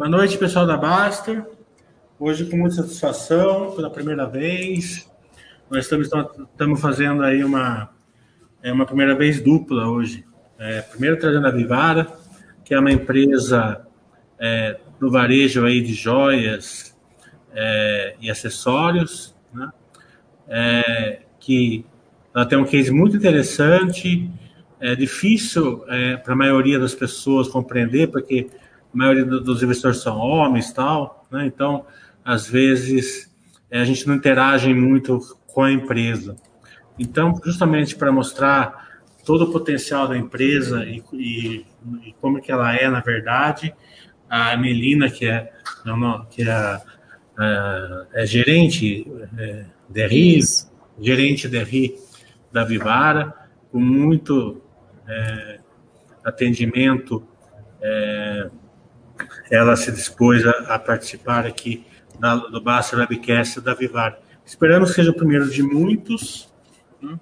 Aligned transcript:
Boa 0.00 0.08
noite, 0.08 0.38
pessoal 0.38 0.66
da 0.66 0.78
Baster. 0.78 1.44
Hoje, 2.18 2.46
com 2.46 2.56
muita 2.56 2.76
satisfação, 2.76 3.72
pela 3.72 3.90
primeira 3.90 4.26
vez, 4.26 5.06
nós 5.68 5.84
estamos, 5.84 6.08
estamos 6.50 6.80
fazendo 6.80 7.22
aí 7.22 7.44
uma, 7.44 7.90
é 8.62 8.72
uma 8.72 8.86
primeira 8.86 9.14
vez 9.14 9.42
dupla 9.42 9.90
hoje. 9.90 10.24
É, 10.58 10.80
primeiro 10.80 11.18
trazendo 11.18 11.46
a 11.46 11.50
Vivara, 11.50 12.06
que 12.64 12.72
é 12.72 12.80
uma 12.80 12.90
empresa 12.90 13.86
é, 14.38 14.80
do 14.98 15.10
varejo 15.10 15.66
aí 15.66 15.82
de 15.82 15.92
joias 15.92 16.96
é, 17.52 18.16
e 18.22 18.30
acessórios, 18.30 19.36
né? 19.52 19.70
É, 20.48 21.20
que 21.38 21.84
ela 22.34 22.46
tem 22.46 22.56
um 22.56 22.64
case 22.64 22.90
muito 22.90 23.18
interessante, 23.18 24.30
é 24.80 24.94
difícil 24.96 25.84
é, 25.88 26.16
para 26.16 26.32
a 26.32 26.36
maioria 26.36 26.78
das 26.78 26.94
pessoas 26.94 27.48
compreender, 27.48 28.10
porque 28.10 28.48
a 28.92 28.96
maioria 28.96 29.24
dos 29.24 29.62
investidores 29.62 29.98
são 29.98 30.18
homens 30.18 30.72
tal, 30.72 31.26
né? 31.30 31.46
Então, 31.46 31.84
às 32.24 32.48
vezes, 32.48 33.30
é, 33.70 33.80
a 33.80 33.84
gente 33.84 34.06
não 34.06 34.14
interage 34.14 34.72
muito 34.74 35.20
com 35.46 35.62
a 35.62 35.72
empresa. 35.72 36.36
Então, 36.98 37.40
justamente 37.44 37.96
para 37.96 38.12
mostrar 38.12 38.88
todo 39.24 39.44
o 39.44 39.52
potencial 39.52 40.08
da 40.08 40.16
empresa 40.16 40.84
e, 40.84 41.02
e, 41.12 41.66
e, 42.04 42.14
como 42.20 42.40
que 42.40 42.50
ela 42.50 42.74
é, 42.74 42.88
na 42.88 43.00
verdade, 43.00 43.74
a 44.28 44.56
Melina, 44.56 45.10
que 45.10 45.26
é, 45.26 45.52
que 46.30 46.42
é, 46.42 46.80
é, 47.38 48.22
é 48.22 48.26
gerente 48.26 49.06
é, 49.38 49.64
de 49.88 50.06
RI, 50.06 50.40
gerente 51.00 51.48
de 51.48 51.62
RI 51.62 51.94
da 52.52 52.64
Vivara, 52.64 53.34
com 53.70 53.78
muito 53.78 54.60
é, 55.08 55.58
atendimento, 56.24 57.26
é, 57.80 58.50
ela 59.50 59.76
se 59.76 59.90
dispôs 59.92 60.46
a, 60.46 60.74
a 60.74 60.78
participar 60.78 61.46
aqui 61.46 61.84
do 62.50 62.60
Basta 62.60 62.96
Webcast 62.96 63.60
da 63.60 63.74
Vivara. 63.74 64.18
Esperamos 64.44 64.90
que 64.90 64.96
seja 64.96 65.10
o 65.10 65.14
primeiro 65.14 65.48
de 65.48 65.62
muitos. 65.62 66.52
Né? 67.00 67.18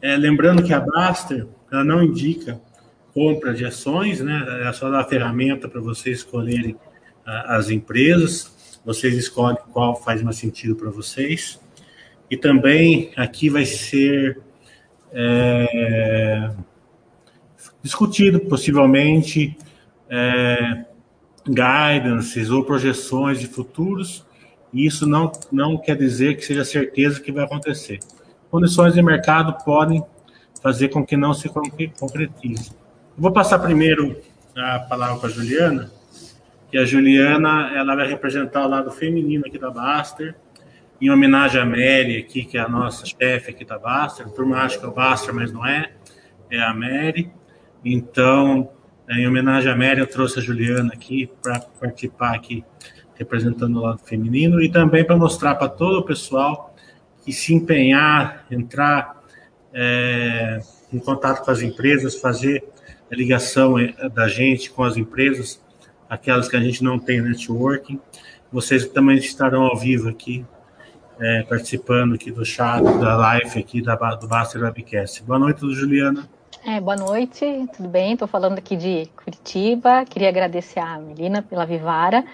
É, 0.00 0.16
lembrando 0.16 0.62
que 0.62 0.72
a 0.72 0.80
Baster 0.80 1.46
ela 1.70 1.84
não 1.84 2.02
indica 2.02 2.60
compra 3.12 3.52
de 3.52 3.64
ações, 3.64 4.20
né? 4.20 4.68
É 4.68 4.72
só 4.72 4.88
dar 4.90 5.00
a 5.00 5.04
ferramenta 5.04 5.68
para 5.68 5.80
vocês 5.80 6.18
escolherem 6.18 6.76
a, 7.26 7.56
as 7.56 7.68
empresas. 7.68 8.80
Vocês 8.84 9.16
escolhem 9.16 9.58
qual 9.72 9.96
faz 9.96 10.22
mais 10.22 10.36
sentido 10.36 10.76
para 10.76 10.88
vocês. 10.88 11.60
E 12.30 12.36
também 12.36 13.10
aqui 13.16 13.50
vai 13.50 13.64
ser 13.64 14.40
é, 15.12 16.50
discutido 17.82 18.38
possivelmente 18.40 19.56
é, 20.08 20.84
guidances 21.48 22.50
ou 22.50 22.64
projeções 22.64 23.40
de 23.40 23.46
futuros, 23.46 24.26
e 24.72 24.86
isso 24.86 25.06
não, 25.06 25.32
não 25.50 25.78
quer 25.78 25.96
dizer 25.96 26.36
que 26.36 26.44
seja 26.44 26.64
certeza 26.64 27.20
que 27.20 27.32
vai 27.32 27.44
acontecer. 27.44 27.98
Condições 28.50 28.94
de 28.94 29.02
mercado 29.02 29.64
podem 29.64 30.02
fazer 30.62 30.88
com 30.88 31.04
que 31.04 31.16
não 31.16 31.32
se 31.32 31.48
concretize. 31.48 32.70
Eu 33.16 33.22
vou 33.22 33.32
passar 33.32 33.58
primeiro 33.58 34.20
a 34.56 34.78
palavra 34.80 35.16
para 35.16 35.28
a 35.28 35.32
Juliana, 35.32 35.90
que 36.70 36.78
a 36.78 36.84
Juliana 36.84 37.72
ela 37.76 37.94
vai 37.96 38.06
representar 38.06 38.66
o 38.66 38.68
lado 38.68 38.90
feminino 38.90 39.44
aqui 39.46 39.58
da 39.58 39.70
Baster, 39.70 40.34
em 41.00 41.10
homenagem 41.10 41.60
à 41.60 41.64
Mary 41.64 42.18
aqui, 42.18 42.44
que 42.44 42.58
é 42.58 42.60
a 42.60 42.68
nossa 42.68 43.06
chefe 43.06 43.50
aqui 43.50 43.64
da 43.64 43.78
Baster. 43.78 44.26
A 44.26 44.30
turma 44.30 44.58
acha 44.58 44.78
que 44.78 44.84
é 44.84 44.88
o 44.88 44.92
Baster, 44.92 45.32
mas 45.32 45.52
não 45.52 45.64
é, 45.64 45.92
é 46.50 46.60
a 46.60 46.74
Mary. 46.74 47.30
Então, 47.84 48.70
em 49.10 49.26
homenagem 49.26 49.70
à 49.70 49.76
Mary, 49.76 50.00
eu 50.00 50.06
trouxe 50.06 50.38
a 50.38 50.42
Juliana 50.42 50.92
aqui 50.92 51.30
para 51.42 51.60
participar 51.60 52.34
aqui, 52.34 52.64
representando 53.14 53.76
o 53.76 53.82
lado 53.82 54.00
feminino, 54.04 54.60
e 54.60 54.70
também 54.70 55.04
para 55.04 55.16
mostrar 55.16 55.54
para 55.54 55.68
todo 55.68 55.98
o 55.98 56.02
pessoal 56.02 56.74
que 57.24 57.32
se 57.32 57.54
empenhar, 57.54 58.46
entrar 58.50 59.22
é, 59.72 60.60
em 60.92 60.98
contato 60.98 61.44
com 61.44 61.50
as 61.50 61.62
empresas, 61.62 62.20
fazer 62.20 62.64
a 63.10 63.14
ligação 63.14 63.78
é, 63.78 63.92
da 64.08 64.28
gente 64.28 64.70
com 64.70 64.82
as 64.82 64.96
empresas, 64.96 65.62
aquelas 66.08 66.48
que 66.48 66.56
a 66.56 66.60
gente 66.60 66.82
não 66.84 66.98
tem 66.98 67.20
networking. 67.20 68.00
Vocês 68.52 68.86
também 68.88 69.16
estarão 69.16 69.62
ao 69.62 69.76
vivo 69.76 70.08
aqui 70.08 70.44
é, 71.20 71.42
participando 71.42 72.14
aqui 72.14 72.30
do 72.30 72.44
chat, 72.44 72.82
da 72.82 73.16
live 73.16 73.58
aqui 73.58 73.82
da, 73.82 73.94
do 74.14 74.28
Baster 74.28 74.62
Webcast. 74.62 75.22
Boa 75.22 75.38
noite, 75.38 75.60
Juliana. 75.74 76.28
É, 76.64 76.80
boa 76.80 76.96
noite, 76.96 77.68
tudo 77.76 77.88
bem? 77.88 78.12
Estou 78.12 78.26
falando 78.26 78.58
aqui 78.58 78.76
de 78.76 79.08
Curitiba. 79.16 80.04
Queria 80.04 80.28
agradecer 80.28 80.80
a 80.80 80.98
Melina 80.98 81.40
pela 81.40 81.64
Vivara. 81.64 82.24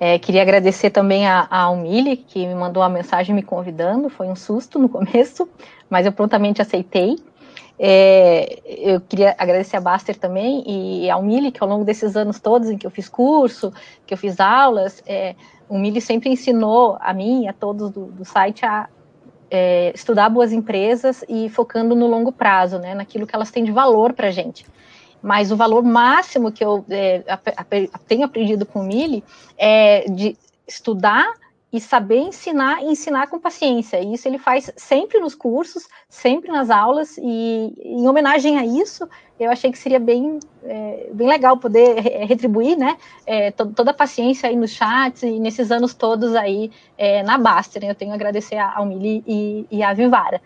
É, 0.00 0.18
queria 0.18 0.42
agradecer 0.42 0.90
também 0.90 1.26
a, 1.26 1.46
a 1.50 1.62
Almili, 1.62 2.16
que 2.16 2.46
me 2.46 2.54
mandou 2.54 2.82
uma 2.82 2.88
mensagem 2.88 3.34
me 3.34 3.42
convidando. 3.42 4.08
Foi 4.08 4.28
um 4.28 4.34
susto 4.34 4.78
no 4.78 4.88
começo, 4.90 5.48
mas 5.90 6.06
eu 6.06 6.12
prontamente 6.12 6.62
aceitei. 6.62 7.16
É, 7.78 8.60
eu 8.66 9.00
queria 9.02 9.34
agradecer 9.36 9.76
a 9.76 9.80
Baster 9.80 10.16
também 10.16 10.64
e 10.66 11.10
a 11.10 11.14
Almili, 11.14 11.52
que 11.52 11.62
ao 11.62 11.68
longo 11.68 11.84
desses 11.84 12.16
anos 12.16 12.40
todos 12.40 12.70
em 12.70 12.78
que 12.78 12.86
eu 12.86 12.90
fiz 12.90 13.08
curso, 13.08 13.72
que 14.06 14.14
eu 14.14 14.18
fiz 14.18 14.40
aulas, 14.40 15.02
é, 15.06 15.34
o 15.68 15.78
Mili 15.78 16.00
sempre 16.00 16.30
ensinou 16.30 16.96
a 17.00 17.12
mim 17.12 17.44
e 17.44 17.48
a 17.48 17.52
todos 17.52 17.90
do, 17.90 18.06
do 18.06 18.24
site 18.24 18.64
a 18.64 18.88
é, 19.50 19.92
estudar 19.94 20.28
boas 20.28 20.52
empresas 20.52 21.24
e 21.28 21.48
focando 21.48 21.94
no 21.94 22.06
longo 22.06 22.32
prazo, 22.32 22.78
né, 22.78 22.94
naquilo 22.94 23.26
que 23.26 23.34
elas 23.34 23.50
têm 23.50 23.64
de 23.64 23.72
valor 23.72 24.12
para 24.12 24.28
a 24.28 24.30
gente. 24.30 24.66
Mas 25.22 25.50
o 25.50 25.56
valor 25.56 25.82
máximo 25.82 26.52
que 26.52 26.64
eu 26.64 26.84
é, 26.88 27.22
tenho 28.06 28.24
aprendido 28.24 28.66
com 28.66 28.80
o 28.80 28.84
Mili 28.84 29.24
é 29.56 30.08
de 30.10 30.36
estudar 30.66 31.32
e 31.76 31.80
saber 31.80 32.20
ensinar 32.20 32.82
e 32.82 32.86
ensinar 32.86 33.26
com 33.26 33.38
paciência. 33.38 34.00
E 34.00 34.14
isso 34.14 34.26
ele 34.26 34.38
faz 34.38 34.72
sempre 34.76 35.20
nos 35.20 35.34
cursos, 35.34 35.86
sempre 36.08 36.50
nas 36.50 36.70
aulas, 36.70 37.18
e 37.18 37.74
em 37.84 38.08
homenagem 38.08 38.58
a 38.58 38.64
isso, 38.64 39.06
eu 39.38 39.50
achei 39.50 39.70
que 39.70 39.78
seria 39.78 40.00
bem, 40.00 40.40
é, 40.64 41.10
bem 41.12 41.28
legal 41.28 41.58
poder 41.58 42.00
retribuir 42.26 42.78
né, 42.78 42.96
é, 43.26 43.50
toda 43.50 43.90
a 43.90 43.94
paciência 43.94 44.48
aí 44.48 44.56
nos 44.56 44.70
chats 44.70 45.22
e 45.22 45.38
nesses 45.38 45.70
anos 45.70 45.92
todos 45.92 46.34
aí 46.34 46.70
é, 46.96 47.22
na 47.22 47.36
Baster. 47.36 47.82
Né? 47.82 47.90
Eu 47.90 47.94
tenho 47.94 48.12
a 48.12 48.14
agradecer 48.14 48.56
ao 48.56 48.86
Mili 48.86 49.22
e, 49.26 49.66
e 49.70 49.82
à 49.82 49.92
Vivara. 49.92 50.40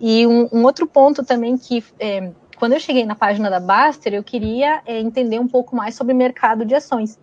E 0.00 0.26
um, 0.26 0.48
um, 0.50 0.64
outro 0.64 0.86
ponto 0.86 1.22
também 1.22 1.58
que, 1.58 1.84
é, 2.00 2.30
quando 2.56 2.72
eu 2.72 2.80
cheguei 2.80 3.04
na 3.04 3.14
página 3.14 3.50
da 3.50 3.60
Baster, 3.60 4.14
eu 4.14 4.24
queria 4.24 4.80
é, 4.86 4.98
entender 4.98 5.38
um 5.38 5.46
pouco 5.46 5.76
mais 5.76 5.94
sobre 5.94 6.14
mercado 6.14 6.64
de 6.64 6.74
ações. 6.74 7.18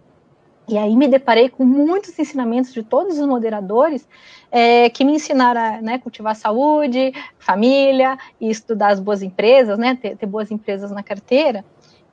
E 0.70 0.78
aí 0.78 0.96
me 0.96 1.08
deparei 1.08 1.50
com 1.50 1.66
muitos 1.66 2.18
ensinamentos 2.20 2.72
de 2.72 2.84
todos 2.84 3.18
os 3.18 3.26
moderadores 3.26 4.08
é, 4.52 4.88
que 4.88 5.04
me 5.04 5.14
ensinaram 5.14 5.60
a 5.60 5.82
né, 5.82 5.98
cultivar 5.98 6.36
saúde, 6.36 7.12
família 7.40 8.16
e 8.40 8.52
estudar 8.52 8.90
as 8.90 9.00
boas 9.00 9.24
empresas, 9.24 9.80
né, 9.80 9.98
ter, 10.00 10.16
ter 10.16 10.28
boas 10.28 10.52
empresas 10.52 10.92
na 10.92 11.02
carteira. 11.02 11.66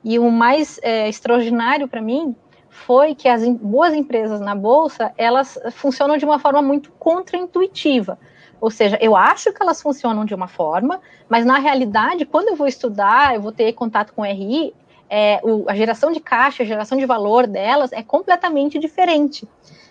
E 0.03 0.17
o 0.17 0.31
mais 0.31 0.79
é, 0.81 1.07
extraordinário 1.07 1.87
para 1.87 2.01
mim 2.01 2.35
foi 2.67 3.13
que 3.13 3.27
as 3.27 3.47
boas 3.47 3.93
empresas 3.93 4.41
na 4.41 4.55
bolsa 4.55 5.13
elas 5.17 5.59
funcionam 5.73 6.17
de 6.17 6.25
uma 6.25 6.39
forma 6.39 6.61
muito 6.61 6.91
contraintuitiva. 6.93 8.17
Ou 8.59 8.71
seja, 8.71 8.97
eu 8.99 9.15
acho 9.15 9.53
que 9.53 9.61
elas 9.61 9.79
funcionam 9.79 10.25
de 10.25 10.33
uma 10.33 10.47
forma, 10.47 10.99
mas 11.29 11.45
na 11.45 11.59
realidade, 11.59 12.25
quando 12.25 12.47
eu 12.47 12.55
vou 12.55 12.67
estudar, 12.67 13.35
eu 13.35 13.41
vou 13.41 13.51
ter 13.51 13.71
contato 13.73 14.13
com 14.15 14.23
RI, 14.23 14.73
é, 15.09 15.39
o, 15.43 15.65
a 15.67 15.75
geração 15.75 16.11
de 16.11 16.19
caixa, 16.19 16.63
a 16.63 16.65
geração 16.65 16.97
de 16.97 17.05
valor 17.05 17.47
delas 17.47 17.91
é 17.91 18.03
completamente 18.03 18.77
diferente. 18.79 19.47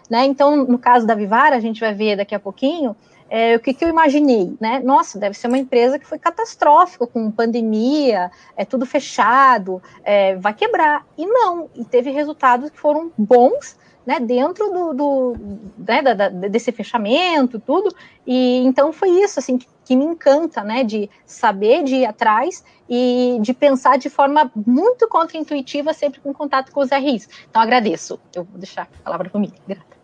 Né? 0.08 0.24
Então, 0.24 0.56
no 0.56 0.78
caso 0.78 1.06
da 1.06 1.14
Vivara, 1.14 1.56
a 1.56 1.60
gente 1.60 1.80
vai 1.80 1.92
ver 1.92 2.16
daqui 2.16 2.34
a 2.34 2.40
pouquinho, 2.40 2.96
é, 3.28 3.56
o 3.56 3.60
que, 3.60 3.74
que, 3.74 3.84
eu 3.84 3.88
imaginei, 3.88 4.56
né? 4.60 4.78
Nossa, 4.78 5.18
deve 5.18 5.36
ser 5.36 5.48
uma 5.48 5.58
empresa 5.58 5.98
que 5.98 6.06
foi 6.06 6.16
catastrófica, 6.16 7.08
com 7.08 7.28
pandemia, 7.28 8.30
é 8.56 8.64
tudo 8.64 8.86
fechado, 8.86 9.82
é, 10.04 10.36
vai 10.36 10.54
quebrar. 10.54 11.04
E 11.18 11.26
não, 11.26 11.68
e 11.74 11.84
teve 11.84 12.10
resultados 12.10 12.70
que 12.70 12.78
foram 12.78 13.10
bons, 13.18 13.76
né, 14.06 14.20
dentro 14.20 14.70
do, 14.70 14.94
do 14.94 15.36
né, 15.76 16.00
da, 16.00 16.14
da, 16.14 16.28
desse 16.28 16.70
fechamento, 16.70 17.58
tudo. 17.58 17.92
E 18.24 18.58
então 18.64 18.92
foi 18.92 19.10
isso 19.10 19.40
assim 19.40 19.58
que, 19.58 19.66
que, 19.84 19.96
me 19.96 20.04
encanta, 20.04 20.62
né, 20.62 20.84
de 20.84 21.10
saber 21.26 21.82
de 21.82 21.96
ir 21.96 22.06
atrás 22.06 22.62
e 22.88 23.38
de 23.41 23.53
pensar 23.53 23.99
de 23.99 24.09
forma 24.09 24.50
muito 24.55 25.09
contraintuitiva, 25.09 25.93
sempre 25.93 26.21
com 26.21 26.33
contato 26.33 26.71
com 26.73 26.81
os 26.81 26.91
RIs. 26.91 27.29
Então 27.49 27.61
agradeço. 27.61 28.19
Eu 28.35 28.44
vou 28.44 28.59
deixar 28.59 28.83
a 28.83 29.05
palavra 29.05 29.29
para 29.29 29.41
mim. 29.41 29.53
Grata. 29.67 29.97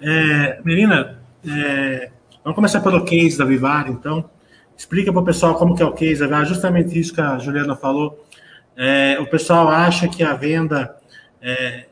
É, 0.00 0.60
Melina, 0.64 1.22
é, 1.46 2.10
vamos 2.42 2.54
começar 2.54 2.80
pelo 2.80 3.04
case 3.04 3.38
da 3.38 3.44
Vivar, 3.44 3.88
então. 3.88 4.28
Explica 4.76 5.12
para 5.12 5.22
o 5.22 5.24
pessoal 5.24 5.54
como 5.54 5.76
que 5.76 5.82
é 5.82 5.86
o 5.86 5.92
case 5.92 6.26
da 6.26 6.44
justamente 6.44 6.98
isso 6.98 7.14
que 7.14 7.20
a 7.20 7.38
Juliana 7.38 7.76
falou. 7.76 8.24
É, 8.76 9.18
o 9.20 9.26
pessoal 9.26 9.68
acha 9.68 10.08
que 10.08 10.22
a 10.22 10.34
venda 10.34 10.96
é, 11.40 11.86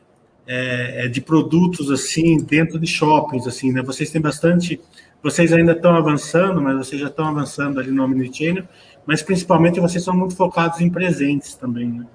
é, 0.47 1.05
é, 1.05 1.07
de 1.07 1.21
produtos 1.21 1.91
assim 1.91 2.37
dentro 2.37 2.79
de 2.79 2.87
shoppings 2.87 3.45
assim 3.45 3.71
né 3.71 3.83
vocês 3.83 4.09
têm 4.09 4.19
bastante 4.19 4.81
vocês 5.21 5.53
ainda 5.53 5.73
estão 5.73 5.95
avançando 5.95 6.59
mas 6.59 6.75
vocês 6.77 6.99
já 6.99 7.07
estão 7.07 7.27
avançando 7.27 7.79
ali 7.79 7.91
no 7.91 8.03
omnichannel 8.03 8.63
mas 9.05 9.21
principalmente 9.21 9.79
vocês 9.79 10.03
são 10.03 10.15
muito 10.15 10.35
focados 10.35 10.81
em 10.81 10.89
presentes 10.89 11.55
também 11.55 11.87
né? 11.87 12.05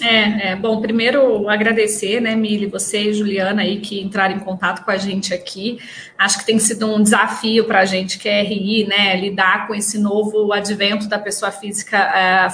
É, 0.00 0.50
é, 0.50 0.56
bom, 0.56 0.80
primeiro 0.80 1.48
agradecer, 1.48 2.20
né, 2.20 2.36
Mili, 2.36 2.66
você 2.66 3.10
e 3.10 3.14
Juliana 3.14 3.62
aí 3.62 3.80
que 3.80 4.02
entraram 4.02 4.36
em 4.36 4.40
contato 4.40 4.84
com 4.84 4.90
a 4.90 4.96
gente 4.96 5.32
aqui. 5.32 5.78
Acho 6.18 6.38
que 6.38 6.46
tem 6.46 6.58
sido 6.58 6.94
um 6.94 7.02
desafio 7.02 7.64
para 7.64 7.80
a 7.80 7.84
gente 7.84 8.18
que 8.18 8.28
é 8.28 8.42
RI, 8.42 8.86
né, 8.86 9.18
lidar 9.18 9.66
com 9.66 9.74
esse 9.74 9.98
novo 9.98 10.52
advento 10.52 11.08
da 11.08 11.18
pessoa 11.18 11.50
física, 11.50 11.96
é, 11.96 12.50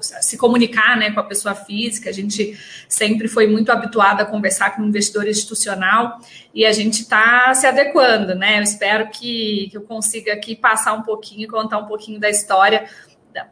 se 0.00 0.36
comunicar, 0.36 0.96
né, 0.96 1.10
com 1.10 1.20
a 1.20 1.24
pessoa 1.24 1.54
física. 1.54 2.10
A 2.10 2.12
gente 2.12 2.58
sempre 2.88 3.28
foi 3.28 3.46
muito 3.46 3.70
habituada 3.70 4.22
a 4.22 4.26
conversar 4.26 4.76
com 4.76 4.82
o 4.82 4.86
investidor 4.86 5.26
institucional 5.26 6.20
e 6.54 6.64
a 6.64 6.72
gente 6.72 7.02
está 7.02 7.52
se 7.54 7.66
adequando, 7.66 8.34
né. 8.34 8.58
Eu 8.58 8.62
espero 8.62 9.08
que, 9.10 9.68
que 9.70 9.76
eu 9.76 9.82
consiga 9.82 10.32
aqui 10.32 10.54
passar 10.54 10.92
um 10.92 11.02
pouquinho, 11.02 11.48
contar 11.48 11.78
um 11.78 11.86
pouquinho 11.86 12.20
da 12.20 12.30
história 12.30 12.88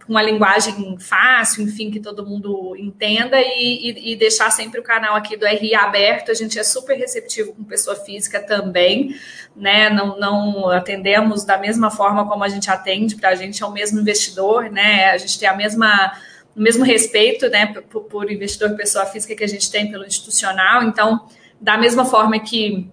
uma 0.09 0.23
linguagem 0.23 0.97
fácil, 0.99 1.63
enfim, 1.63 1.91
que 1.91 2.01
todo 2.01 2.27
mundo 2.27 2.75
entenda 2.79 3.41
e, 3.41 3.91
e, 3.91 4.13
e, 4.13 4.17
deixar 4.17 4.51
sempre 4.51 4.81
o 4.81 4.83
canal 4.83 5.15
aqui 5.15 5.37
do 5.37 5.47
RI 5.47 5.75
aberto. 5.75 6.31
A 6.31 6.35
gente 6.35 6.59
é 6.59 6.63
super 6.63 6.97
receptivo 6.97 7.53
com 7.53 7.65
pessoa 7.65 7.97
física 7.97 8.41
também, 8.41 9.15
né? 9.55 9.91
Não, 9.91 10.19
não 10.19 10.71
atendemos 10.71 11.45
da 11.45 11.59
mesma 11.59 11.91
forma 11.91 12.29
como 12.29 12.45
a 12.45 12.49
gente 12.49 12.71
atende, 12.71 13.17
para 13.17 13.31
a 13.31 13.35
gente 13.35 13.63
é 13.63 13.67
o 13.67 13.73
mesmo 13.73 14.01
investidor, 14.01 14.71
né? 14.71 15.11
A 15.11 15.19
gente 15.19 15.39
tem 15.39 15.49
a 15.49 15.55
mesma 15.55 16.13
o 16.57 16.61
mesmo 16.61 16.85
respeito, 16.85 17.49
né, 17.49 17.67
por, 17.91 18.03
por 18.03 18.31
investidor 18.31 18.77
pessoa 18.77 19.05
física 19.07 19.35
que 19.35 19.43
a 19.43 19.49
gente 19.49 19.69
tem 19.73 19.91
pelo 19.91 20.07
institucional. 20.07 20.85
Então, 20.85 21.27
da 21.61 21.77
mesma 21.77 22.05
forma 22.05 22.39
que 22.39 22.89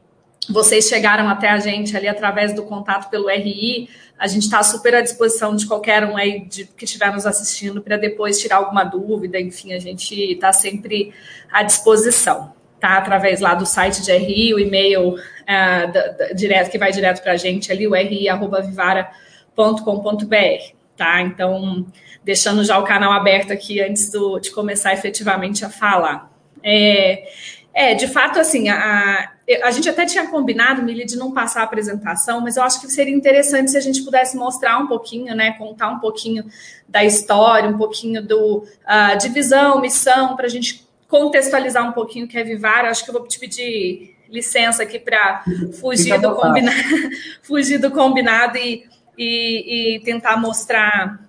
vocês 0.49 0.87
chegaram 0.87 1.29
até 1.29 1.49
a 1.49 1.59
gente 1.59 1.95
ali 1.95 2.07
através 2.07 2.53
do 2.53 2.63
contato 2.63 3.09
pelo 3.09 3.29
RI, 3.29 3.89
a 4.17 4.27
gente 4.27 4.43
está 4.43 4.61
super 4.61 4.95
à 4.95 5.01
disposição 5.01 5.55
de 5.55 5.65
qualquer 5.65 6.05
um 6.05 6.15
aí 6.15 6.45
de, 6.45 6.65
que 6.65 6.85
estiver 6.85 7.11
nos 7.11 7.25
assistindo 7.25 7.81
para 7.81 7.97
depois 7.97 8.39
tirar 8.39 8.57
alguma 8.57 8.83
dúvida, 8.83 9.39
enfim, 9.39 9.73
a 9.73 9.79
gente 9.79 10.13
está 10.13 10.53
sempre 10.53 11.11
à 11.51 11.63
disposição, 11.63 12.53
tá? 12.79 12.97
Através 12.97 13.39
lá 13.39 13.55
do 13.55 13.65
site 13.65 14.03
de 14.03 14.15
RI, 14.15 14.53
o 14.53 14.59
e-mail 14.59 15.15
uh, 15.15 15.91
da, 15.91 16.07
da, 16.09 16.27
direto, 16.33 16.69
que 16.69 16.77
vai 16.77 16.91
direto 16.91 17.23
para 17.23 17.33
a 17.33 17.37
gente 17.37 17.71
ali, 17.71 17.87
o 17.87 17.93
ri.vivara.com.br, 17.93 20.75
tá? 20.95 21.21
Então, 21.21 21.87
deixando 22.23 22.63
já 22.63 22.77
o 22.77 22.83
canal 22.83 23.11
aberto 23.11 23.51
aqui 23.51 23.81
antes 23.81 24.11
do, 24.11 24.39
de 24.39 24.51
começar 24.51 24.93
efetivamente 24.93 25.65
a 25.65 25.69
falar. 25.69 26.31
É, 26.63 27.23
é, 27.73 27.93
de 27.93 28.07
fato, 28.07 28.39
assim, 28.39 28.69
a, 28.69 29.31
a 29.63 29.71
gente 29.71 29.89
até 29.89 30.05
tinha 30.05 30.27
combinado, 30.27 30.83
Mili, 30.83 31.05
de 31.05 31.17
não 31.17 31.31
passar 31.31 31.61
a 31.61 31.63
apresentação, 31.63 32.41
mas 32.41 32.57
eu 32.57 32.63
acho 32.63 32.81
que 32.81 32.87
seria 32.87 33.15
interessante 33.15 33.71
se 33.71 33.77
a 33.77 33.81
gente 33.81 34.03
pudesse 34.03 34.35
mostrar 34.35 34.77
um 34.77 34.87
pouquinho, 34.87 35.33
né, 35.35 35.53
contar 35.53 35.89
um 35.89 35.99
pouquinho 35.99 36.45
da 36.87 37.03
história, 37.03 37.69
um 37.69 37.77
pouquinho 37.77 38.21
do 38.25 38.57
uh, 38.57 39.17
de 39.17 39.29
visão, 39.29 39.79
missão, 39.79 40.35
para 40.35 40.45
a 40.45 40.49
gente 40.49 40.85
contextualizar 41.07 41.87
um 41.87 41.93
pouquinho 41.93 42.25
o 42.25 42.27
que 42.27 42.37
é 42.37 42.43
Vivara. 42.43 42.89
Acho 42.89 43.03
que 43.03 43.09
eu 43.09 43.13
vou 43.13 43.27
te 43.27 43.39
pedir 43.39 44.15
licença 44.29 44.83
aqui 44.83 44.99
para 44.99 45.43
fugir 45.79 46.19
do 46.19 46.35
combinado, 46.35 46.77
fugir 47.43 47.77
do 47.77 47.91
combinado 47.91 48.57
e, 48.57 48.87
e, 49.17 49.95
e 49.95 49.99
tentar 50.01 50.37
mostrar 50.37 51.19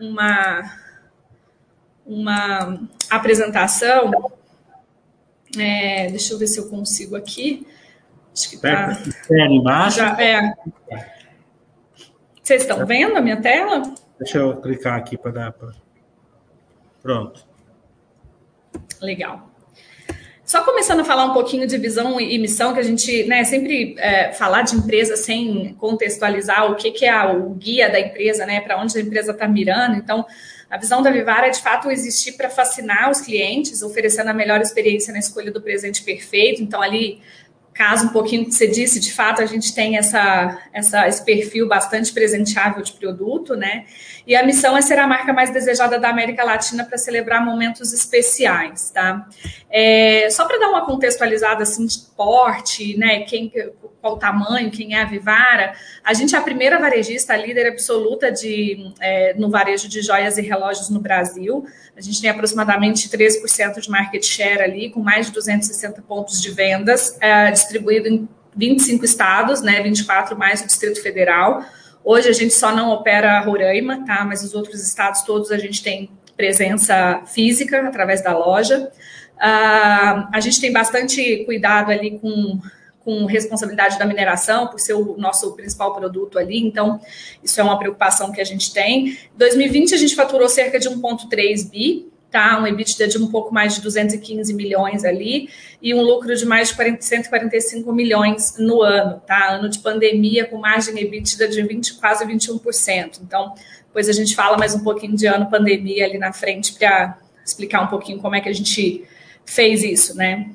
uma 0.00 0.80
uma 2.04 2.80
apresentação 3.08 4.32
é, 5.58 6.08
deixa 6.08 6.32
eu 6.32 6.38
ver 6.38 6.46
se 6.46 6.58
eu 6.58 6.68
consigo 6.68 7.16
aqui. 7.16 7.66
Acho 8.34 8.50
que 8.50 8.56
tá. 8.58 8.98
embaixo. 9.30 9.98
Já, 9.98 10.20
é. 10.20 10.54
Vocês 12.42 12.62
estão 12.62 12.84
vendo 12.86 13.16
a 13.16 13.20
minha 13.20 13.40
tela? 13.40 13.82
Deixa 14.18 14.38
eu 14.38 14.56
clicar 14.56 14.94
aqui 14.94 15.16
para 15.16 15.30
dar. 15.30 15.52
Pra... 15.52 15.72
Pronto. 17.02 17.46
Legal. 19.00 19.50
Só 20.44 20.62
começando 20.64 21.00
a 21.00 21.04
falar 21.04 21.24
um 21.26 21.32
pouquinho 21.32 21.66
de 21.66 21.78
visão 21.78 22.20
e 22.20 22.38
missão, 22.38 22.74
que 22.74 22.80
a 22.80 22.82
gente 22.82 23.24
né, 23.24 23.44
sempre 23.44 23.94
é, 23.98 24.32
falar 24.32 24.62
de 24.62 24.74
empresa 24.74 25.16
sem 25.16 25.74
contextualizar 25.74 26.70
o 26.70 26.74
que, 26.74 26.90
que 26.90 27.06
é 27.06 27.24
o 27.24 27.50
guia 27.50 27.88
da 27.88 28.00
empresa, 28.00 28.44
né, 28.44 28.60
para 28.60 28.78
onde 28.80 28.96
a 28.98 29.00
empresa 29.00 29.32
está 29.32 29.46
mirando. 29.46 29.96
Então, 29.96 30.26
a 30.72 30.78
visão 30.78 31.02
da 31.02 31.10
Vivara 31.10 31.48
é, 31.48 31.50
de 31.50 31.60
fato, 31.60 31.90
existir 31.90 32.32
para 32.32 32.48
fascinar 32.48 33.10
os 33.10 33.20
clientes, 33.20 33.82
oferecendo 33.82 34.30
a 34.30 34.32
melhor 34.32 34.58
experiência 34.58 35.12
na 35.12 35.18
escolha 35.18 35.52
do 35.52 35.60
presente 35.60 36.02
perfeito. 36.02 36.62
Então, 36.62 36.80
ali, 36.80 37.20
caso 37.74 38.06
um 38.06 38.08
pouquinho 38.10 38.44
que 38.44 38.52
você 38.52 38.66
disse, 38.66 39.00
de 39.00 39.12
fato, 39.12 39.40
a 39.40 39.46
gente 39.46 39.74
tem 39.74 39.96
essa, 39.96 40.58
essa, 40.72 41.08
esse 41.08 41.24
perfil 41.24 41.66
bastante 41.66 42.12
presenteável 42.12 42.82
de 42.82 42.92
produto, 42.92 43.54
né? 43.56 43.86
E 44.26 44.36
a 44.36 44.44
missão 44.44 44.76
é 44.76 44.82
ser 44.82 44.98
a 44.98 45.06
marca 45.06 45.32
mais 45.32 45.50
desejada 45.50 45.98
da 45.98 46.08
América 46.08 46.44
Latina 46.44 46.84
para 46.84 46.98
celebrar 46.98 47.44
momentos 47.44 47.92
especiais, 47.92 48.90
tá? 48.90 49.26
É, 49.70 50.28
só 50.30 50.46
para 50.46 50.58
dar 50.58 50.68
uma 50.68 50.84
contextualizada, 50.84 51.62
assim, 51.62 51.86
de 51.86 51.98
porte, 52.16 52.96
né? 52.96 53.20
Quem, 53.20 53.50
qual 54.02 54.14
o 54.14 54.18
tamanho, 54.18 54.70
quem 54.70 54.94
é 54.94 55.02
a 55.02 55.04
Vivara. 55.04 55.74
A 56.04 56.12
gente 56.12 56.34
é 56.34 56.38
a 56.38 56.42
primeira 56.42 56.78
varejista, 56.78 57.32
a 57.32 57.36
líder 57.36 57.68
absoluta 57.68 58.30
de, 58.32 58.92
é, 59.00 59.32
no 59.34 59.48
varejo 59.48 59.88
de 59.88 60.02
joias 60.02 60.36
e 60.36 60.42
relógios 60.42 60.90
no 60.90 61.00
Brasil. 61.00 61.64
A 61.96 62.00
gente 62.00 62.20
tem 62.20 62.28
aproximadamente 62.28 63.08
13% 63.08 63.80
de 63.80 63.88
market 63.88 64.24
share 64.24 64.60
ali, 64.60 64.90
com 64.90 65.00
mais 65.00 65.26
de 65.26 65.32
260 65.32 66.02
pontos 66.02 66.40
de 66.42 66.50
vendas, 66.50 67.16
é, 67.20 67.52
distribuído 67.62 68.08
em 68.08 68.28
25 68.54 69.04
estados, 69.04 69.62
né, 69.62 69.82
24 69.82 70.36
mais 70.38 70.60
o 70.60 70.66
Distrito 70.66 71.02
Federal. 71.02 71.64
Hoje 72.04 72.28
a 72.28 72.32
gente 72.32 72.52
só 72.52 72.74
não 72.74 72.90
opera 72.90 73.40
Roraima, 73.40 74.04
tá? 74.04 74.24
Mas 74.24 74.42
os 74.42 74.54
outros 74.54 74.82
estados 74.82 75.22
todos 75.22 75.50
a 75.50 75.58
gente 75.58 75.82
tem 75.82 76.10
presença 76.36 77.22
física 77.26 77.86
através 77.86 78.22
da 78.22 78.36
loja. 78.36 78.90
Uh, 79.36 80.28
a 80.32 80.40
gente 80.40 80.60
tem 80.60 80.72
bastante 80.72 81.44
cuidado 81.44 81.90
ali 81.90 82.18
com 82.18 82.60
com 83.04 83.24
responsabilidade 83.26 83.98
da 83.98 84.04
mineração, 84.04 84.68
por 84.68 84.78
ser 84.78 84.94
o 84.94 85.16
nosso 85.18 85.52
principal 85.54 85.94
produto 85.94 86.38
ali, 86.38 86.64
então 86.64 87.00
isso 87.42 87.60
é 87.60 87.64
uma 87.64 87.78
preocupação 87.78 88.30
que 88.30 88.40
a 88.40 88.44
gente 88.44 88.72
tem. 88.72 89.08
Em 89.08 89.18
2020 89.36 89.94
a 89.94 89.98
gente 89.98 90.14
faturou 90.14 90.48
cerca 90.48 90.78
de 90.78 90.88
1,3 90.88 91.68
bi, 91.68 92.11
tá? 92.32 92.58
Um 92.58 92.66
EBITDA 92.66 93.06
de 93.06 93.18
um 93.18 93.28
pouco 93.30 93.54
mais 93.54 93.74
de 93.74 93.82
215 93.82 94.52
milhões 94.54 95.04
ali 95.04 95.48
e 95.80 95.94
um 95.94 96.00
lucro 96.00 96.34
de 96.34 96.44
mais 96.44 96.68
de 96.68 96.74
40, 96.74 97.02
145 97.02 97.92
milhões 97.92 98.56
no 98.58 98.82
ano, 98.82 99.20
tá? 99.24 99.50
Ano 99.50 99.68
de 99.68 99.78
pandemia 99.78 100.46
com 100.46 100.56
margem 100.56 100.98
EBITDA 100.98 101.46
de 101.46 101.62
20, 101.62 101.94
quase 101.94 102.24
21%. 102.24 103.20
Então, 103.22 103.54
depois 103.86 104.08
a 104.08 104.12
gente 104.12 104.34
fala 104.34 104.56
mais 104.56 104.74
um 104.74 104.82
pouquinho 104.82 105.14
de 105.14 105.26
ano 105.26 105.50
pandemia 105.50 106.06
ali 106.06 106.18
na 106.18 106.32
frente 106.32 106.72
para 106.72 107.18
explicar 107.44 107.82
um 107.82 107.88
pouquinho 107.88 108.18
como 108.18 108.34
é 108.34 108.40
que 108.40 108.48
a 108.48 108.54
gente 108.54 109.04
fez 109.44 109.84
isso, 109.84 110.16
né? 110.16 110.50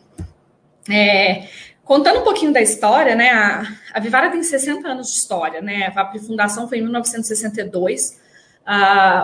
É, 0.89 1.47
Contando 1.87 2.19
um 2.19 2.23
pouquinho 2.23 2.51
da 2.51 2.59
história, 2.59 3.15
né? 3.15 3.29
A, 3.29 3.65
a 3.93 3.99
Vivara 4.01 4.29
tem 4.29 4.43
60 4.43 4.85
anos 4.85 5.07
de 5.07 5.19
história, 5.19 5.61
né? 5.61 5.89
A 5.95 6.19
fundação 6.19 6.67
foi 6.67 6.79
em 6.79 6.81
1962, 6.81 8.19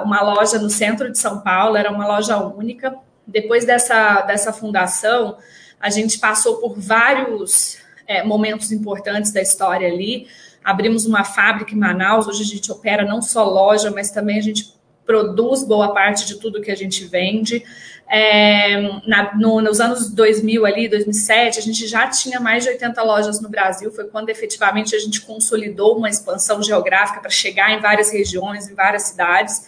uma 0.06 0.22
loja 0.22 0.58
no 0.58 0.70
centro 0.70 1.12
de 1.12 1.18
São 1.18 1.42
Paulo, 1.42 1.76
era 1.76 1.92
uma 1.92 2.08
loja 2.08 2.38
única. 2.38 2.96
Depois 3.28 3.66
dessa, 3.66 4.22
dessa 4.22 4.54
fundação, 4.54 5.38
a 5.80 5.90
gente 5.90 6.18
passou 6.18 6.58
por 6.58 6.80
vários 6.80 7.78
é, 8.08 8.24
momentos 8.24 8.72
importantes 8.72 9.32
da 9.32 9.42
história 9.42 9.88
ali. 9.88 10.28
Abrimos 10.64 11.06
uma 11.06 11.26
fábrica 11.26 11.74
em 11.74 11.78
Manaus, 11.78 12.28
hoje 12.28 12.44
a 12.44 12.46
gente 12.46 12.72
opera 12.72 13.04
não 13.06 13.22
só 13.22 13.44
loja, 13.44 13.92
mas 13.92 14.12
também 14.12 14.38
a 14.38 14.42
gente 14.42 14.74
produz 15.06 15.64
boa 15.66 15.94
parte 15.94 16.26
de 16.26 16.36
tudo 16.40 16.62
que 16.62 16.72
a 16.72 16.76
gente 16.76 17.04
vende. 17.04 17.66
É, 18.10 18.80
na, 19.08 19.36
no, 19.36 19.62
nos 19.62 19.80
anos 19.80 20.10
2000 20.12 20.66
ali, 20.66 20.88
2007, 20.88 21.58
a 21.58 21.62
gente 21.62 21.88
já 21.88 22.08
tinha 22.08 22.40
mais 22.40 22.64
de 22.64 22.70
80 22.70 23.02
lojas 23.02 23.42
no 23.42 23.50
Brasil. 23.50 23.92
Foi 23.92 24.06
quando 24.06 24.30
efetivamente 24.30 24.96
a 24.96 25.00
gente 25.00 25.22
consolidou 25.22 25.98
uma 25.98 26.10
expansão 26.10 26.62
geográfica 26.62 27.20
para 27.20 27.30
chegar 27.30 27.72
em 27.72 27.80
várias 27.80 28.12
regiões, 28.12 28.70
em 28.70 28.76
várias 28.76 29.04
cidades. 29.04 29.68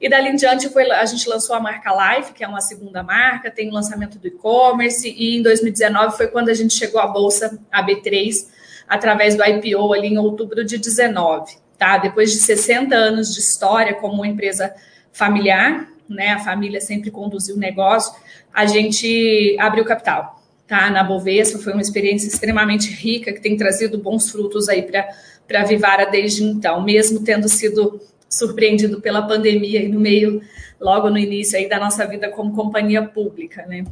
E 0.00 0.08
dali 0.08 0.30
em 0.30 0.36
diante 0.36 0.68
foi, 0.68 0.90
a 0.90 1.04
gente 1.06 1.28
lançou 1.28 1.54
a 1.56 1.60
marca 1.60 2.16
Life, 2.16 2.32
que 2.32 2.44
é 2.44 2.48
uma 2.48 2.60
segunda 2.60 3.02
marca, 3.02 3.50
tem 3.50 3.70
o 3.70 3.72
lançamento 3.72 4.18
do 4.18 4.26
e-commerce, 4.26 5.08
e 5.08 5.38
em 5.38 5.42
2019 5.42 6.16
foi 6.16 6.26
quando 6.26 6.48
a 6.48 6.54
gente 6.54 6.74
chegou 6.74 7.00
à 7.00 7.06
Bolsa 7.06 7.58
AB3, 7.72 8.46
através 8.88 9.34
do 9.34 9.44
IPO 9.44 9.92
ali 9.92 10.08
em 10.08 10.18
outubro 10.18 10.64
de 10.64 10.78
19. 10.78 11.56
Tá? 11.78 11.98
Depois 11.98 12.32
de 12.32 12.38
60 12.38 12.94
anos 12.94 13.32
de 13.32 13.40
história 13.40 13.94
como 13.94 14.14
uma 14.14 14.28
empresa 14.28 14.74
familiar, 15.12 15.88
né, 16.08 16.30
a 16.30 16.38
família 16.38 16.80
sempre 16.80 17.10
conduziu 17.10 17.56
o 17.56 17.58
negócio, 17.58 18.14
a 18.52 18.66
gente 18.66 19.56
abriu 19.58 19.84
capital, 19.84 20.42
tá? 20.66 20.90
Na 20.90 21.02
Bovespa 21.02 21.58
foi 21.58 21.72
uma 21.72 21.82
experiência 21.82 22.28
extremamente 22.28 22.90
rica 22.90 23.32
que 23.32 23.40
tem 23.40 23.56
trazido 23.56 23.98
bons 23.98 24.30
frutos 24.30 24.68
aí 24.68 24.82
para 24.82 25.60
a 25.60 25.64
Vivara 25.64 26.06
desde 26.06 26.44
então, 26.44 26.82
mesmo 26.82 27.20
tendo 27.24 27.48
sido 27.48 28.00
surpreendido 28.28 29.00
pela 29.00 29.22
pandemia 29.22 29.82
e 29.82 29.88
no 29.88 30.00
meio, 30.00 30.42
logo 30.80 31.08
no 31.08 31.18
início 31.18 31.58
aí 31.58 31.68
da 31.68 31.78
nossa 31.78 32.06
vida 32.06 32.28
como 32.30 32.54
companhia 32.54 33.02
pública, 33.02 33.64
né? 33.66 33.84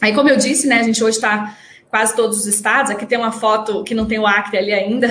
Aí, 0.00 0.14
como 0.14 0.28
eu 0.28 0.36
disse, 0.36 0.66
né, 0.66 0.80
a 0.80 0.82
gente 0.82 1.02
hoje 1.04 1.16
está 1.16 1.58
quase 1.90 2.16
todos 2.16 2.38
os 2.38 2.46
estados. 2.46 2.90
Aqui 2.90 3.04
tem 3.04 3.18
uma 3.18 3.32
foto 3.32 3.84
que 3.84 3.94
não 3.94 4.06
tem 4.06 4.18
o 4.18 4.26
Acre 4.26 4.56
ali 4.56 4.72
ainda. 4.72 5.08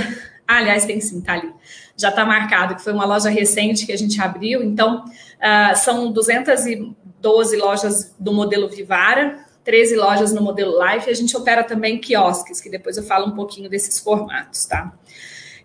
Ah, 0.47 0.57
aliás, 0.57 0.85
tem 0.85 0.99
sim, 0.99 1.21
tá 1.21 1.33
ali 1.33 1.51
já 1.99 2.09
está 2.09 2.25
marcado, 2.25 2.75
que 2.75 2.81
foi 2.81 2.93
uma 2.93 3.05
loja 3.05 3.29
recente 3.29 3.85
que 3.85 3.91
a 3.91 3.97
gente 3.97 4.19
abriu. 4.21 4.63
Então, 4.63 5.03
uh, 5.05 5.75
são 5.75 6.11
212 6.11 7.57
lojas 7.57 8.15
do 8.17 8.31
modelo 8.31 8.69
Vivara, 8.69 9.45
13 9.65 9.95
lojas 9.97 10.31
no 10.31 10.41
modelo 10.41 10.81
Life, 10.81 11.07
e 11.07 11.11
a 11.11 11.15
gente 11.15 11.35
opera 11.35 11.63
também 11.63 11.99
quiosques, 11.99 12.61
que 12.61 12.69
depois 12.69 12.97
eu 12.97 13.03
falo 13.03 13.27
um 13.27 13.35
pouquinho 13.35 13.69
desses 13.69 13.99
formatos, 13.99 14.65
tá? 14.65 14.93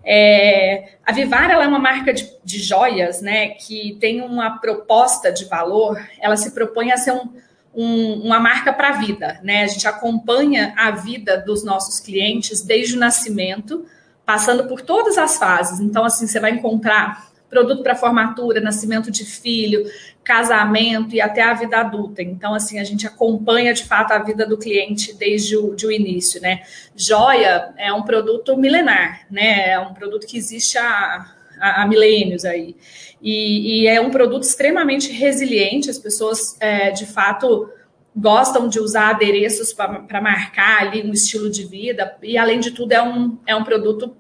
É, 0.04 0.96
a 1.06 1.12
Vivara 1.12 1.54
é 1.54 1.66
uma 1.66 1.78
marca 1.78 2.12
de, 2.12 2.30
de, 2.44 2.58
joias, 2.58 3.22
né, 3.22 3.48
que 3.50 3.96
tem 3.98 4.20
uma 4.20 4.58
proposta 4.58 5.32
de 5.32 5.46
valor, 5.46 5.98
ela 6.20 6.36
se 6.36 6.50
propõe 6.50 6.92
a 6.92 6.98
ser 6.98 7.12
um, 7.12 7.30
um, 7.74 8.20
uma 8.22 8.38
marca 8.38 8.72
para 8.72 8.90
a 8.90 8.92
vida, 8.92 9.40
né? 9.42 9.64
A 9.64 9.66
gente 9.66 9.88
acompanha 9.88 10.74
a 10.76 10.90
vida 10.90 11.38
dos 11.38 11.64
nossos 11.64 12.00
clientes 12.00 12.60
desde 12.60 12.96
o 12.96 13.00
nascimento, 13.00 13.86
passando 14.24 14.66
por 14.66 14.80
todas 14.80 15.18
as 15.18 15.36
fases. 15.38 15.80
Então, 15.80 16.04
assim, 16.04 16.26
você 16.26 16.40
vai 16.40 16.52
encontrar 16.52 17.32
produto 17.54 17.82
para 17.84 17.94
formatura, 17.94 18.60
nascimento 18.60 19.12
de 19.12 19.24
filho, 19.24 19.84
casamento 20.24 21.14
e 21.14 21.20
até 21.20 21.42
a 21.42 21.54
vida 21.54 21.78
adulta. 21.78 22.20
Então, 22.20 22.52
assim, 22.52 22.80
a 22.80 22.84
gente 22.84 23.06
acompanha 23.06 23.72
de 23.72 23.84
fato 23.84 24.12
a 24.12 24.18
vida 24.18 24.44
do 24.44 24.58
cliente 24.58 25.14
desde 25.14 25.56
o, 25.56 25.74
de 25.74 25.86
o 25.86 25.92
início, 25.92 26.40
né? 26.40 26.62
Joia 26.96 27.72
é 27.76 27.92
um 27.92 28.02
produto 28.02 28.56
milenar, 28.56 29.26
né? 29.30 29.70
É 29.70 29.78
um 29.78 29.94
produto 29.94 30.26
que 30.26 30.36
existe 30.36 30.76
há, 30.78 31.32
há, 31.60 31.86
milênios 31.86 32.44
aí. 32.44 32.74
E, 33.22 33.82
e, 33.82 33.86
é 33.86 34.00
um 34.00 34.10
produto 34.10 34.42
extremamente 34.42 35.12
resiliente, 35.12 35.88
as 35.88 35.98
pessoas, 35.98 36.56
é, 36.60 36.90
de 36.90 37.06
fato, 37.06 37.70
gostam 38.16 38.68
de 38.68 38.78
usar 38.78 39.10
adereços 39.10 39.72
para 39.72 40.20
marcar 40.20 40.82
ali 40.82 41.02
um 41.02 41.12
estilo 41.12 41.50
de 41.50 41.64
vida, 41.64 42.16
e 42.22 42.38
além 42.38 42.60
de 42.60 42.70
tudo, 42.70 42.92
é 42.92 43.02
um, 43.02 43.38
é 43.46 43.56
um 43.56 43.64
produto 43.64 44.16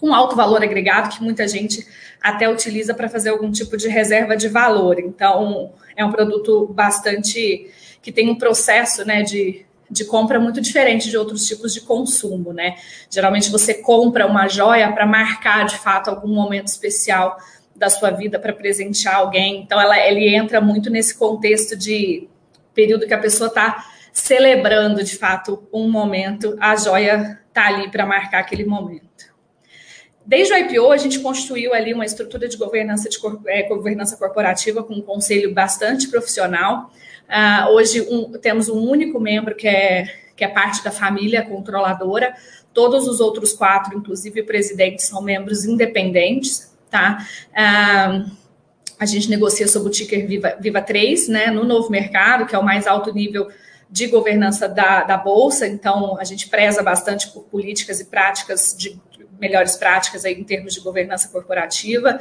com 0.00 0.14
alto 0.14 0.34
valor 0.34 0.62
agregado 0.62 1.14
que 1.14 1.22
muita 1.22 1.46
gente 1.46 1.86
até 2.22 2.48
utiliza 2.48 2.94
para 2.94 3.08
fazer 3.08 3.30
algum 3.30 3.50
tipo 3.50 3.76
de 3.76 3.88
reserva 3.88 4.36
de 4.36 4.48
valor. 4.48 4.98
Então, 4.98 5.72
é 5.96 6.04
um 6.04 6.10
produto 6.10 6.66
bastante 6.66 7.70
que 8.02 8.12
tem 8.12 8.30
um 8.30 8.36
processo 8.36 9.04
né, 9.04 9.22
de, 9.22 9.64
de 9.90 10.04
compra 10.04 10.38
muito 10.38 10.60
diferente 10.60 11.10
de 11.10 11.16
outros 11.16 11.46
tipos 11.46 11.72
de 11.74 11.80
consumo, 11.80 12.52
né? 12.52 12.76
Geralmente 13.10 13.50
você 13.50 13.74
compra 13.74 14.26
uma 14.26 14.48
joia 14.48 14.90
para 14.92 15.06
marcar 15.06 15.64
de 15.66 15.78
fato 15.78 16.08
algum 16.08 16.28
momento 16.28 16.68
especial 16.68 17.36
da 17.74 17.90
sua 17.90 18.10
vida 18.10 18.38
para 18.38 18.52
presentear 18.52 19.16
alguém. 19.16 19.60
Então, 19.60 19.80
ela, 19.80 19.98
ele 19.98 20.34
entra 20.34 20.60
muito 20.60 20.88
nesse 20.90 21.16
contexto 21.16 21.76
de 21.76 22.28
período 22.76 23.06
que 23.06 23.14
a 23.14 23.18
pessoa 23.18 23.48
está 23.48 23.86
celebrando 24.12 25.02
de 25.02 25.16
fato 25.16 25.66
um 25.72 25.90
momento, 25.90 26.56
a 26.60 26.76
joia 26.76 27.40
está 27.48 27.66
ali 27.66 27.90
para 27.90 28.06
marcar 28.06 28.38
aquele 28.38 28.64
momento. 28.64 29.34
Desde 30.24 30.52
o 30.52 30.56
IPO, 30.56 30.92
a 30.92 30.96
gente 30.96 31.20
construiu 31.20 31.72
ali 31.72 31.94
uma 31.94 32.04
estrutura 32.04 32.48
de 32.48 32.56
governança, 32.56 33.08
de, 33.08 33.18
é, 33.46 33.62
governança 33.68 34.16
corporativa 34.16 34.82
com 34.82 34.94
um 34.94 35.02
conselho 35.02 35.54
bastante 35.54 36.08
profissional. 36.08 36.90
Uh, 37.28 37.70
hoje 37.70 38.00
um, 38.02 38.32
temos 38.32 38.68
um 38.68 38.78
único 38.78 39.20
membro 39.20 39.54
que 39.54 39.68
é, 39.68 40.06
que 40.36 40.44
é 40.44 40.48
parte 40.48 40.82
da 40.82 40.90
família 40.90 41.44
controladora. 41.44 42.34
Todos 42.74 43.06
os 43.06 43.20
outros 43.20 43.52
quatro, 43.52 43.96
inclusive 43.96 44.40
o 44.40 44.46
presidente, 44.46 45.02
são 45.02 45.22
membros 45.22 45.64
independentes. 45.64 46.74
Tá? 46.90 47.18
Uh, 47.52 48.45
a 48.98 49.06
gente 49.06 49.28
negocia 49.28 49.68
sobre 49.68 49.88
o 49.88 49.92
ticker 49.92 50.26
Viva, 50.26 50.56
Viva 50.60 50.80
3, 50.80 51.28
né, 51.28 51.46
no 51.48 51.64
novo 51.64 51.90
mercado, 51.90 52.46
que 52.46 52.54
é 52.54 52.58
o 52.58 52.64
mais 52.64 52.86
alto 52.86 53.12
nível 53.12 53.48
de 53.88 54.06
governança 54.08 54.68
da, 54.68 55.04
da 55.04 55.16
Bolsa, 55.16 55.66
então 55.66 56.18
a 56.18 56.24
gente 56.24 56.48
preza 56.48 56.82
bastante 56.82 57.28
por 57.28 57.44
políticas 57.44 58.00
e 58.00 58.06
práticas 58.06 58.74
de 58.76 59.00
melhores 59.38 59.76
práticas 59.76 60.24
aí 60.24 60.34
em 60.34 60.44
termos 60.44 60.74
de 60.74 60.80
governança 60.80 61.28
corporativa. 61.28 62.18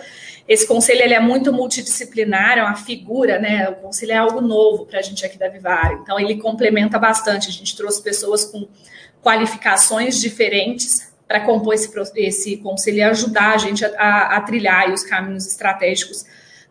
Esse 0.48 0.67
conselho 0.67 1.01
ele 1.01 1.13
é 1.13 1.20
muito 1.20 1.51
multidisciplinar, 1.51 2.58
é 2.58 2.62
uma 2.62 2.75
figura, 2.75 3.39
né? 3.39 3.70
O 3.70 3.75
conselho 3.75 4.12
é 4.12 4.17
algo 4.17 4.41
novo 4.41 4.86
para 4.86 5.00
a 5.00 5.01
gente 5.01 5.25
aqui 5.25 5.38
da 5.38 5.48
Vivar, 5.48 5.94
então 6.01 6.20
ele 6.20 6.36
complementa 6.38 7.00
bastante. 7.00 7.50
A 7.50 7.53
gente 7.53 7.75
trouxe 7.75 8.03
pessoas 8.03 8.46
com 8.46 8.67
qualificações 9.24 10.20
diferentes 10.20 11.13
para 11.27 11.39
compor 11.39 11.74
esse, 11.74 11.89
esse 12.17 12.58
conselho 12.58 12.98
e 12.98 13.03
ajudar 13.03 13.55
a 13.55 13.58
gente 13.58 13.84
a, 13.84 13.89
a, 13.98 14.38
a 14.38 14.41
trilhar 14.41 14.91
os 14.91 15.03
caminhos 15.03 15.48
estratégicos 15.48 16.25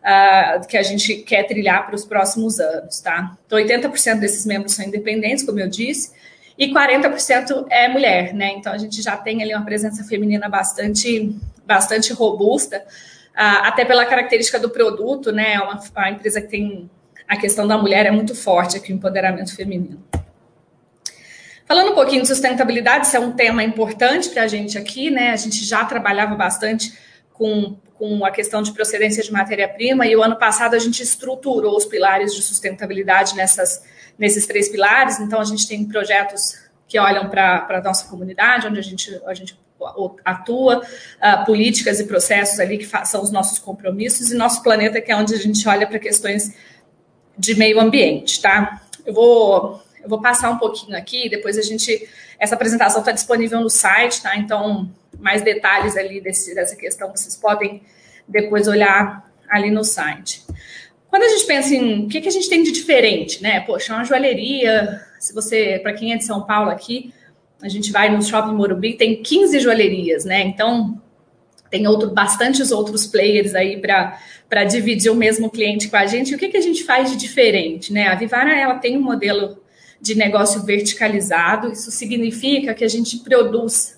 uh, 0.05 0.65
que 0.67 0.77
a 0.77 0.83
gente 0.83 1.15
quer 1.15 1.43
trilhar 1.43 1.85
para 1.85 1.95
os 1.95 2.05
próximos 2.05 2.59
anos, 2.59 2.99
tá? 2.99 3.35
Então, 3.45 3.57
80% 3.57 4.19
desses 4.19 4.45
membros 4.45 4.73
são 4.73 4.85
independentes, 4.85 5.43
como 5.43 5.59
eu 5.59 5.67
disse, 5.67 6.11
e 6.57 6.71
40% 6.71 7.65
é 7.69 7.89
mulher, 7.89 8.33
né? 8.33 8.53
Então 8.55 8.71
a 8.71 8.77
gente 8.77 9.01
já 9.01 9.17
tem 9.17 9.41
ali 9.41 9.53
uma 9.53 9.65
presença 9.65 10.03
feminina 10.03 10.47
bastante, 10.47 11.35
bastante 11.65 12.13
robusta, 12.13 12.77
uh, 12.77 13.65
até 13.65 13.83
pela 13.83 14.05
característica 14.05 14.59
do 14.59 14.69
produto, 14.69 15.31
né? 15.31 15.53
É 15.53 15.59
uma, 15.59 15.81
uma 15.95 16.09
empresa 16.11 16.39
que 16.39 16.47
tem 16.47 16.89
a 17.27 17.35
questão 17.35 17.67
da 17.67 17.77
mulher 17.77 18.05
é 18.05 18.11
muito 18.11 18.35
forte 18.35 18.77
aqui, 18.77 18.93
o 18.93 18.95
empoderamento 18.95 19.55
feminino. 19.55 20.01
Falando 21.65 21.91
um 21.91 21.95
pouquinho 21.95 22.21
de 22.21 22.27
sustentabilidade, 22.27 23.07
isso 23.07 23.17
é 23.17 23.19
um 23.19 23.31
tema 23.31 23.63
importante 23.63 24.29
para 24.29 24.43
a 24.43 24.47
gente 24.47 24.77
aqui, 24.77 25.09
né? 25.09 25.31
A 25.31 25.35
gente 25.35 25.65
já 25.65 25.83
trabalhava 25.83 26.35
bastante 26.35 26.93
com, 27.37 27.77
com 27.97 28.25
a 28.25 28.31
questão 28.31 28.61
de 28.61 28.71
procedência 28.71 29.23
de 29.23 29.31
matéria-prima 29.31 30.05
e 30.07 30.15
o 30.15 30.23
ano 30.23 30.37
passado 30.37 30.75
a 30.75 30.79
gente 30.79 31.01
estruturou 31.01 31.75
os 31.75 31.85
pilares 31.85 32.33
de 32.33 32.41
sustentabilidade 32.41 33.35
nessas 33.35 33.83
nesses 34.17 34.45
três 34.45 34.69
pilares. 34.69 35.19
Então, 35.19 35.39
a 35.39 35.43
gente 35.43 35.67
tem 35.67 35.85
projetos 35.85 36.57
que 36.87 36.99
olham 36.99 37.29
para 37.29 37.67
a 37.69 37.81
nossa 37.81 38.07
comunidade, 38.07 38.67
onde 38.67 38.79
a 38.79 38.83
gente, 38.83 39.21
a 39.25 39.33
gente 39.33 39.57
atua, 40.23 40.79
uh, 40.81 41.45
políticas 41.45 41.99
e 41.99 42.05
processos 42.05 42.59
ali 42.59 42.77
que 42.77 42.87
são 43.05 43.21
os 43.21 43.31
nossos 43.31 43.59
compromissos, 43.59 44.31
e 44.31 44.35
nosso 44.35 44.63
planeta, 44.63 45.01
que 45.01 45.11
é 45.11 45.15
onde 45.15 45.33
a 45.33 45.37
gente 45.37 45.67
olha 45.67 45.85
para 45.85 45.99
questões 45.99 46.55
de 47.37 47.55
meio 47.55 47.79
ambiente, 47.79 48.41
tá? 48.41 48.81
Eu 49.05 49.13
vou, 49.13 49.81
eu 50.01 50.07
vou 50.07 50.21
passar 50.21 50.49
um 50.49 50.57
pouquinho 50.57 50.97
aqui, 50.97 51.29
depois 51.29 51.57
a 51.57 51.61
gente. 51.61 52.07
Essa 52.39 52.55
apresentação 52.55 52.99
está 52.99 53.11
disponível 53.11 53.61
no 53.61 53.69
site, 53.69 54.21
tá? 54.21 54.37
Então, 54.37 54.89
mais 55.19 55.41
detalhes 55.41 55.95
ali 55.97 56.21
desse, 56.21 56.53
dessa 56.55 56.75
questão 56.75 57.11
vocês 57.11 57.35
podem 57.35 57.81
depois 58.27 58.67
olhar 58.67 59.31
ali 59.49 59.71
no 59.71 59.83
site. 59.83 60.43
Quando 61.09 61.23
a 61.23 61.29
gente 61.29 61.45
pensa 61.45 61.73
em 61.73 62.05
o 62.05 62.09
que, 62.09 62.19
que 62.21 62.27
a 62.27 62.31
gente 62.31 62.49
tem 62.49 62.63
de 62.63 62.71
diferente, 62.71 63.41
né? 63.41 63.61
Poxa, 63.61 63.93
uma 63.93 64.03
joalheria, 64.03 65.01
se 65.19 65.33
você, 65.33 65.79
para 65.81 65.93
quem 65.93 66.13
é 66.13 66.17
de 66.17 66.25
São 66.25 66.43
Paulo 66.43 66.69
aqui, 66.69 67.13
a 67.61 67.69
gente 67.69 67.91
vai 67.91 68.09
no 68.09 68.21
Shopping 68.21 68.53
Morumbi, 68.53 68.93
tem 68.93 69.21
15 69.21 69.59
joalherias, 69.59 70.25
né? 70.25 70.41
Então, 70.41 71.01
tem 71.69 71.87
outro, 71.87 72.11
bastantes 72.11 72.71
outros 72.71 73.07
players 73.07 73.55
aí 73.55 73.79
para 73.79 74.63
dividir 74.65 75.11
o 75.11 75.15
mesmo 75.15 75.49
cliente 75.49 75.87
com 75.87 75.97
a 75.97 76.05
gente. 76.05 76.31
E 76.31 76.35
o 76.35 76.37
que, 76.37 76.49
que 76.49 76.57
a 76.57 76.61
gente 76.61 76.83
faz 76.83 77.09
de 77.09 77.17
diferente, 77.17 77.93
né? 77.93 78.07
A 78.07 78.15
Vivara, 78.15 78.53
ela 78.53 78.75
tem 78.75 78.97
um 78.97 79.01
modelo 79.01 79.63
de 80.01 80.15
negócio 80.15 80.63
verticalizado, 80.63 81.71
isso 81.71 81.89
significa 81.91 82.73
que 82.73 82.83
a 82.83 82.87
gente 82.87 83.19
produz 83.19 83.94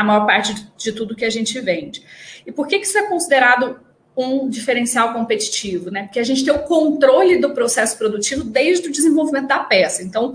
a 0.00 0.04
maior 0.04 0.26
parte 0.26 0.54
de, 0.76 0.92
tudo 0.92 1.16
que 1.16 1.24
a 1.24 1.30
gente 1.30 1.58
vende. 1.60 2.02
E 2.46 2.52
por 2.52 2.66
que, 2.66 2.78
que 2.78 2.86
isso 2.86 2.96
é 2.96 3.06
considerado 3.06 3.80
um 4.16 4.48
diferencial 4.48 5.12
competitivo, 5.12 5.90
né? 5.90 6.04
Porque 6.04 6.18
a 6.18 6.24
gente 6.24 6.44
tem 6.44 6.52
o 6.52 6.60
controle 6.60 7.38
do 7.38 7.54
processo 7.54 7.96
produtivo 7.96 8.42
desde 8.42 8.88
o 8.88 8.92
desenvolvimento 8.92 9.46
da 9.46 9.60
peça. 9.60 10.02
Então, 10.02 10.34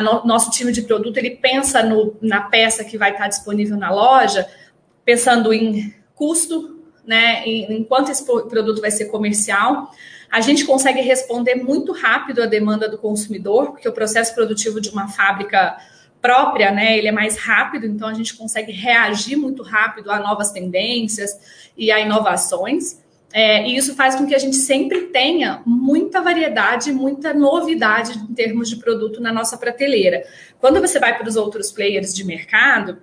no, 0.00 0.24
nosso 0.24 0.50
time 0.50 0.72
de 0.72 0.82
produto 0.82 1.16
ele 1.16 1.30
pensa 1.30 1.82
no, 1.82 2.16
na 2.20 2.42
peça 2.42 2.84
que 2.84 2.96
vai 2.96 3.10
estar 3.10 3.26
disponível 3.28 3.76
na 3.76 3.90
loja, 3.90 4.48
pensando 5.04 5.52
em 5.52 5.92
custo, 6.14 6.80
né? 7.04 7.44
Em, 7.44 7.78
em 7.78 7.84
quanto 7.84 8.10
esse 8.10 8.24
produto 8.24 8.80
vai 8.80 8.90
ser 8.90 9.06
comercial. 9.06 9.90
A 10.30 10.40
gente 10.40 10.64
consegue 10.64 11.00
responder 11.00 11.56
muito 11.56 11.92
rápido 11.92 12.42
à 12.42 12.46
demanda 12.46 12.88
do 12.88 12.98
consumidor, 12.98 13.72
porque 13.72 13.88
o 13.88 13.92
processo 13.92 14.34
produtivo 14.34 14.80
de 14.80 14.90
uma 14.90 15.08
fábrica 15.08 15.76
própria, 16.24 16.70
né, 16.70 16.96
ele 16.96 17.06
é 17.06 17.12
mais 17.12 17.36
rápido, 17.36 17.84
então 17.84 18.08
a 18.08 18.14
gente 18.14 18.34
consegue 18.34 18.72
reagir 18.72 19.36
muito 19.36 19.62
rápido 19.62 20.10
a 20.10 20.18
novas 20.18 20.50
tendências 20.50 21.70
e 21.76 21.92
a 21.92 22.00
inovações. 22.00 22.98
É, 23.30 23.68
e 23.68 23.76
isso 23.76 23.94
faz 23.94 24.14
com 24.14 24.26
que 24.26 24.34
a 24.34 24.38
gente 24.38 24.56
sempre 24.56 25.08
tenha 25.08 25.60
muita 25.66 26.22
variedade, 26.22 26.90
muita 26.92 27.34
novidade 27.34 28.18
em 28.18 28.32
termos 28.32 28.70
de 28.70 28.76
produto 28.76 29.20
na 29.20 29.30
nossa 29.30 29.58
prateleira. 29.58 30.24
Quando 30.58 30.80
você 30.80 30.98
vai 30.98 31.14
para 31.14 31.28
os 31.28 31.36
outros 31.36 31.70
players 31.70 32.14
de 32.14 32.24
mercado, 32.24 33.02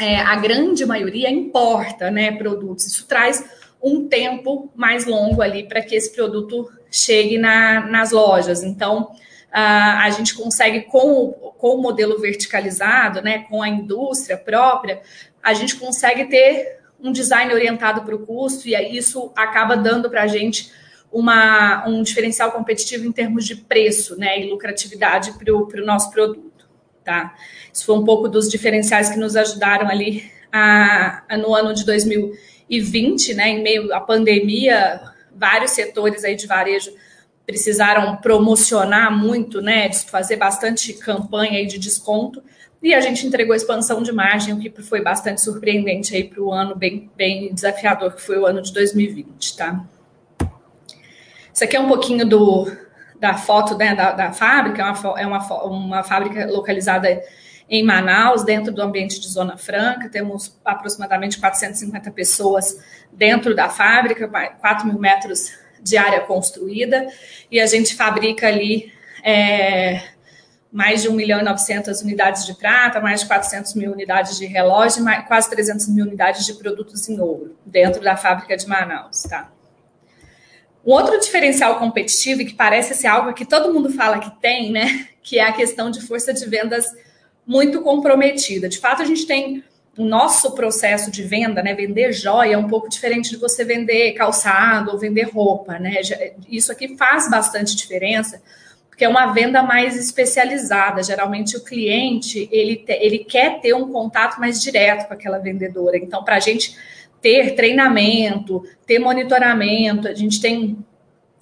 é, 0.00 0.16
a 0.16 0.34
grande 0.36 0.86
maioria 0.86 1.28
importa 1.28 2.10
né, 2.10 2.32
produtos. 2.32 2.86
Isso 2.86 3.06
traz 3.06 3.44
um 3.82 4.08
tempo 4.08 4.72
mais 4.74 5.04
longo 5.04 5.42
ali 5.42 5.68
para 5.68 5.82
que 5.82 5.94
esse 5.94 6.14
produto 6.14 6.66
chegue 6.90 7.36
na, 7.36 7.86
nas 7.86 8.10
lojas. 8.10 8.62
Então, 8.62 9.10
a, 9.52 10.04
a 10.04 10.10
gente 10.10 10.34
consegue, 10.34 10.82
com, 10.82 11.32
com 11.58 11.74
o 11.74 11.82
modelo 11.82 12.20
verticalizado, 12.20 13.22
né, 13.22 13.40
com 13.48 13.62
a 13.62 13.68
indústria 13.68 14.36
própria, 14.36 15.00
a 15.42 15.54
gente 15.54 15.76
consegue 15.76 16.26
ter 16.26 16.78
um 17.00 17.12
design 17.12 17.52
orientado 17.52 18.02
para 18.02 18.14
o 18.14 18.26
custo, 18.26 18.68
e 18.68 18.74
isso 18.96 19.32
acaba 19.36 19.76
dando 19.76 20.10
para 20.10 20.22
a 20.22 20.26
gente 20.26 20.72
uma, 21.12 21.86
um 21.86 22.02
diferencial 22.02 22.50
competitivo 22.52 23.06
em 23.06 23.12
termos 23.12 23.46
de 23.46 23.56
preço 23.56 24.18
né, 24.18 24.40
e 24.40 24.50
lucratividade 24.50 25.32
para 25.38 25.52
o 25.82 25.86
nosso 25.86 26.10
produto. 26.10 26.68
Tá? 27.04 27.34
Isso 27.72 27.86
foi 27.86 27.96
um 27.96 28.04
pouco 28.04 28.28
dos 28.28 28.50
diferenciais 28.50 29.08
que 29.08 29.18
nos 29.18 29.36
ajudaram 29.36 29.88
ali 29.88 30.30
a, 30.52 31.22
a, 31.28 31.36
no 31.36 31.54
ano 31.54 31.72
de 31.72 31.84
2020 31.86 32.48
2020, 32.68 33.34
né, 33.34 33.48
em 33.48 33.62
meio 33.62 33.92
à 33.94 34.00
pandemia, 34.00 35.00
vários 35.34 35.72
setores 35.72 36.22
aí 36.24 36.36
de 36.36 36.46
varejo 36.46 36.92
precisaram 37.48 38.14
promocionar 38.16 39.10
muito, 39.10 39.62
né, 39.62 39.90
fazer 39.90 40.36
bastante 40.36 40.92
campanha 40.92 41.66
de 41.66 41.78
desconto, 41.78 42.42
e 42.82 42.92
a 42.92 43.00
gente 43.00 43.26
entregou 43.26 43.56
expansão 43.56 44.02
de 44.02 44.12
margem, 44.12 44.52
o 44.52 44.58
que 44.58 44.70
foi 44.82 45.00
bastante 45.00 45.40
surpreendente 45.40 46.14
aí 46.14 46.24
para 46.24 46.42
o 46.42 46.52
ano 46.52 46.76
bem, 46.76 47.10
bem 47.16 47.54
desafiador, 47.54 48.12
que 48.12 48.20
foi 48.20 48.38
o 48.38 48.44
ano 48.44 48.60
de 48.60 48.70
2020, 48.74 49.56
tá? 49.56 49.82
Isso 51.50 51.64
aqui 51.64 51.74
é 51.74 51.80
um 51.80 51.88
pouquinho 51.88 52.28
do, 52.28 52.70
da 53.18 53.32
foto 53.32 53.78
né, 53.78 53.94
da, 53.94 54.12
da 54.12 54.30
fábrica, 54.30 54.82
é, 54.82 54.84
uma, 54.84 55.20
é 55.20 55.26
uma, 55.26 55.64
uma 55.64 56.02
fábrica 56.04 56.44
localizada 56.52 57.18
em 57.66 57.82
Manaus, 57.82 58.44
dentro 58.44 58.74
do 58.74 58.82
ambiente 58.82 59.18
de 59.18 59.26
Zona 59.26 59.56
Franca, 59.56 60.10
temos 60.10 60.54
aproximadamente 60.62 61.40
450 61.40 62.10
pessoas 62.10 62.78
dentro 63.10 63.56
da 63.56 63.70
fábrica, 63.70 64.28
4 64.60 64.86
mil 64.86 64.98
metros 64.98 65.50
de 65.82 65.96
área 65.96 66.20
construída, 66.20 67.06
e 67.50 67.60
a 67.60 67.66
gente 67.66 67.94
fabrica 67.94 68.46
ali 68.46 68.92
é, 69.24 70.02
mais 70.72 71.02
de 71.02 71.08
1 71.08 71.12
milhão 71.12 71.40
e 71.40 71.44
900 71.44 72.02
unidades 72.02 72.44
de 72.44 72.54
prata, 72.54 73.00
mais 73.00 73.20
de 73.20 73.26
400 73.26 73.74
mil 73.74 73.92
unidades 73.92 74.38
de 74.38 74.46
relógio, 74.46 75.02
mais, 75.02 75.26
quase 75.26 75.48
300 75.50 75.88
mil 75.88 76.04
unidades 76.04 76.44
de 76.44 76.54
produtos 76.54 77.08
em 77.08 77.18
ouro, 77.20 77.56
dentro 77.64 78.02
da 78.02 78.16
fábrica 78.16 78.56
de 78.56 78.66
Manaus, 78.66 79.22
tá? 79.22 79.50
Um 80.84 80.92
outro 80.92 81.18
diferencial 81.20 81.78
competitivo, 81.78 82.42
e 82.42 82.44
que 82.46 82.54
parece 82.54 82.94
ser 82.94 83.08
algo 83.08 83.32
que 83.32 83.44
todo 83.44 83.72
mundo 83.72 83.90
fala 83.90 84.18
que 84.18 84.30
tem, 84.40 84.70
né? 84.70 85.08
Que 85.22 85.38
é 85.38 85.46
a 85.46 85.52
questão 85.52 85.90
de 85.90 86.00
força 86.00 86.32
de 86.32 86.46
vendas 86.46 86.86
muito 87.46 87.82
comprometida. 87.82 88.68
De 88.68 88.78
fato, 88.78 89.02
a 89.02 89.04
gente 89.04 89.26
tem 89.26 89.64
o 89.98 90.04
nosso 90.04 90.52
processo 90.52 91.10
de 91.10 91.24
venda, 91.24 91.60
né? 91.60 91.74
Vender 91.74 92.12
joia 92.12 92.54
é 92.54 92.56
um 92.56 92.68
pouco 92.68 92.88
diferente 92.88 93.30
de 93.30 93.36
você 93.36 93.64
vender 93.64 94.12
calçado 94.12 94.92
ou 94.92 94.98
vender 94.98 95.24
roupa, 95.24 95.76
né? 95.76 96.00
Isso 96.48 96.70
aqui 96.70 96.96
faz 96.96 97.28
bastante 97.28 97.74
diferença, 97.74 98.40
porque 98.88 99.04
é 99.04 99.08
uma 99.08 99.32
venda 99.32 99.60
mais 99.60 99.96
especializada. 99.96 101.02
Geralmente 101.02 101.56
o 101.56 101.64
cliente 101.64 102.48
ele, 102.52 102.84
ele 102.86 103.18
quer 103.18 103.60
ter 103.60 103.74
um 103.74 103.90
contato 103.90 104.38
mais 104.38 104.62
direto 104.62 105.08
com 105.08 105.14
aquela 105.14 105.38
vendedora. 105.38 105.96
Então, 105.96 106.22
para 106.22 106.36
a 106.36 106.40
gente 106.40 106.76
ter 107.20 107.56
treinamento, 107.56 108.62
ter 108.86 109.00
monitoramento, 109.00 110.06
a 110.06 110.14
gente 110.14 110.40
tem 110.40 110.78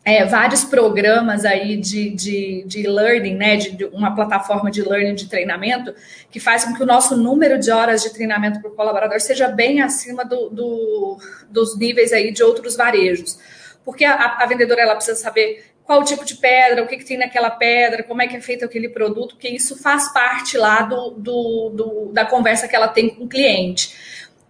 é, 0.07 0.25
vários 0.25 0.63
programas 0.63 1.45
aí 1.45 1.77
de, 1.77 2.11
de, 2.11 2.65
de 2.65 2.87
learning, 2.87 3.35
né, 3.35 3.57
de, 3.57 3.73
de, 3.73 3.85
uma 3.87 4.15
plataforma 4.15 4.71
de 4.71 4.81
learning 4.81 5.17
de 5.17 5.29
treinamento, 5.29 5.93
que 6.31 6.39
faz 6.39 6.65
com 6.65 6.73
que 6.73 6.83
o 6.85 6.87
nosso 6.87 7.17
número 7.17 7.59
de 7.59 7.73
horas 7.73 8.05
de 8.05 8.11
treinamento 8.11 8.63
por 8.63 8.77
colaborador 8.77 9.21
seja 9.21 9.49
bem 9.49 9.83
acima 9.83 10.25
do, 10.25 10.49
do, 10.49 11.19
dos 11.51 11.77
níveis 11.77 12.13
aí 12.13 12.31
de 12.31 12.41
outros 12.41 12.77
varejos. 12.77 13.37
Porque 13.85 14.05
a, 14.05 14.37
a, 14.39 14.47
vendedora 14.47 14.83
ela 14.83 14.95
precisa 14.95 15.19
saber 15.19 15.65
qual 15.83 16.01
o 16.01 16.05
tipo 16.05 16.25
de 16.25 16.37
pedra, 16.37 16.85
o 16.85 16.87
que, 16.87 16.99
que 16.99 17.05
tem 17.05 17.19
naquela 17.19 17.51
pedra, 17.51 18.05
como 18.05 18.23
é 18.23 18.29
que 18.29 18.37
é 18.37 18.41
feito 18.41 18.65
aquele 18.65 18.89
produto, 18.89 19.35
porque 19.35 19.49
isso 19.49 19.77
faz 19.83 20.13
parte 20.13 20.57
lá 20.57 20.83
do, 20.83 21.11
do, 21.11 21.71
do 21.71 22.13
da 22.13 22.25
conversa 22.25 22.69
que 22.69 22.77
ela 22.77 22.87
tem 22.87 23.09
com 23.09 23.25
o 23.25 23.29
cliente. 23.29 23.93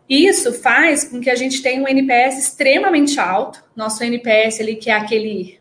Isso 0.09 0.53
faz 0.53 1.05
com 1.05 1.21
que 1.21 1.29
a 1.29 1.35
gente 1.35 1.61
tenha 1.63 1.83
um 1.83 1.89
NPS 1.89 2.39
extremamente 2.39 3.19
alto. 3.19 3.63
Nosso 3.75 4.03
NPS 4.05 4.61
ali, 4.61 4.77
que 4.77 4.91
é 4.91 4.95
aquele 4.95 5.59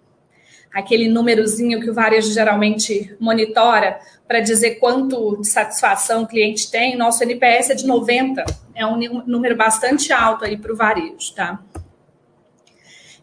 aquele 0.72 1.08
númerozinho 1.08 1.80
que 1.80 1.90
o 1.90 1.94
varejo 1.94 2.34
geralmente 2.34 3.16
monitora 3.18 3.98
para 4.28 4.42
dizer 4.42 4.72
quanto 4.76 5.38
de 5.40 5.48
satisfação 5.48 6.24
o 6.24 6.28
cliente 6.28 6.70
tem, 6.70 6.98
nosso 6.98 7.24
NPS 7.24 7.70
é 7.70 7.76
de 7.76 7.88
90. 7.88 8.44
É 8.76 8.86
um 8.86 8.98
número 9.26 9.56
bastante 9.56 10.12
alto 10.12 10.44
aí 10.44 10.58
para 10.58 10.74
o 10.74 10.76
varejo, 10.76 11.34
tá? 11.34 11.62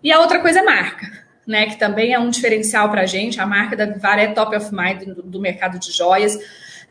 E 0.03 0.11
a 0.11 0.19
outra 0.19 0.41
coisa 0.41 0.61
é 0.61 0.63
marca, 0.63 1.07
né? 1.47 1.67
Que 1.67 1.77
também 1.77 2.15
é 2.15 2.19
um 2.19 2.31
diferencial 2.31 2.91
para 2.91 3.03
a 3.03 3.07
gente. 3.07 3.39
A 3.39 3.47
marca 3.47 3.77
da 3.77 3.85
Vivara 3.85 4.23
é 4.23 4.29
top 4.29 4.57
of 4.57 4.75
mind 4.75 5.03
do, 5.03 5.23
do 5.23 5.39
mercado 5.39 5.79
de 5.79 5.93
joias 5.93 6.39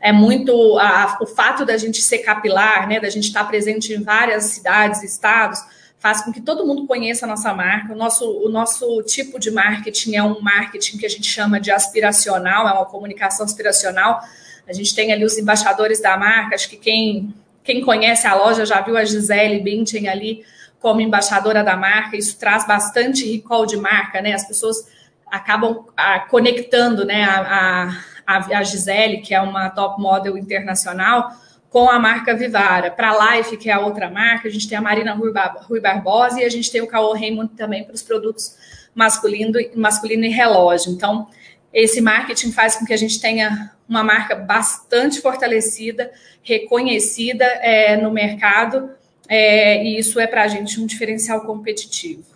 é 0.02 0.10
muito 0.10 0.78
a, 0.80 1.18
o 1.20 1.26
fato 1.26 1.64
da 1.64 1.76
gente 1.76 2.02
ser 2.02 2.18
capilar, 2.18 2.88
né, 2.88 2.98
da 2.98 3.08
gente 3.08 3.28
estar 3.28 3.44
presente 3.44 3.94
em 3.94 4.02
várias 4.02 4.44
cidades 4.46 5.00
e 5.02 5.06
estados, 5.06 5.62
faz 6.00 6.22
com 6.22 6.32
que 6.32 6.40
todo 6.40 6.66
mundo 6.66 6.88
conheça 6.88 7.24
a 7.24 7.28
nossa 7.28 7.54
marca. 7.54 7.92
O 7.92 7.96
nosso, 7.96 8.28
o 8.28 8.48
nosso 8.48 9.00
tipo 9.04 9.38
de 9.38 9.52
marketing 9.52 10.16
é 10.16 10.22
um 10.22 10.40
marketing 10.40 10.98
que 10.98 11.06
a 11.06 11.08
gente 11.08 11.28
chama 11.28 11.60
de 11.60 11.70
aspiracional, 11.70 12.68
é 12.68 12.72
uma 12.72 12.84
comunicação 12.84 13.46
aspiracional. 13.46 14.20
A 14.68 14.72
gente 14.72 14.92
tem 14.92 15.12
ali 15.12 15.24
os 15.24 15.38
embaixadores 15.38 16.02
da 16.02 16.16
marca, 16.16 16.56
acho 16.56 16.68
que 16.68 16.76
quem, 16.76 17.32
quem 17.62 17.80
conhece 17.80 18.26
a 18.26 18.34
loja 18.34 18.66
já 18.66 18.80
viu 18.80 18.96
a 18.96 19.04
Gisele 19.04 19.60
Bündchen 19.60 20.08
ali 20.08 20.44
como 20.80 21.00
embaixadora 21.00 21.62
da 21.62 21.76
marca, 21.76 22.16
isso 22.16 22.36
traz 22.36 22.66
bastante 22.66 23.24
recall 23.30 23.64
de 23.64 23.76
marca, 23.76 24.20
né? 24.20 24.32
As 24.32 24.44
pessoas 24.44 24.84
acabam 25.30 25.86
a, 25.96 26.16
ah, 26.16 26.20
conectando 26.20 27.04
né, 27.04 27.22
a, 27.22 27.38
a 27.84 28.11
a, 28.36 28.62
Gisele, 28.62 29.18
que 29.18 29.34
é 29.34 29.40
uma 29.40 29.70
top 29.70 30.00
model 30.00 30.36
internacional, 30.36 31.30
com 31.68 31.88
a 31.88 31.98
marca 31.98 32.34
Vivara. 32.34 32.90
Para 32.90 33.10
a 33.10 33.36
Life, 33.36 33.56
que 33.56 33.70
é 33.70 33.72
a 33.72 33.80
outra 33.80 34.10
marca, 34.10 34.48
a 34.48 34.50
gente 34.50 34.68
tem 34.68 34.76
a 34.76 34.80
Marina 34.80 35.14
Rui 35.14 35.80
Barbosa 35.80 36.40
e 36.40 36.44
a 36.44 36.48
gente 36.48 36.70
tem 36.70 36.82
o 36.82 36.86
Caô 36.86 37.14
Raymond 37.14 37.54
também 37.54 37.84
para 37.84 37.94
os 37.94 38.02
produtos 38.02 38.56
masculino, 38.94 39.52
masculino 39.74 40.24
e 40.24 40.28
relógio. 40.28 40.92
Então, 40.92 41.28
esse 41.72 42.00
marketing 42.00 42.52
faz 42.52 42.76
com 42.76 42.84
que 42.84 42.92
a 42.92 42.96
gente 42.96 43.20
tenha 43.20 43.72
uma 43.88 44.04
marca 44.04 44.34
bastante 44.34 45.20
fortalecida, 45.20 46.10
reconhecida 46.42 47.44
é, 47.44 47.96
no 47.96 48.10
mercado, 48.10 48.90
é, 49.28 49.82
e 49.84 49.98
isso 49.98 50.20
é 50.20 50.26
para 50.26 50.42
a 50.42 50.48
gente 50.48 50.80
um 50.80 50.86
diferencial 50.86 51.40
competitivo. 51.42 52.31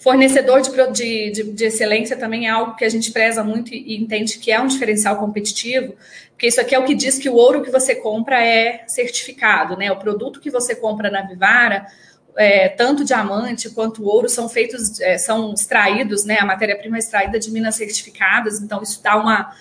Fornecedor 0.00 0.62
de, 0.62 1.30
de, 1.30 1.42
de, 1.52 1.64
excelência 1.66 2.16
também 2.16 2.46
é 2.46 2.50
algo 2.50 2.74
que 2.74 2.86
a 2.86 2.88
gente 2.88 3.12
preza 3.12 3.44
muito 3.44 3.74
e, 3.74 3.92
e 3.92 4.02
entende 4.02 4.38
que 4.38 4.50
é 4.50 4.58
um 4.58 4.66
diferencial 4.66 5.18
competitivo, 5.18 5.94
porque 6.30 6.46
isso 6.46 6.58
aqui 6.58 6.74
é 6.74 6.78
o 6.78 6.84
que 6.84 6.94
diz 6.94 7.18
que 7.18 7.28
o 7.28 7.34
ouro 7.34 7.62
que 7.62 7.70
você 7.70 7.94
compra 7.94 8.42
é 8.42 8.82
certificado, 8.88 9.76
né? 9.76 9.92
O 9.92 9.96
produto 9.96 10.40
que 10.40 10.50
você 10.50 10.74
compra 10.74 11.10
na 11.10 11.20
Vivara, 11.20 11.86
é, 12.34 12.70
tanto 12.70 13.04
diamante 13.04 13.68
quanto 13.68 14.02
ouro 14.02 14.26
são 14.26 14.48
feitos, 14.48 14.98
é, 15.02 15.18
são 15.18 15.52
extraídos, 15.52 16.24
né? 16.24 16.38
A 16.40 16.46
matéria-prima 16.46 16.96
é 16.96 17.00
extraída 17.00 17.38
de 17.38 17.50
minas 17.50 17.74
certificadas, 17.74 18.58
então 18.58 18.82
isso 18.82 19.02
dá 19.02 19.16
uma, 19.16 19.54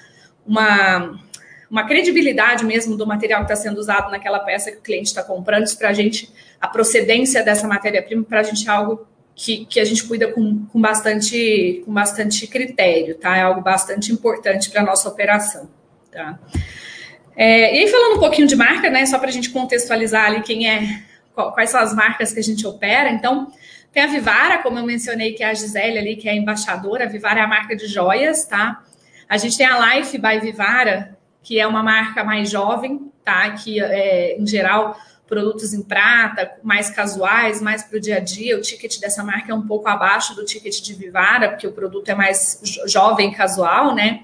uma, 0.48 1.20
uma 1.70 1.86
credibilidade 1.86 2.64
mesmo 2.64 2.96
do 2.96 3.06
material 3.06 3.46
que 3.46 3.52
está 3.52 3.62
sendo 3.62 3.78
usado 3.78 4.10
naquela 4.10 4.40
peça 4.40 4.72
que 4.72 4.78
o 4.78 4.82
cliente 4.82 5.08
está 5.08 5.22
comprando. 5.22 5.66
Isso 5.66 5.78
para 5.78 5.90
a 5.90 5.94
gente, 5.94 6.32
a 6.62 6.68
procedência 6.70 7.44
dessa 7.44 7.68
matéria-prima, 7.68 8.24
para 8.24 8.40
a 8.40 8.44
gente 8.44 8.66
é 8.66 8.72
algo 8.72 9.06
que, 9.40 9.66
que 9.66 9.80
a 9.80 9.86
gente 9.86 10.04
cuida 10.04 10.28
com, 10.34 10.66
com, 10.66 10.82
bastante, 10.82 11.82
com 11.86 11.94
bastante 11.94 12.46
critério, 12.46 13.16
tá? 13.16 13.38
É 13.38 13.42
algo 13.44 13.62
bastante 13.62 14.12
importante 14.12 14.70
para 14.70 14.82
a 14.82 14.86
nossa 14.86 15.08
operação, 15.08 15.70
tá? 16.12 16.38
É, 17.38 17.74
e 17.74 17.80
aí, 17.80 17.88
falando 17.88 18.18
um 18.18 18.20
pouquinho 18.20 18.46
de 18.46 18.56
marca, 18.58 18.90
né? 18.90 19.06
Só 19.06 19.18
para 19.18 19.30
a 19.30 19.32
gente 19.32 19.50
contextualizar 19.50 20.26
ali 20.26 20.42
quem 20.42 20.70
é, 20.70 21.04
quais 21.34 21.70
são 21.70 21.80
as 21.80 21.96
marcas 21.96 22.34
que 22.34 22.40
a 22.42 22.44
gente 22.44 22.68
opera. 22.68 23.10
Então, 23.12 23.50
tem 23.94 24.04
a 24.04 24.08
Vivara, 24.08 24.58
como 24.58 24.78
eu 24.78 24.86
mencionei, 24.86 25.32
que 25.32 25.42
é 25.42 25.48
a 25.48 25.54
Gisele 25.54 25.98
ali, 25.98 26.16
que 26.18 26.28
é 26.28 26.34
a 26.34 26.36
embaixadora. 26.36 27.06
A 27.06 27.08
Vivara 27.08 27.40
é 27.40 27.44
a 27.44 27.48
marca 27.48 27.78
de 27.78 27.88
joias, 27.88 28.44
tá? 28.44 28.84
A 29.30 29.38
gente 29.38 29.58
tem 29.58 29.66
a 29.66 29.96
Life 29.96 30.18
by 30.18 30.40
Vivara, 30.42 31.18
que 31.42 31.58
é 31.58 31.66
uma 31.66 31.82
marca 31.82 32.26
mais 32.26 32.50
jovem, 32.50 33.10
tá? 33.24 33.50
Que, 33.52 33.82
é, 33.82 34.38
em 34.38 34.46
geral, 34.46 34.98
produtos 35.30 35.74
em 35.74 35.84
prata, 35.84 36.52
mais 36.64 36.90
casuais, 36.90 37.62
mais 37.62 37.84
para 37.84 37.98
o 37.98 38.02
dia 38.02 38.18
a 38.18 38.20
dia. 38.20 38.58
O 38.58 38.62
ticket 38.62 39.00
dessa 39.00 39.24
marca 39.24 39.52
é 39.52 39.56
um 39.56 39.62
pouco 39.66 39.88
abaixo 39.88 40.36
do 40.36 40.44
ticket 40.44 40.82
de 40.82 40.94
Vivara, 40.96 41.50
porque 41.50 41.68
o 41.68 41.72
produto 41.72 42.10
é 42.10 42.16
mais 42.16 42.60
jovem, 42.88 43.32
casual, 43.32 43.94
né? 43.94 44.24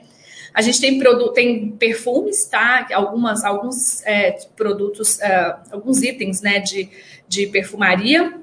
A 0.51 0.61
gente 0.61 0.81
tem 0.81 0.97
produto, 0.97 1.33
tem 1.33 1.69
perfumes, 1.71 2.45
tá? 2.45 2.87
Algumas, 2.93 3.43
alguns 3.43 4.01
é, 4.05 4.31
produtos, 4.55 5.19
é, 5.19 5.55
alguns 5.69 6.01
itens, 6.01 6.41
né, 6.41 6.59
de, 6.59 6.89
de 7.27 7.45
perfumaria, 7.47 8.33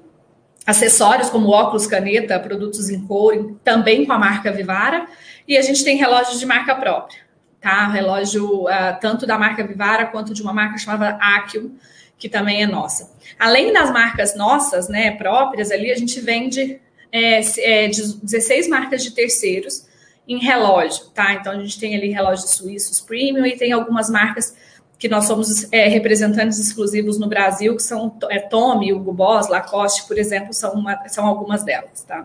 acessórios 0.67 1.31
como 1.31 1.49
óculos, 1.49 1.87
caneta, 1.87 2.39
produtos 2.39 2.91
em 2.91 3.05
couro, 3.07 3.59
também 3.65 4.07
com 4.07 4.13
a 4.13 4.19
marca 4.19 4.53
Vivara, 4.53 5.07
e 5.49 5.57
a 5.57 5.63
gente 5.63 5.83
tem 5.83 5.97
relógios 5.97 6.39
de 6.39 6.47
marca 6.47 6.75
própria, 6.75 7.19
tá? 7.61 7.89
Relógio 7.89 8.67
uh, 8.67 9.01
tanto 9.01 9.27
da 9.27 9.37
marca 9.37 9.67
Vivara 9.67 10.07
quanto 10.07 10.33
de 10.33 10.43
uma 10.43 10.53
marca 10.53 10.79
chamada 10.79 11.19
Accio, 11.21 11.75
que 12.23 12.29
também 12.29 12.63
é 12.63 12.67
nossa. 12.69 13.11
Além 13.37 13.73
das 13.73 13.91
marcas 13.91 14.37
nossas, 14.37 14.89
né, 14.89 15.11
próprias, 15.11 15.73
ali 15.73 15.91
a 15.91 15.97
gente 15.97 16.21
vende 16.21 16.81
é, 17.11 17.41
é, 17.59 17.89
16 17.89 18.69
marcas 18.69 19.03
de 19.03 19.11
terceiros 19.11 19.89
em 20.29 20.39
relógio, 20.39 21.07
tá? 21.07 21.35
Então 21.35 21.53
a 21.53 21.59
gente 21.59 21.81
tem 21.81 21.97
ali 21.97 22.11
relógios 22.11 22.51
suíços 22.51 23.01
premium 23.01 23.45
e 23.45 23.57
tem 23.57 23.73
algumas 23.73 24.09
marcas 24.09 24.57
que 24.97 25.09
nós 25.09 25.25
somos 25.25 25.67
é, 25.73 25.89
representantes 25.89 26.61
exclusivos 26.61 27.19
no 27.19 27.27
Brasil, 27.27 27.75
que 27.75 27.83
são 27.83 28.17
é, 28.31 28.39
Tommy, 28.39 28.93
Hugo 28.93 29.13
Boss, 29.13 29.49
Lacoste, 29.49 30.07
por 30.07 30.17
exemplo, 30.17 30.53
são, 30.53 30.75
uma, 30.75 31.09
são 31.09 31.27
algumas 31.27 31.65
delas, 31.65 32.05
tá? 32.05 32.25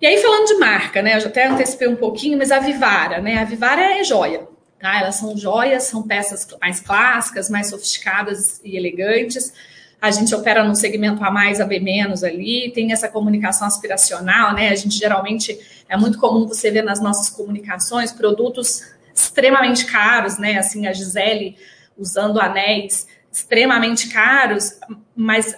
E 0.00 0.06
aí, 0.06 0.18
falando 0.18 0.46
de 0.46 0.54
marca, 0.54 1.02
né? 1.02 1.16
Eu 1.16 1.20
já 1.20 1.28
até 1.28 1.48
antecipei 1.48 1.88
um 1.88 1.96
pouquinho, 1.96 2.38
mas 2.38 2.52
a 2.52 2.60
Vivara, 2.60 3.20
né? 3.20 3.38
A 3.38 3.44
Vivara 3.44 3.98
é 3.98 4.04
joia. 4.04 4.51
Tá? 4.82 4.98
Elas 4.98 5.14
são 5.14 5.38
joias, 5.38 5.84
são 5.84 6.02
peças 6.02 6.44
mais 6.60 6.80
clássicas, 6.80 7.48
mais 7.48 7.68
sofisticadas 7.70 8.60
e 8.64 8.76
elegantes. 8.76 9.54
a 10.00 10.10
gente 10.10 10.34
opera 10.34 10.64
no 10.64 10.74
segmento 10.74 11.22
A 11.22 11.30
mais, 11.30 11.60
A 11.60 11.64
B 11.64 11.78
menos 11.78 12.24
ali, 12.24 12.72
tem 12.74 12.90
essa 12.90 13.08
comunicação 13.08 13.64
aspiracional, 13.64 14.52
né? 14.52 14.70
A 14.70 14.74
gente 14.74 14.98
geralmente 14.98 15.56
é 15.88 15.96
muito 15.96 16.18
comum 16.18 16.48
você 16.48 16.68
ver 16.68 16.82
nas 16.82 17.00
nossas 17.00 17.30
comunicações 17.30 18.10
produtos 18.10 18.82
extremamente 19.14 19.86
caros, 19.86 20.36
né? 20.36 20.58
Assim, 20.58 20.88
a 20.88 20.92
Gisele 20.92 21.56
usando 21.96 22.40
anéis 22.40 23.06
extremamente 23.30 24.08
caros, 24.08 24.80
mas 25.14 25.56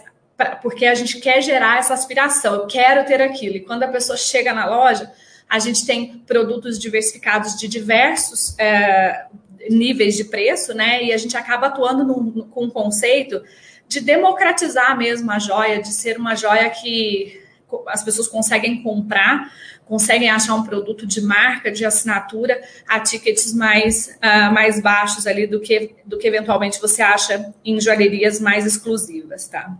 porque 0.60 0.84
a 0.84 0.94
gente 0.94 1.18
quer 1.18 1.40
gerar 1.40 1.78
essa 1.78 1.94
aspiração, 1.94 2.54
eu 2.56 2.66
quero 2.66 3.06
ter 3.06 3.22
aquilo. 3.22 3.56
E 3.56 3.60
quando 3.60 3.84
a 3.84 3.88
pessoa 3.88 4.18
chega 4.18 4.52
na 4.52 4.66
loja, 4.66 5.10
a 5.54 5.60
gente 5.60 5.86
tem 5.86 6.18
produtos 6.26 6.80
diversificados 6.80 7.54
de 7.56 7.68
diversos 7.68 8.58
é, 8.58 9.26
níveis 9.70 10.16
de 10.16 10.24
preço, 10.24 10.74
né? 10.74 11.00
E 11.04 11.12
a 11.12 11.16
gente 11.16 11.36
acaba 11.36 11.68
atuando 11.68 12.04
no, 12.04 12.46
com 12.46 12.64
um 12.64 12.70
conceito 12.70 13.40
de 13.86 14.00
democratizar 14.00 14.98
mesmo 14.98 15.30
a 15.30 15.38
joia, 15.38 15.80
de 15.80 15.92
ser 15.92 16.18
uma 16.18 16.34
joia 16.34 16.68
que 16.70 17.40
as 17.86 18.02
pessoas 18.02 18.26
conseguem 18.26 18.82
comprar, 18.82 19.48
conseguem 19.86 20.28
achar 20.28 20.56
um 20.56 20.64
produto 20.64 21.06
de 21.06 21.20
marca, 21.20 21.70
de 21.70 21.84
assinatura, 21.84 22.60
a 22.88 22.98
tickets 22.98 23.54
mais, 23.54 24.08
uh, 24.08 24.52
mais 24.52 24.82
baixos 24.82 25.24
ali 25.24 25.46
do 25.46 25.60
que, 25.60 25.94
do 26.04 26.18
que 26.18 26.26
eventualmente 26.26 26.80
você 26.80 27.00
acha 27.00 27.54
em 27.64 27.80
joalherias 27.80 28.40
mais 28.40 28.66
exclusivas, 28.66 29.46
tá? 29.46 29.72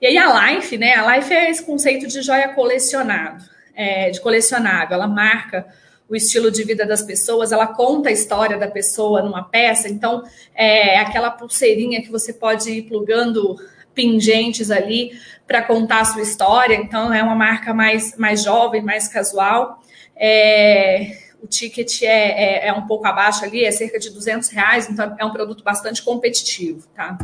E 0.00 0.06
aí 0.06 0.16
a 0.16 0.52
Life, 0.52 0.78
né? 0.78 0.94
A 0.94 1.16
Life 1.16 1.34
é 1.34 1.50
esse 1.50 1.64
conceito 1.64 2.06
de 2.06 2.22
joia 2.22 2.50
colecionado, 2.50 3.50
é, 3.74 4.10
de 4.10 4.20
colecionável. 4.20 4.94
Ela 4.94 5.06
marca 5.06 5.66
o 6.08 6.16
estilo 6.16 6.50
de 6.50 6.62
vida 6.62 6.84
das 6.84 7.02
pessoas, 7.02 7.52
ela 7.52 7.66
conta 7.66 8.10
a 8.10 8.12
história 8.12 8.58
da 8.58 8.68
pessoa 8.68 9.22
numa 9.22 9.44
peça. 9.44 9.88
Então, 9.88 10.22
é 10.54 10.98
aquela 10.98 11.30
pulseirinha 11.30 12.02
que 12.02 12.10
você 12.10 12.34
pode 12.34 12.70
ir 12.70 12.82
plugando 12.82 13.56
pingentes 13.94 14.70
ali 14.70 15.12
para 15.46 15.62
contar 15.62 16.00
a 16.00 16.04
sua 16.04 16.22
história. 16.22 16.74
Então, 16.74 17.12
é 17.12 17.22
uma 17.22 17.34
marca 17.34 17.72
mais, 17.72 18.16
mais 18.16 18.42
jovem, 18.42 18.82
mais 18.82 19.08
casual. 19.08 19.82
É, 20.14 21.16
o 21.42 21.46
ticket 21.46 22.02
é, 22.02 22.06
é, 22.06 22.68
é, 22.68 22.72
um 22.72 22.86
pouco 22.86 23.06
abaixo 23.06 23.44
ali, 23.44 23.64
é 23.64 23.72
cerca 23.72 23.98
de 23.98 24.10
200 24.10 24.48
reais, 24.50 24.88
então 24.88 25.16
é 25.18 25.24
um 25.24 25.32
produto 25.32 25.64
bastante 25.64 26.02
competitivo, 26.02 26.86
tá? 26.94 27.18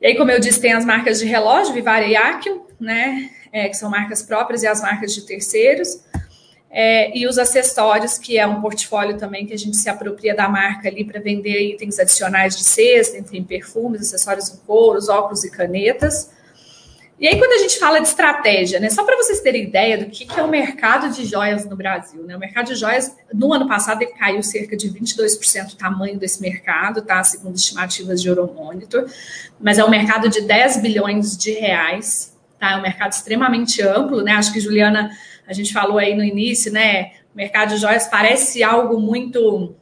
E 0.00 0.06
aí, 0.06 0.16
como 0.16 0.30
eu 0.30 0.38
disse, 0.38 0.60
tem 0.60 0.72
as 0.72 0.84
marcas 0.84 1.18
de 1.18 1.24
relógio, 1.24 1.72
Vivara 1.72 2.04
e 2.04 2.14
Akio, 2.14 2.66
né? 2.78 3.30
É, 3.52 3.68
que 3.68 3.76
são 3.76 3.90
marcas 3.90 4.22
próprias, 4.22 4.62
e 4.62 4.66
as 4.66 4.80
marcas 4.80 5.14
de 5.14 5.22
terceiros. 5.22 6.00
É, 6.70 7.16
e 7.16 7.26
os 7.26 7.38
acessórios, 7.38 8.18
que 8.18 8.38
é 8.38 8.46
um 8.46 8.60
portfólio 8.60 9.16
também 9.16 9.46
que 9.46 9.54
a 9.54 9.58
gente 9.58 9.76
se 9.76 9.88
apropria 9.88 10.34
da 10.34 10.48
marca 10.48 10.88
ali 10.88 11.02
para 11.02 11.18
vender 11.20 11.60
itens 11.60 11.98
adicionais 11.98 12.56
de 12.56 12.64
cesta, 12.64 13.22
tem 13.22 13.42
perfumes, 13.42 14.02
acessórios 14.02 14.50
em 14.50 14.56
couro, 14.66 15.00
óculos 15.10 15.44
e 15.44 15.50
canetas. 15.50 16.30
E 17.20 17.26
aí, 17.26 17.36
quando 17.36 17.52
a 17.52 17.58
gente 17.58 17.80
fala 17.80 18.00
de 18.00 18.06
estratégia, 18.06 18.78
né, 18.78 18.90
só 18.90 19.02
para 19.02 19.16
vocês 19.16 19.40
terem 19.40 19.64
ideia 19.64 19.98
do 19.98 20.06
que, 20.06 20.24
que, 20.24 20.38
é 20.38 20.42
o 20.42 20.46
mercado 20.46 21.12
de 21.12 21.24
joias 21.24 21.64
no 21.64 21.74
Brasil, 21.74 22.22
né? 22.22 22.36
O 22.36 22.38
mercado 22.38 22.66
de 22.66 22.76
joias, 22.76 23.12
no 23.34 23.52
ano 23.52 23.66
passado, 23.66 24.02
ele 24.02 24.12
caiu 24.12 24.40
cerca 24.40 24.76
de 24.76 24.88
22% 24.88 25.72
o 25.72 25.76
tamanho 25.76 26.16
desse 26.16 26.40
mercado, 26.40 27.02
tá? 27.02 27.24
Segundo 27.24 27.56
estimativas 27.56 28.22
de 28.22 28.28
Euromonitor, 28.28 29.10
mas 29.58 29.78
é 29.78 29.84
um 29.84 29.90
mercado 29.90 30.28
de 30.28 30.42
10 30.42 30.76
bilhões 30.76 31.36
de 31.36 31.50
reais, 31.50 32.37
tá? 32.58 32.72
É 32.72 32.76
um 32.76 32.82
mercado 32.82 33.12
extremamente 33.12 33.82
amplo, 33.82 34.22
né? 34.22 34.32
Acho 34.32 34.52
que 34.52 34.60
Juliana, 34.60 35.10
a 35.46 35.52
gente 35.52 35.72
falou 35.72 35.98
aí 35.98 36.14
no 36.14 36.24
início, 36.24 36.72
né? 36.72 37.12
O 37.34 37.36
mercado 37.36 37.70
de 37.70 37.76
joias 37.76 38.06
parece 38.06 38.62
algo 38.62 39.00
muito 39.00 39.74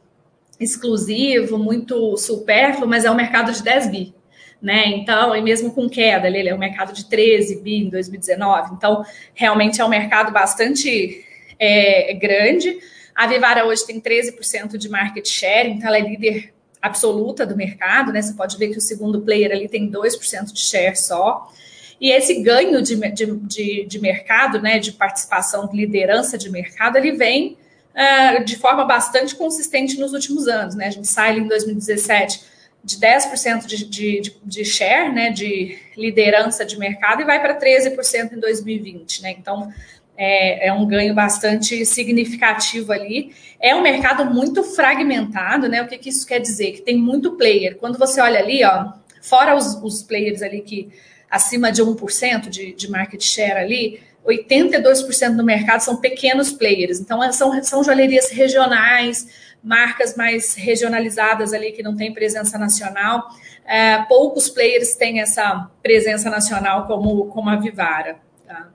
exclusivo, 0.59 1.57
muito 1.57 2.17
supérfluo, 2.17 2.87
mas 2.87 3.05
é 3.05 3.11
um 3.11 3.15
mercado 3.15 3.51
de 3.51 3.61
10 3.61 3.87
bi, 3.91 4.13
né? 4.61 4.87
Então, 4.87 5.35
e 5.35 5.41
mesmo 5.41 5.71
com 5.71 5.89
queda, 5.89 6.27
ele 6.27 6.49
é 6.49 6.55
um 6.55 6.57
mercado 6.59 6.93
de 6.93 7.05
13 7.05 7.61
bi 7.61 7.83
em 7.83 7.89
2019. 7.89 8.73
Então, 8.75 9.03
realmente 9.33 9.81
é 9.81 9.85
um 9.85 9.89
mercado 9.89 10.31
bastante 10.31 11.23
é, 11.59 12.13
grande. 12.13 12.79
A 13.15 13.27
Vivara 13.27 13.65
hoje 13.65 13.85
tem 13.85 13.99
13% 13.99 14.77
de 14.77 14.89
market 14.89 15.27
share, 15.27 15.69
então 15.69 15.87
ela 15.87 15.97
é 15.97 16.01
líder 16.01 16.53
absoluta 16.81 17.45
do 17.45 17.55
mercado, 17.55 18.11
né? 18.11 18.21
Você 18.21 18.33
pode 18.33 18.57
ver 18.57 18.69
que 18.69 18.77
o 18.77 18.81
segundo 18.81 19.21
player 19.21 19.51
ali 19.51 19.67
tem 19.67 19.89
2% 19.91 20.53
de 20.53 20.59
share 20.59 20.95
só. 20.95 21.51
E 21.99 22.11
esse 22.11 22.41
ganho 22.41 22.81
de, 22.81 22.95
de, 23.11 23.25
de, 23.25 23.85
de 23.85 23.99
mercado, 23.99 24.61
né, 24.61 24.79
de 24.79 24.91
participação, 24.91 25.67
de 25.67 25.75
liderança 25.75 26.37
de 26.37 26.49
mercado, 26.49 26.97
ele 26.97 27.13
vem 27.13 27.57
uh, 27.95 28.43
de 28.43 28.55
forma 28.55 28.85
bastante 28.85 29.35
consistente 29.35 29.99
nos 29.99 30.13
últimos 30.13 30.47
anos. 30.47 30.75
Né? 30.75 30.87
A 30.87 30.91
gente 30.91 31.07
sai 31.07 31.39
em 31.39 31.47
2017 31.47 32.57
de 32.83 32.97
10% 32.97 33.65
de, 33.65 33.85
de, 33.85 34.35
de 34.43 34.63
share, 34.63 35.11
né, 35.11 35.31
de 35.31 35.77
liderança 35.97 36.63
de 36.63 36.77
mercado, 36.77 37.21
e 37.21 37.25
vai 37.25 37.41
para 37.41 37.59
13% 37.59 38.33
em 38.33 38.39
2020. 38.39 39.23
Né? 39.23 39.35
Então, 39.37 39.73
é, 40.17 40.67
é, 40.67 40.73
um 40.73 40.85
ganho 40.85 41.13
bastante 41.13 41.85
significativo 41.85 42.91
ali. 42.91 43.33
É 43.59 43.75
um 43.75 43.81
mercado 43.81 44.25
muito 44.25 44.63
fragmentado, 44.63 45.69
né? 45.69 45.81
O 45.83 45.87
que, 45.87 45.97
que 45.97 46.09
isso 46.09 46.25
quer 46.25 46.39
dizer? 46.39 46.71
Que 46.71 46.81
tem 46.81 46.97
muito 46.97 47.33
player. 47.33 47.77
Quando 47.77 47.99
você 47.99 48.19
olha 48.19 48.39
ali, 48.39 48.63
ó, 48.63 48.93
fora 49.21 49.55
os, 49.55 49.75
os 49.83 50.01
players 50.01 50.41
ali 50.41 50.61
que 50.61 50.89
acima 51.29 51.71
de 51.71 51.83
1% 51.83 52.49
de, 52.49 52.73
de 52.73 52.89
market 52.89 53.21
share 53.21 53.59
ali, 53.59 53.99
82% 54.25 55.35
do 55.35 55.43
mercado 55.43 55.79
são 55.79 55.97
pequenos 55.97 56.51
players. 56.51 56.99
Então, 56.99 57.31
são, 57.31 57.63
são 57.63 57.83
joalherias 57.83 58.29
regionais, 58.29 59.27
marcas 59.63 60.15
mais 60.15 60.55
regionalizadas 60.55 61.53
ali 61.53 61.71
que 61.71 61.81
não 61.81 61.95
têm 61.95 62.13
presença 62.13 62.57
nacional. 62.57 63.29
É, 63.65 63.97
poucos 64.03 64.49
players 64.49 64.95
têm 64.95 65.21
essa 65.21 65.69
presença 65.81 66.29
nacional 66.29 66.87
como, 66.87 67.27
como 67.27 67.49
a 67.49 67.55
Vivara. 67.55 68.17
Tá? 68.45 68.69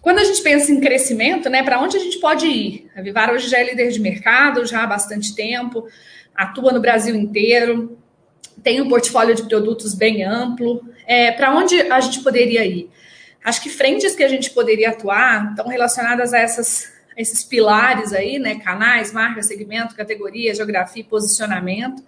Quando 0.00 0.18
a 0.18 0.24
gente 0.24 0.42
pensa 0.42 0.72
em 0.72 0.80
crescimento, 0.80 1.48
né, 1.48 1.62
para 1.62 1.80
onde 1.80 1.96
a 1.96 2.00
gente 2.00 2.18
pode 2.18 2.46
ir? 2.46 2.90
A 2.96 3.02
Vivara 3.02 3.32
hoje 3.32 3.48
já 3.48 3.58
é 3.58 3.64
líder 3.64 3.90
de 3.90 4.00
mercado, 4.00 4.66
já 4.66 4.82
há 4.82 4.86
bastante 4.86 5.34
tempo, 5.34 5.86
atua 6.34 6.72
no 6.72 6.80
Brasil 6.80 7.14
inteiro, 7.14 7.98
tem 8.68 8.82
um 8.82 8.88
portfólio 8.90 9.34
de 9.34 9.44
produtos 9.44 9.94
bem 9.94 10.22
amplo. 10.22 10.84
É, 11.06 11.32
para 11.32 11.56
onde 11.56 11.80
a 11.90 12.00
gente 12.00 12.20
poderia 12.20 12.66
ir? 12.66 12.90
Acho 13.42 13.62
que 13.62 13.70
frentes 13.70 14.14
que 14.14 14.22
a 14.22 14.28
gente 14.28 14.50
poderia 14.50 14.90
atuar 14.90 15.52
estão 15.52 15.66
relacionadas 15.66 16.34
a 16.34 16.38
essas 16.38 16.92
esses 17.16 17.42
pilares 17.42 18.12
aí, 18.12 18.38
né? 18.38 18.56
Canais, 18.56 19.10
marca, 19.10 19.42
segmento, 19.42 19.96
categoria, 19.96 20.54
geografia 20.54 21.00
e 21.00 21.04
posicionamento. 21.04 22.04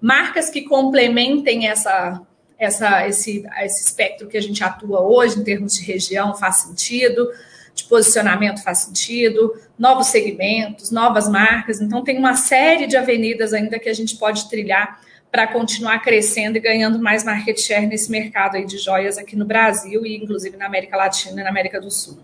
Marcas 0.00 0.50
que 0.50 0.62
complementem 0.62 1.68
essa, 1.68 2.20
essa, 2.58 3.06
esse, 3.06 3.44
esse 3.62 3.82
espectro 3.86 4.26
que 4.26 4.36
a 4.36 4.42
gente 4.42 4.62
atua 4.62 5.00
hoje 5.00 5.38
em 5.38 5.44
termos 5.44 5.72
de 5.74 5.84
região 5.84 6.34
faz 6.34 6.56
sentido, 6.56 7.30
de 7.74 7.84
posicionamento 7.84 8.62
faz 8.62 8.78
sentido, 8.78 9.54
novos 9.78 10.08
segmentos, 10.08 10.90
novas 10.90 11.28
marcas. 11.28 11.80
Então, 11.80 12.02
tem 12.02 12.18
uma 12.18 12.34
série 12.34 12.88
de 12.88 12.96
avenidas 12.96 13.54
ainda 13.54 13.78
que 13.78 13.88
a 13.88 13.94
gente 13.94 14.16
pode 14.16 14.50
trilhar 14.50 15.00
para 15.32 15.48
continuar 15.48 15.98
crescendo 16.00 16.58
e 16.58 16.60
ganhando 16.60 17.00
mais 17.00 17.24
market 17.24 17.58
share 17.58 17.86
nesse 17.86 18.10
mercado 18.10 18.56
aí 18.56 18.64
de 18.64 18.78
joias 18.78 19.18
aqui 19.18 19.34
no 19.34 19.44
Brasil 19.44 20.06
e 20.06 20.16
inclusive 20.16 20.56
na 20.56 20.66
América 20.66 20.96
Latina 20.96 21.40
e 21.40 21.44
na 21.44 21.50
América 21.50 21.80
do 21.80 21.90
Sul 21.90 22.20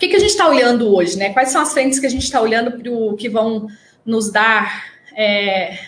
que, 0.00 0.08
que 0.08 0.16
a 0.16 0.18
gente 0.18 0.30
está 0.30 0.48
olhando 0.48 0.92
hoje, 0.92 1.18
né? 1.18 1.30
Quais 1.30 1.50
são 1.50 1.60
as 1.60 1.74
frentes 1.74 2.00
que 2.00 2.06
a 2.06 2.10
gente 2.10 2.24
está 2.24 2.40
olhando 2.40 2.72
para 2.72 2.90
o 2.90 3.14
que 3.14 3.28
vão 3.28 3.68
nos 4.04 4.32
dar, 4.32 4.86
é, 5.14 5.78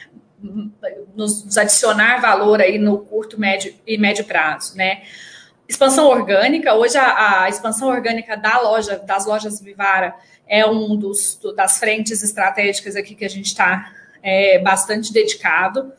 nos 1.16 1.56
adicionar 1.56 2.20
valor 2.20 2.60
aí 2.60 2.78
no 2.78 2.98
curto, 2.98 3.40
médio 3.40 3.74
e 3.86 3.96
médio 3.96 4.26
prazo, 4.26 4.76
né? 4.76 5.02
Expansão 5.66 6.06
orgânica, 6.06 6.74
hoje 6.74 6.98
a, 6.98 7.44
a 7.44 7.48
expansão 7.48 7.88
orgânica 7.88 8.36
da 8.36 8.60
loja, 8.60 8.98
das 8.98 9.24
lojas 9.24 9.62
Vivara 9.62 10.14
é 10.46 10.66
um 10.66 10.94
dos 10.94 11.40
das 11.56 11.78
frentes 11.78 12.22
estratégicas 12.22 12.94
aqui 12.94 13.14
que 13.14 13.24
a 13.24 13.30
gente 13.30 13.46
está 13.46 13.90
é, 14.22 14.58
bastante 14.58 15.12
dedicado. 15.12 15.92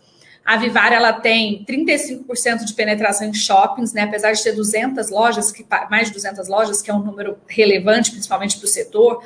A 0.46 0.58
Vivar 0.58 0.92
ela 0.92 1.14
tem 1.14 1.64
35% 1.66 2.66
de 2.66 2.74
penetração 2.74 3.28
em 3.28 3.34
shoppings, 3.34 3.94
né? 3.94 4.04
apesar 4.04 4.34
de 4.34 4.44
ter 4.44 4.52
200 4.52 5.10
lojas, 5.10 5.52
que, 5.52 5.66
mais 5.90 6.08
de 6.08 6.14
200 6.14 6.48
lojas, 6.48 6.82
que 6.82 6.92
é 6.92 6.94
um 6.94 7.00
número 7.00 7.38
relevante, 7.48 8.12
principalmente 8.12 8.58
para 8.58 8.66
o 8.66 8.68
setor, 8.68 9.24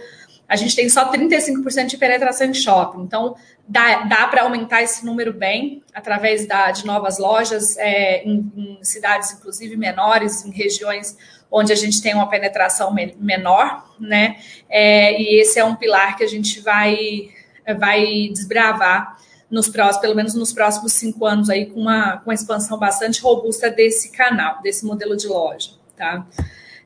a 0.48 0.56
gente 0.56 0.76
tem 0.76 0.88
só 0.88 1.12
35% 1.12 1.88
de 1.88 1.98
penetração 1.98 2.48
em 2.48 2.54
shopping. 2.54 3.02
Então, 3.02 3.36
dá, 3.68 4.04
dá 4.04 4.28
para 4.28 4.44
aumentar 4.44 4.82
esse 4.82 5.06
número 5.06 5.34
bem 5.34 5.84
através 5.94 6.48
da, 6.48 6.72
de 6.72 6.86
novas 6.86 7.18
lojas 7.18 7.78
é, 7.78 8.24
em, 8.24 8.52
em, 8.56 8.80
cidades, 8.82 9.34
inclusive 9.34 9.76
menores, 9.76 10.46
em 10.46 10.52
regiões 10.52 11.18
onde 11.52 11.74
a 11.74 11.76
gente 11.76 12.02
tem 12.02 12.14
uma 12.14 12.30
penetração 12.30 12.94
menor, 13.20 13.94
né? 14.00 14.38
É, 14.70 15.20
e 15.20 15.42
esse 15.42 15.60
é 15.60 15.66
um 15.66 15.76
pilar 15.76 16.18
que 16.18 16.24
a 16.24 16.28
gente 16.28 16.60
vai, 16.62 17.30
vai 17.74 18.30
desbravar 18.30 19.18
nos 19.50 19.70
próximos, 19.70 20.02
pelo 20.02 20.16
menos 20.16 20.34
nos 20.34 20.52
próximos 20.52 20.94
cinco 20.94 21.26
anos 21.26 21.50
aí, 21.50 21.68
com 21.68 21.80
uma, 21.80 22.18
com 22.18 22.30
uma 22.30 22.34
expansão 22.34 22.78
bastante 22.78 23.22
robusta 23.22 23.70
desse 23.70 24.12
canal, 24.12 24.62
desse 24.62 24.86
modelo 24.86 25.16
de 25.16 25.28
loja, 25.28 25.72
tá? 25.96 26.26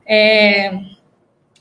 É, 0.05 0.71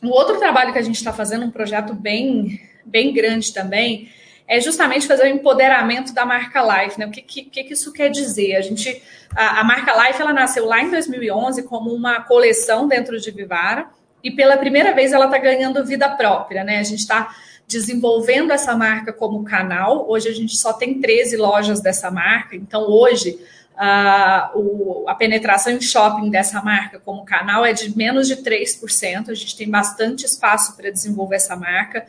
o 0.03 0.09
outro 0.09 0.39
trabalho 0.39 0.73
que 0.73 0.79
a 0.79 0.83
gente 0.83 0.97
está 0.97 1.13
fazendo, 1.13 1.45
um 1.45 1.51
projeto 1.51 1.95
bem, 1.95 2.61
bem 2.85 3.13
grande 3.13 3.53
também, 3.53 4.11
é 4.47 4.61
justamente 4.61 5.07
fazer 5.07 5.23
o 5.23 5.29
empoderamento 5.29 6.13
da 6.13 6.27
marca 6.27 6.61
Life, 6.61 6.99
né? 6.99 7.07
O 7.07 7.11
que, 7.11 7.23
que, 7.23 7.45
que 7.45 7.73
isso 7.73 7.93
quer 7.93 8.11
dizer? 8.11 8.57
A 8.57 8.61
gente, 8.61 9.01
a, 9.35 9.61
a, 9.61 9.65
marca 9.65 9.95
Life, 10.05 10.21
ela 10.21 10.33
nasceu 10.33 10.67
lá 10.67 10.83
em 10.83 10.91
2011 10.91 11.63
como 11.63 11.95
uma 11.95 12.23
coleção 12.23 12.89
dentro 12.89 13.21
de 13.21 13.31
Vivara 13.31 13.89
e 14.25 14.31
pela 14.31 14.57
primeira 14.57 14.93
vez 14.93 15.13
ela 15.13 15.27
está 15.27 15.39
ganhando 15.39 15.87
vida 15.87 16.09
própria, 16.09 16.65
né? 16.65 16.79
A 16.79 16.83
gente 16.83 16.99
está 16.99 17.33
desenvolvendo 17.71 18.51
essa 18.51 18.77
marca 18.77 19.13
como 19.13 19.45
canal. 19.45 20.11
Hoje 20.11 20.29
a 20.29 20.33
gente 20.33 20.57
só 20.57 20.73
tem 20.73 21.01
13 21.01 21.37
lojas 21.37 21.81
dessa 21.81 22.11
marca, 22.11 22.57
então 22.57 22.83
hoje 22.83 23.39
a, 23.77 24.51
o, 24.55 25.05
a 25.09 25.15
penetração 25.15 25.73
em 25.73 25.81
shopping 25.81 26.29
dessa 26.31 26.61
marca 26.61 26.99
como 26.99 27.25
canal 27.25 27.65
é 27.65 27.73
de 27.73 27.97
menos 27.97 28.27
de 28.27 28.37
3%. 28.37 29.29
A 29.29 29.35
gente 29.35 29.57
tem 29.57 29.71
bastante 29.71 30.27
espaço 30.27 30.77
para 30.77 30.91
desenvolver 30.91 31.37
essa 31.37 31.55
marca. 31.55 32.05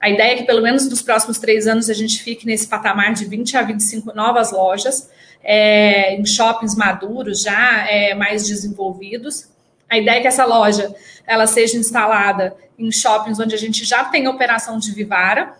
A 0.00 0.08
ideia 0.08 0.32
é 0.32 0.36
que, 0.36 0.44
pelo 0.44 0.62
menos 0.62 0.88
nos 0.88 1.02
próximos 1.02 1.38
três 1.38 1.66
anos, 1.66 1.90
a 1.90 1.94
gente 1.94 2.22
fique 2.22 2.46
nesse 2.46 2.68
patamar 2.68 3.12
de 3.12 3.26
20 3.26 3.56
a 3.56 3.62
25 3.62 4.14
novas 4.14 4.50
lojas, 4.50 5.10
é, 5.42 6.14
em 6.14 6.24
shoppings 6.24 6.74
maduros, 6.74 7.42
já 7.42 7.86
é, 7.86 8.14
mais 8.14 8.46
desenvolvidos. 8.46 9.49
A 9.90 9.98
ideia 9.98 10.18
é 10.18 10.20
que 10.20 10.28
essa 10.28 10.44
loja 10.46 10.94
ela 11.26 11.46
seja 11.46 11.76
instalada 11.76 12.56
em 12.78 12.90
shoppings 12.90 13.40
onde 13.40 13.54
a 13.54 13.58
gente 13.58 13.84
já 13.84 14.04
tem 14.04 14.28
operação 14.28 14.78
de 14.78 14.92
Vivara, 14.92 15.54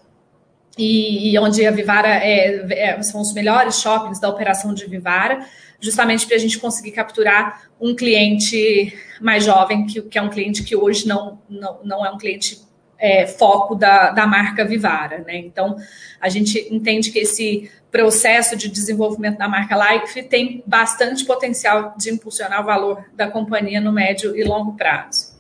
e, 0.79 1.33
e 1.33 1.39
onde 1.39 1.67
a 1.67 1.71
Vivara 1.71 2.09
é, 2.09 2.65
é, 2.73 3.03
são 3.03 3.21
os 3.21 3.35
melhores 3.35 3.81
shoppings 3.81 4.21
da 4.21 4.29
operação 4.29 4.73
de 4.73 4.87
Vivara, 4.87 5.45
justamente 5.81 6.27
para 6.27 6.37
a 6.37 6.39
gente 6.39 6.59
conseguir 6.59 6.93
capturar 6.93 7.69
um 7.81 7.95
cliente 7.95 8.97
mais 9.21 9.45
jovem, 9.45 9.87
que, 9.87 10.01
que 10.03 10.19
é 10.19 10.23
um 10.23 10.31
cliente 10.31 10.63
que 10.63 10.77
hoje 10.77 11.07
não, 11.07 11.41
não, 11.49 11.81
não 11.83 12.07
é 12.07 12.11
um 12.11 12.17
cliente 12.17 12.61
é, 13.01 13.27
foco 13.27 13.75
da, 13.75 14.11
da 14.11 14.27
marca 14.27 14.65
Vivara. 14.65 15.25
Né? 15.27 15.37
Então, 15.37 15.77
a 16.21 16.29
gente 16.29 16.69
entende 16.73 17.11
que 17.11 17.21
esse 17.21 17.71
processo 17.91 18.57
de 18.57 18.69
desenvolvimento 18.69 19.39
da 19.39 19.49
marca 19.49 19.77
Life 19.77 20.23
tem 20.25 20.63
bastante 20.67 21.25
potencial 21.25 21.95
de 21.97 22.11
impulsionar 22.11 22.61
o 22.61 22.65
valor 22.65 23.05
da 23.15 23.29
companhia 23.29 23.81
no 23.81 23.91
médio 23.91 24.37
e 24.37 24.45
longo 24.45 24.75
prazo. 24.75 25.31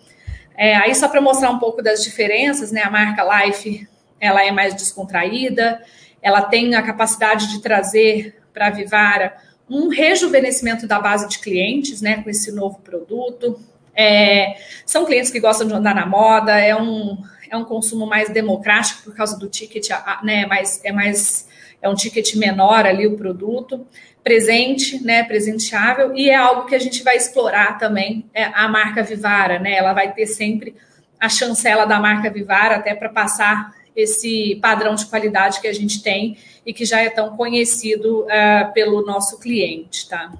É, 0.56 0.74
aí, 0.76 0.94
só 0.94 1.08
para 1.08 1.20
mostrar 1.20 1.50
um 1.50 1.58
pouco 1.58 1.82
das 1.82 2.02
diferenças, 2.02 2.72
né? 2.72 2.82
a 2.82 2.90
marca 2.90 3.22
Life 3.22 3.88
ela 4.20 4.44
é 4.44 4.50
mais 4.50 4.74
descontraída, 4.74 5.80
ela 6.20 6.42
tem 6.42 6.74
a 6.74 6.82
capacidade 6.82 7.48
de 7.48 7.62
trazer 7.62 8.36
para 8.52 8.66
a 8.66 8.70
Vivara 8.70 9.36
um 9.68 9.88
rejuvenescimento 9.88 10.86
da 10.86 11.00
base 11.00 11.28
de 11.28 11.38
clientes, 11.38 12.02
né, 12.02 12.22
com 12.22 12.28
esse 12.28 12.50
novo 12.52 12.80
produto. 12.80 13.58
É, 13.94 14.56
são 14.84 15.06
clientes 15.06 15.30
que 15.30 15.38
gostam 15.38 15.66
de 15.66 15.72
andar 15.72 15.94
na 15.94 16.04
moda, 16.04 16.58
é 16.58 16.74
um, 16.74 17.16
é 17.50 17.56
um 17.56 17.64
consumo 17.64 18.06
mais 18.06 18.30
democrático 18.30 19.02
por 19.02 19.14
causa 19.14 19.38
do 19.38 19.48
ticket, 19.48 19.88
né, 20.22 20.46
mais, 20.46 20.80
é 20.84 20.92
mais 20.92 21.48
é 21.82 21.88
um 21.88 21.94
ticket 21.94 22.34
menor 22.36 22.86
ali 22.86 23.06
o 23.06 23.16
produto, 23.16 23.86
presente, 24.22 25.02
né, 25.02 25.24
presenteável, 25.24 26.14
e 26.14 26.30
é 26.30 26.36
algo 26.36 26.66
que 26.66 26.74
a 26.74 26.78
gente 26.78 27.02
vai 27.02 27.16
explorar 27.16 27.78
também 27.78 28.24
é 28.34 28.44
a 28.44 28.68
marca 28.68 29.02
Vivara, 29.02 29.58
né? 29.58 29.74
Ela 29.74 29.94
vai 29.94 30.12
ter 30.12 30.26
sempre 30.26 30.76
a 31.18 31.28
chancela 31.28 31.86
da 31.86 31.98
marca 31.98 32.30
Vivara 32.30 32.76
até 32.76 32.94
para 32.94 33.08
passar 33.08 33.74
esse 33.96 34.58
padrão 34.60 34.94
de 34.94 35.06
qualidade 35.06 35.60
que 35.60 35.66
a 35.66 35.72
gente 35.72 36.02
tem 36.02 36.36
e 36.64 36.72
que 36.72 36.84
já 36.84 37.00
é 37.00 37.08
tão 37.08 37.36
conhecido 37.36 38.24
uh, 38.24 38.72
pelo 38.72 39.04
nosso 39.04 39.40
cliente, 39.40 40.08
tá? 40.08 40.32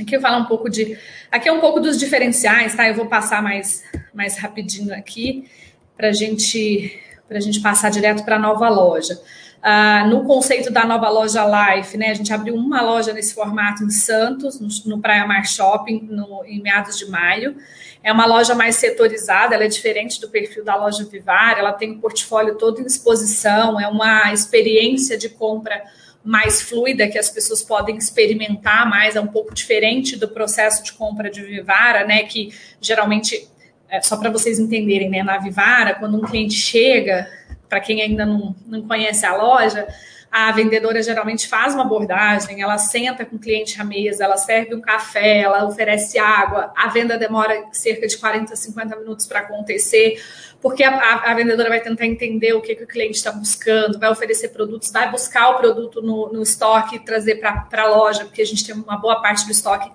Aqui 0.00 0.16
eu 0.16 0.20
falo 0.20 0.42
um 0.42 0.46
pouco 0.46 0.68
de. 0.68 0.98
Aqui 1.30 1.48
é 1.48 1.52
um 1.52 1.60
pouco 1.60 1.78
dos 1.78 1.98
diferenciais, 1.98 2.74
tá? 2.74 2.88
Eu 2.88 2.94
vou 2.94 3.06
passar 3.06 3.42
mais, 3.42 3.84
mais 4.12 4.38
rapidinho 4.38 4.94
aqui 4.94 5.48
para 5.96 6.12
gente, 6.12 7.00
a 7.30 7.40
gente 7.40 7.60
passar 7.60 7.90
direto 7.90 8.24
para 8.24 8.36
a 8.36 8.38
nova 8.38 8.68
loja. 8.68 9.20
Uh, 9.62 10.08
no 10.08 10.24
conceito 10.24 10.72
da 10.72 10.84
nova 10.84 11.08
loja 11.08 11.44
Life, 11.44 11.96
né? 11.96 12.10
A 12.10 12.14
gente 12.14 12.32
abriu 12.32 12.52
uma 12.54 12.82
loja 12.82 13.12
nesse 13.12 13.32
formato 13.32 13.84
em 13.84 13.90
Santos, 13.90 14.58
no, 14.58 14.68
no 14.86 15.00
Praia 15.00 15.24
Mar 15.24 15.46
Shopping, 15.46 16.00
no, 16.10 16.44
em 16.44 16.60
meados 16.60 16.98
de 16.98 17.08
maio. 17.08 17.56
É 18.02 18.12
uma 18.12 18.26
loja 18.26 18.56
mais 18.56 18.74
setorizada, 18.74 19.54
ela 19.54 19.62
é 19.62 19.68
diferente 19.68 20.20
do 20.20 20.28
perfil 20.28 20.64
da 20.64 20.74
loja 20.74 21.04
Vivar, 21.04 21.56
ela 21.56 21.72
tem 21.72 21.92
o 21.92 22.00
portfólio 22.00 22.56
todo 22.58 22.80
em 22.80 22.86
exposição, 22.86 23.80
é 23.80 23.86
uma 23.86 24.32
experiência 24.32 25.16
de 25.16 25.28
compra 25.28 25.80
mais 26.24 26.62
fluida 26.62 27.08
que 27.08 27.18
as 27.18 27.30
pessoas 27.30 27.62
podem 27.62 27.96
experimentar 27.96 28.88
mais, 28.88 29.14
é 29.14 29.20
um 29.20 29.26
pouco 29.26 29.54
diferente 29.54 30.16
do 30.16 30.28
processo 30.28 30.82
de 30.82 30.92
compra 30.92 31.30
de 31.30 31.42
Vivara, 31.42 32.04
né? 32.04 32.24
Que 32.24 32.52
geralmente, 32.80 33.48
é, 33.92 34.00
só 34.00 34.16
para 34.16 34.30
vocês 34.30 34.58
entenderem, 34.58 35.10
né? 35.10 35.22
Na 35.22 35.36
Vivara, 35.36 35.94
quando 35.94 36.16
um 36.16 36.22
cliente 36.22 36.54
chega, 36.54 37.28
para 37.68 37.78
quem 37.78 38.00
ainda 38.00 38.24
não, 38.24 38.56
não 38.66 38.80
conhece 38.88 39.26
a 39.26 39.36
loja, 39.36 39.86
a 40.30 40.50
vendedora 40.50 41.02
geralmente 41.02 41.46
faz 41.46 41.74
uma 41.74 41.82
abordagem, 41.82 42.62
ela 42.62 42.78
senta 42.78 43.22
com 43.26 43.36
o 43.36 43.38
cliente 43.38 43.78
à 43.78 43.84
mesa, 43.84 44.24
ela 44.24 44.38
serve 44.38 44.74
um 44.74 44.80
café, 44.80 45.40
ela 45.40 45.66
oferece 45.66 46.18
água, 46.18 46.72
a 46.74 46.88
venda 46.88 47.18
demora 47.18 47.66
cerca 47.70 48.06
de 48.06 48.16
40, 48.16 48.56
50 48.56 48.96
minutos 48.96 49.26
para 49.26 49.40
acontecer, 49.40 50.24
porque 50.62 50.82
a, 50.82 50.96
a, 50.96 51.30
a, 51.30 51.34
vendedora 51.34 51.68
vai 51.68 51.82
tentar 51.82 52.06
entender 52.06 52.54
o 52.54 52.62
que, 52.62 52.74
que 52.74 52.84
o 52.84 52.86
cliente 52.86 53.18
está 53.18 53.30
buscando, 53.30 53.98
vai 53.98 54.08
oferecer 54.08 54.48
produtos, 54.48 54.90
vai 54.90 55.10
buscar 55.10 55.50
o 55.50 55.58
produto 55.58 56.00
no, 56.00 56.32
no 56.32 56.42
estoque 56.42 56.96
e 56.96 57.00
trazer 57.00 57.34
para 57.34 57.68
a 57.70 57.86
loja, 57.88 58.24
porque 58.24 58.40
a 58.40 58.46
gente 58.46 58.64
tem 58.64 58.74
uma 58.74 58.96
boa 58.96 59.20
parte 59.20 59.44
do 59.44 59.52
estoque 59.52 59.90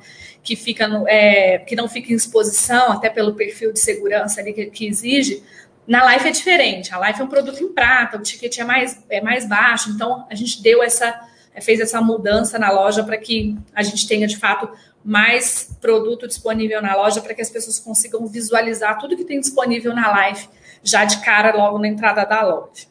que 0.48 0.56
fica 0.56 0.88
no, 0.88 1.06
é, 1.10 1.58
que 1.58 1.76
não 1.76 1.90
fica 1.90 2.14
em 2.14 2.16
exposição, 2.16 2.94
até 2.94 3.10
pelo 3.10 3.34
perfil 3.34 3.74
de 3.74 3.82
segurança 3.82 4.40
ali 4.40 4.54
que, 4.54 4.68
que 4.68 4.88
exige, 4.88 5.44
na 5.86 6.10
Life 6.10 6.26
é 6.26 6.32
diferente. 6.32 6.96
A 6.96 7.06
Life 7.06 7.20
é 7.20 7.24
um 7.26 7.28
produto 7.28 7.62
em 7.62 7.74
prata, 7.74 8.16
o 8.16 8.22
ticket 8.22 8.58
é 8.58 8.64
mais, 8.64 9.04
é 9.10 9.20
mais 9.20 9.46
baixo. 9.46 9.90
Então, 9.90 10.26
a 10.30 10.36
gente 10.36 10.64
deu 10.64 10.82
essa, 10.82 11.20
fez 11.60 11.82
essa 11.82 12.00
mudança 12.00 12.58
na 12.58 12.72
loja 12.72 13.04
para 13.04 13.18
que 13.18 13.58
a 13.76 13.84
gente 13.84 14.08
tenha, 14.08 14.26
de 14.26 14.38
fato, 14.38 14.70
mais 15.04 15.78
produto 15.82 16.26
disponível 16.26 16.82
na 16.82 16.96
loja 16.96 17.20
para 17.20 17.34
que 17.34 17.42
as 17.42 17.50
pessoas 17.50 17.78
consigam 17.78 18.26
visualizar 18.26 18.98
tudo 19.00 19.18
que 19.18 19.26
tem 19.26 19.42
disponível 19.42 19.94
na 19.94 20.30
Life 20.30 20.48
já 20.82 21.04
de 21.04 21.20
cara 21.20 21.54
logo 21.58 21.78
na 21.78 21.90
entrada 21.90 22.24
da 22.24 22.42
loja. 22.42 22.86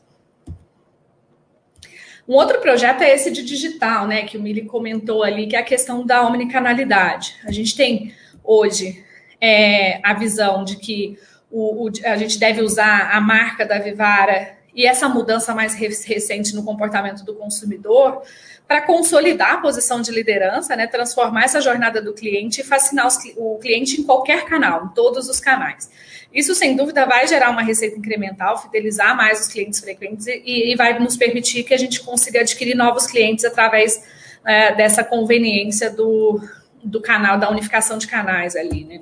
Um 2.28 2.34
outro 2.34 2.60
projeto 2.60 3.02
é 3.02 3.14
esse 3.14 3.30
de 3.30 3.44
digital, 3.44 4.06
né, 4.06 4.22
que 4.22 4.36
o 4.36 4.42
Mili 4.42 4.62
comentou 4.62 5.22
ali, 5.22 5.46
que 5.46 5.54
é 5.54 5.60
a 5.60 5.64
questão 5.64 6.04
da 6.04 6.26
omnicanalidade. 6.26 7.34
A 7.44 7.52
gente 7.52 7.76
tem 7.76 8.12
hoje 8.42 9.04
é, 9.40 10.00
a 10.02 10.12
visão 10.14 10.64
de 10.64 10.76
que 10.76 11.18
o, 11.50 11.86
o, 11.86 11.92
a 12.04 12.16
gente 12.16 12.38
deve 12.38 12.62
usar 12.62 13.10
a 13.12 13.20
marca 13.20 13.64
da 13.64 13.78
Vivara 13.78 14.56
e 14.76 14.86
essa 14.86 15.08
mudança 15.08 15.54
mais 15.54 15.74
recente 15.74 16.54
no 16.54 16.62
comportamento 16.62 17.24
do 17.24 17.34
consumidor 17.34 18.22
para 18.68 18.82
consolidar 18.82 19.54
a 19.54 19.56
posição 19.58 20.02
de 20.02 20.10
liderança, 20.10 20.76
né, 20.76 20.86
transformar 20.86 21.44
essa 21.44 21.62
jornada 21.62 22.02
do 22.02 22.12
cliente 22.12 22.60
e 22.60 22.64
fascinar 22.64 23.06
os, 23.06 23.16
o 23.36 23.58
cliente 23.58 23.98
em 23.98 24.04
qualquer 24.04 24.44
canal, 24.44 24.84
em 24.84 24.88
todos 24.88 25.30
os 25.30 25.40
canais. 25.40 25.90
Isso, 26.34 26.54
sem 26.54 26.76
dúvida, 26.76 27.06
vai 27.06 27.26
gerar 27.26 27.48
uma 27.48 27.62
receita 27.62 27.96
incremental, 27.96 28.60
fidelizar 28.60 29.16
mais 29.16 29.40
os 29.40 29.48
clientes 29.48 29.80
frequentes 29.80 30.26
e, 30.26 30.72
e 30.72 30.76
vai 30.76 30.98
nos 30.98 31.16
permitir 31.16 31.62
que 31.62 31.72
a 31.72 31.78
gente 31.78 32.02
consiga 32.02 32.40
adquirir 32.40 32.76
novos 32.76 33.06
clientes 33.06 33.44
através 33.46 34.04
é, 34.44 34.74
dessa 34.74 35.02
conveniência 35.02 35.88
do, 35.88 36.38
do 36.84 37.00
canal, 37.00 37.38
da 37.38 37.48
unificação 37.48 37.96
de 37.96 38.06
canais 38.06 38.54
ali, 38.54 38.84
né? 38.84 39.00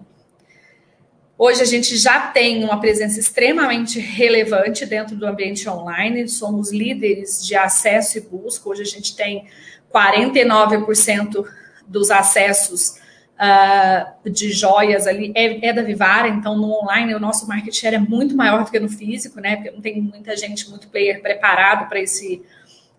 Hoje 1.37 1.63
a 1.63 1.65
gente 1.65 1.97
já 1.97 2.29
tem 2.29 2.63
uma 2.63 2.79
presença 2.79 3.19
extremamente 3.19 3.99
relevante 3.99 4.87
dentro 4.87 5.17
do 5.17 5.27
ambiente 5.27 5.69
online, 5.69 6.29
somos 6.29 6.73
líderes 6.73 7.45
de 7.45 7.57
acesso 7.57 8.19
e 8.19 8.21
busca. 8.21 8.69
Hoje 8.69 8.83
a 8.83 8.87
gente 8.87 9.17
tem 9.17 9.49
49% 9.93 11.45
dos 11.89 12.13
acessos 12.13 13.01
uh, 13.35 14.31
de 14.31 14.53
joias 14.53 15.09
ali 15.09 15.33
é, 15.35 15.69
é, 15.69 15.73
da 15.73 15.83
Vivara, 15.83 16.29
então 16.29 16.57
no 16.57 16.71
online 16.73 17.15
o 17.17 17.21
nosso 17.21 17.49
market 17.49 17.75
share 17.75 17.97
é 17.97 17.99
muito 17.99 18.37
maior 18.37 18.65
do 18.65 18.71
que 18.71 18.79
no 18.79 18.89
físico, 18.89 19.41
né? 19.41 19.57
Porque 19.57 19.73
não 19.73 19.81
tem 19.81 20.01
muita 20.01 20.37
gente, 20.37 20.71
muito 20.71 20.87
player 20.89 21.21
preparado 21.21 21.89
para 21.89 22.01
esse 22.01 22.43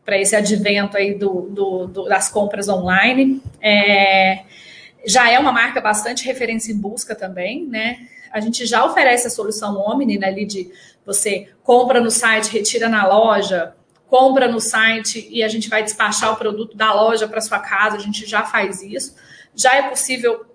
para 0.04 0.20
esse 0.20 0.36
advento 0.36 0.96
aí 0.96 1.16
do, 1.16 1.50
do, 1.50 1.88
do, 1.88 2.04
das 2.04 2.30
compras 2.30 2.70
online. 2.70 3.42
É, 3.60 4.44
já 5.08 5.32
é 5.32 5.40
uma 5.40 5.52
marca 5.52 5.82
bastante 5.82 6.24
referência 6.26 6.72
em 6.72 6.78
busca 6.78 7.16
também, 7.16 7.66
né? 7.66 8.08
A 8.36 8.42
gente 8.42 8.66
já 8.66 8.84
oferece 8.84 9.28
a 9.28 9.30
solução 9.30 9.78
Omni, 9.80 10.18
né, 10.18 10.28
ali 10.28 10.46
de 10.46 10.70
você 11.06 11.48
compra 11.64 12.02
no 12.02 12.12
site, 12.12 12.52
retira 12.52 12.90
na 12.90 13.08
loja, 13.08 13.74
compra 14.10 14.46
no 14.46 14.60
site 14.60 15.26
e 15.32 15.42
a 15.42 15.48
gente 15.48 15.70
vai 15.70 15.82
despachar 15.82 16.34
o 16.34 16.36
produto 16.36 16.76
da 16.76 16.94
loja 16.94 17.30
para 17.30 17.40
sua 17.40 17.60
casa, 17.60 17.96
a 17.96 18.00
gente 18.00 18.26
já 18.26 18.44
faz 18.44 18.82
isso. 18.82 19.16
Já 19.56 19.76
é 19.76 19.84
possível 19.84 20.46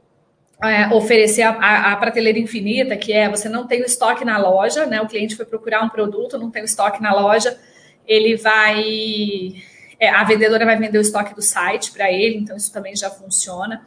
é, 0.63 0.95
oferecer 0.95 1.41
a, 1.41 1.53
a, 1.53 1.93
a, 1.93 1.97
prateleira 1.97 2.39
infinita, 2.39 2.99
que 2.99 3.15
é 3.15 3.31
você 3.31 3.49
não 3.49 3.67
tem 3.67 3.81
o 3.81 3.87
estoque 3.87 4.27
na 4.27 4.37
loja, 4.37 4.85
né? 4.85 5.01
O 5.01 5.09
cliente 5.09 5.35
foi 5.35 5.47
procurar 5.47 5.83
um 5.83 5.89
produto, 5.89 6.37
não 6.37 6.51
tem 6.51 6.61
o 6.61 6.67
estoque 6.67 7.01
na 7.01 7.15
loja, 7.15 7.59
ele 8.07 8.37
vai 8.37 9.55
é, 9.99 10.11
a 10.11 10.23
vendedora 10.23 10.67
vai 10.67 10.77
vender 10.77 10.99
o 10.99 11.01
estoque 11.01 11.35
do 11.35 11.41
site 11.41 11.93
para 11.93 12.13
ele, 12.13 12.37
então 12.37 12.55
isso 12.59 12.71
também 12.71 12.95
já 12.95 13.09
funciona. 13.09 13.83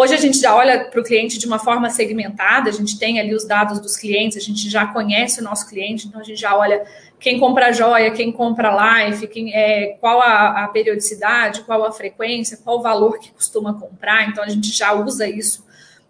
Hoje 0.00 0.14
a 0.14 0.16
gente 0.16 0.38
já 0.38 0.54
olha 0.54 0.84
para 0.84 1.00
o 1.00 1.02
cliente 1.02 1.40
de 1.40 1.46
uma 1.48 1.58
forma 1.58 1.90
segmentada, 1.90 2.70
a 2.70 2.72
gente 2.72 2.96
tem 2.96 3.18
ali 3.18 3.34
os 3.34 3.44
dados 3.44 3.80
dos 3.80 3.96
clientes, 3.96 4.36
a 4.36 4.40
gente 4.40 4.70
já 4.70 4.86
conhece 4.86 5.40
o 5.40 5.42
nosso 5.42 5.68
cliente, 5.68 6.06
então 6.06 6.20
a 6.20 6.22
gente 6.22 6.40
já 6.40 6.56
olha 6.56 6.86
quem 7.18 7.40
compra 7.40 7.72
joia, 7.72 8.12
quem 8.12 8.30
compra 8.30 9.08
life, 9.08 9.26
quem, 9.26 9.52
é, 9.52 9.96
qual 10.00 10.20
a, 10.22 10.62
a, 10.62 10.68
periodicidade, 10.68 11.62
qual 11.62 11.84
a 11.84 11.90
frequência, 11.90 12.60
qual 12.62 12.78
o 12.78 12.80
valor 12.80 13.18
que 13.18 13.32
costuma 13.32 13.74
comprar, 13.74 14.28
então 14.28 14.44
a 14.44 14.48
gente 14.48 14.70
já 14.70 14.92
usa 14.92 15.28
isso 15.28 15.66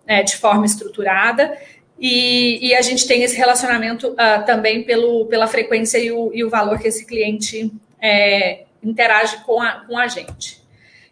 é, 0.06 0.22
de 0.22 0.36
forma 0.36 0.66
estruturada. 0.66 1.56
E, 1.98 2.58
e, 2.68 2.74
a 2.74 2.82
gente 2.82 3.08
tem 3.08 3.22
esse 3.22 3.38
relacionamento 3.38 4.08
uh, 4.08 4.44
também 4.44 4.82
pelo, 4.82 5.24
pela 5.28 5.46
frequência 5.46 5.96
e 5.96 6.12
o, 6.12 6.30
e 6.34 6.44
o 6.44 6.50
valor 6.50 6.78
que 6.78 6.88
esse 6.88 7.06
cliente 7.06 7.72
é, 8.02 8.64
interage 8.82 9.42
com 9.46 9.62
a, 9.62 9.80
com 9.86 9.96
a 9.96 10.06
gente. 10.08 10.67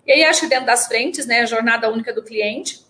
E 0.06 0.12
aí, 0.12 0.24
acho 0.24 0.42
que 0.42 0.48
dentro 0.48 0.66
das 0.66 0.86
frentes, 0.86 1.26
né, 1.26 1.40
a 1.40 1.46
jornada 1.46 1.90
única 1.90 2.12
do 2.12 2.22
cliente, 2.22 2.86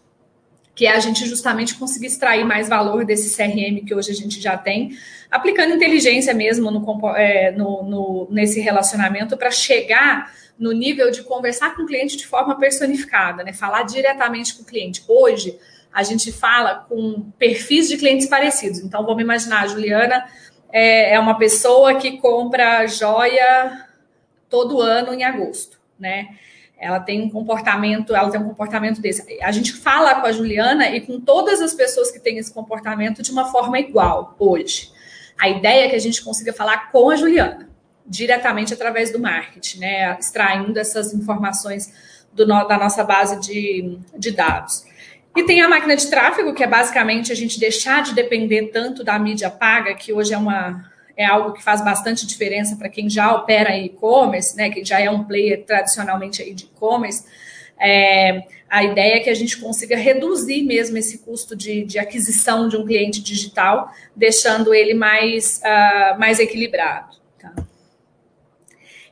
que 0.74 0.86
é 0.86 0.94
a 0.94 1.00
gente 1.00 1.26
justamente 1.26 1.74
conseguir 1.74 2.06
extrair 2.06 2.44
mais 2.44 2.68
valor 2.68 3.04
desse 3.06 3.34
CRM 3.34 3.82
que 3.86 3.94
hoje 3.94 4.10
a 4.10 4.14
gente 4.14 4.38
já 4.38 4.58
tem, 4.58 4.90
aplicando 5.30 5.74
inteligência 5.74 6.34
mesmo 6.34 6.70
no, 6.70 7.16
é, 7.16 7.50
no, 7.50 7.82
no 7.82 8.28
nesse 8.30 8.60
relacionamento 8.60 9.36
para 9.38 9.50
chegar 9.50 10.30
no 10.58 10.72
nível 10.72 11.10
de 11.10 11.22
conversar 11.22 11.74
com 11.74 11.82
o 11.82 11.86
cliente 11.86 12.16
de 12.16 12.26
forma 12.26 12.58
personificada, 12.58 13.42
né? 13.42 13.54
Falar 13.54 13.84
diretamente 13.84 14.54
com 14.54 14.62
o 14.62 14.66
cliente. 14.66 15.02
Hoje, 15.08 15.58
a 15.92 16.02
gente 16.02 16.30
fala 16.30 16.86
com 16.88 17.30
perfis 17.38 17.88
de 17.88 17.96
clientes 17.96 18.26
parecidos. 18.26 18.80
Então, 18.80 19.04
vamos 19.04 19.22
imaginar, 19.22 19.62
a 19.62 19.66
Juliana 19.66 20.26
é, 20.70 21.14
é 21.14 21.20
uma 21.20 21.38
pessoa 21.38 21.94
que 21.94 22.18
compra 22.18 22.86
joia 22.86 23.86
todo 24.48 24.80
ano 24.80 25.14
em 25.14 25.24
agosto, 25.24 25.78
né? 25.98 26.36
Ela 26.78 27.00
tem 27.00 27.22
um 27.22 27.30
comportamento, 27.30 28.14
ela 28.14 28.30
tem 28.30 28.40
um 28.40 28.48
comportamento 28.48 29.00
desse. 29.00 29.40
A 29.42 29.50
gente 29.50 29.72
fala 29.72 30.20
com 30.20 30.26
a 30.26 30.32
Juliana 30.32 30.90
e 30.90 31.00
com 31.00 31.18
todas 31.20 31.60
as 31.62 31.72
pessoas 31.72 32.10
que 32.10 32.18
têm 32.18 32.38
esse 32.38 32.52
comportamento 32.52 33.22
de 33.22 33.30
uma 33.30 33.46
forma 33.46 33.78
igual 33.78 34.36
hoje. 34.38 34.90
A 35.38 35.48
ideia 35.48 35.86
é 35.86 35.88
que 35.88 35.96
a 35.96 36.00
gente 36.00 36.22
consiga 36.22 36.52
falar 36.52 36.90
com 36.90 37.10
a 37.10 37.16
Juliana, 37.16 37.68
diretamente 38.06 38.74
através 38.74 39.10
do 39.10 39.18
marketing, 39.18 39.78
né? 39.80 40.16
Extraindo 40.18 40.78
essas 40.78 41.14
informações 41.14 41.92
do, 42.32 42.46
da 42.46 42.78
nossa 42.78 43.02
base 43.02 43.40
de, 43.40 43.98
de 44.16 44.30
dados. 44.30 44.84
E 45.34 45.44
tem 45.44 45.60
a 45.60 45.68
máquina 45.68 45.96
de 45.96 46.06
tráfego, 46.08 46.54
que 46.54 46.64
é 46.64 46.66
basicamente 46.66 47.30
a 47.30 47.34
gente 47.34 47.60
deixar 47.60 48.02
de 48.02 48.14
depender 48.14 48.70
tanto 48.72 49.04
da 49.04 49.18
mídia 49.18 49.50
paga, 49.50 49.94
que 49.94 50.12
hoje 50.12 50.32
é 50.32 50.38
uma 50.38 50.90
é 51.16 51.24
algo 51.24 51.52
que 51.52 51.62
faz 51.62 51.82
bastante 51.82 52.26
diferença 52.26 52.76
para 52.76 52.88
quem 52.88 53.08
já 53.08 53.34
opera 53.34 53.70
em 53.74 53.86
e-commerce, 53.86 54.56
né, 54.56 54.68
quem 54.68 54.84
já 54.84 55.00
é 55.00 55.10
um 55.10 55.24
player 55.24 55.64
tradicionalmente 55.64 56.42
aí 56.42 56.52
de 56.52 56.64
e-commerce. 56.64 57.24
É, 57.78 58.42
a 58.68 58.82
ideia 58.82 59.16
é 59.16 59.20
que 59.20 59.30
a 59.30 59.34
gente 59.34 59.58
consiga 59.58 59.96
reduzir 59.96 60.62
mesmo 60.62 60.98
esse 60.98 61.18
custo 61.18 61.54
de, 61.54 61.84
de 61.84 61.98
aquisição 61.98 62.68
de 62.68 62.76
um 62.76 62.84
cliente 62.84 63.22
digital, 63.22 63.90
deixando 64.14 64.74
ele 64.74 64.92
mais, 64.92 65.60
uh, 65.64 66.18
mais 66.18 66.38
equilibrado. 66.40 67.16
Tá? 67.40 67.54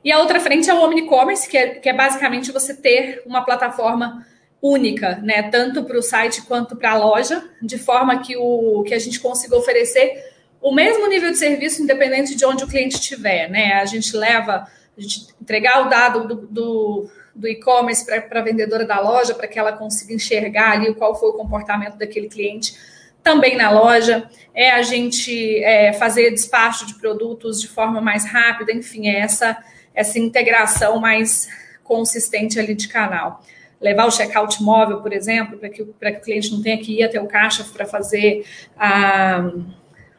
E 0.04 0.10
a 0.10 0.18
outra 0.18 0.40
frente 0.40 0.68
é 0.68 0.74
o 0.74 0.82
omnicommerce, 0.82 1.48
que 1.48 1.56
é, 1.56 1.68
que 1.68 1.88
é 1.88 1.92
basicamente 1.92 2.52
você 2.52 2.74
ter 2.74 3.22
uma 3.24 3.44
plataforma 3.44 4.26
única, 4.60 5.16
né, 5.16 5.42
tanto 5.50 5.84
para 5.84 5.98
o 5.98 6.02
site 6.02 6.42
quanto 6.42 6.74
para 6.74 6.92
a 6.92 6.96
loja, 6.96 7.44
de 7.62 7.78
forma 7.78 8.22
que, 8.22 8.34
o, 8.36 8.82
que 8.82 8.94
a 8.94 8.98
gente 8.98 9.20
consiga 9.20 9.56
oferecer 9.56 10.33
o 10.64 10.72
mesmo 10.72 11.06
nível 11.08 11.30
de 11.30 11.36
serviço, 11.36 11.82
independente 11.82 12.34
de 12.34 12.42
onde 12.46 12.64
o 12.64 12.66
cliente 12.66 12.94
estiver, 12.94 13.50
né? 13.50 13.74
A 13.74 13.84
gente 13.84 14.16
leva, 14.16 14.66
a 14.96 15.00
gente 15.00 15.26
entregar 15.38 15.86
o 15.86 15.90
dado 15.90 16.26
do, 16.26 16.34
do, 16.46 17.10
do 17.34 17.46
e-commerce 17.46 18.06
para 18.06 18.40
a 18.40 18.42
vendedora 18.42 18.86
da 18.86 18.98
loja, 18.98 19.34
para 19.34 19.46
que 19.46 19.58
ela 19.58 19.72
consiga 19.72 20.14
enxergar 20.14 20.70
ali 20.70 20.94
qual 20.94 21.14
foi 21.14 21.28
o 21.28 21.32
comportamento 21.34 21.98
daquele 21.98 22.30
cliente 22.30 22.74
também 23.22 23.58
na 23.58 23.70
loja, 23.70 24.26
é 24.54 24.70
a 24.70 24.80
gente 24.80 25.62
é, 25.62 25.92
fazer 25.92 26.30
despacho 26.30 26.86
de 26.86 26.94
produtos 26.94 27.60
de 27.60 27.68
forma 27.68 28.00
mais 28.00 28.24
rápida, 28.24 28.72
enfim, 28.72 29.06
é 29.06 29.18
essa, 29.18 29.62
essa 29.94 30.18
integração 30.18 30.98
mais 30.98 31.46
consistente 31.82 32.58
ali 32.58 32.74
de 32.74 32.88
canal. 32.88 33.44
Levar 33.78 34.06
o 34.06 34.10
checkout 34.10 34.62
móvel, 34.62 35.02
por 35.02 35.12
exemplo, 35.12 35.58
para 35.58 35.68
que, 35.68 35.84
que 35.84 36.20
o 36.20 36.20
cliente 36.22 36.50
não 36.50 36.62
tenha 36.62 36.78
que 36.78 37.00
ir 37.00 37.02
até 37.02 37.20
o 37.20 37.26
caixa 37.26 37.64
para 37.64 37.84
fazer 37.84 38.46
a 38.78 39.50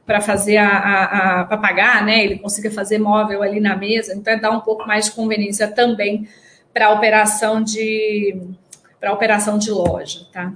para 0.05 0.21
fazer 0.21 0.57
a, 0.57 0.69
a, 0.69 1.41
a 1.41 1.45
para 1.45 1.57
pagar, 1.57 2.05
né? 2.05 2.23
Ele 2.23 2.39
consiga 2.39 2.69
fazer 2.69 2.99
móvel 2.99 3.41
ali 3.41 3.59
na 3.59 3.75
mesa, 3.75 4.13
então 4.13 4.33
é 4.33 4.39
dar 4.39 4.51
um 4.51 4.61
pouco 4.61 4.87
mais 4.87 5.05
de 5.05 5.11
conveniência 5.11 5.67
também 5.67 6.27
para 6.73 6.87
a 6.87 6.91
operação 6.91 7.63
de 7.63 8.39
para 8.99 9.13
operação 9.13 9.57
de 9.57 9.71
loja, 9.71 10.27
tá? 10.31 10.53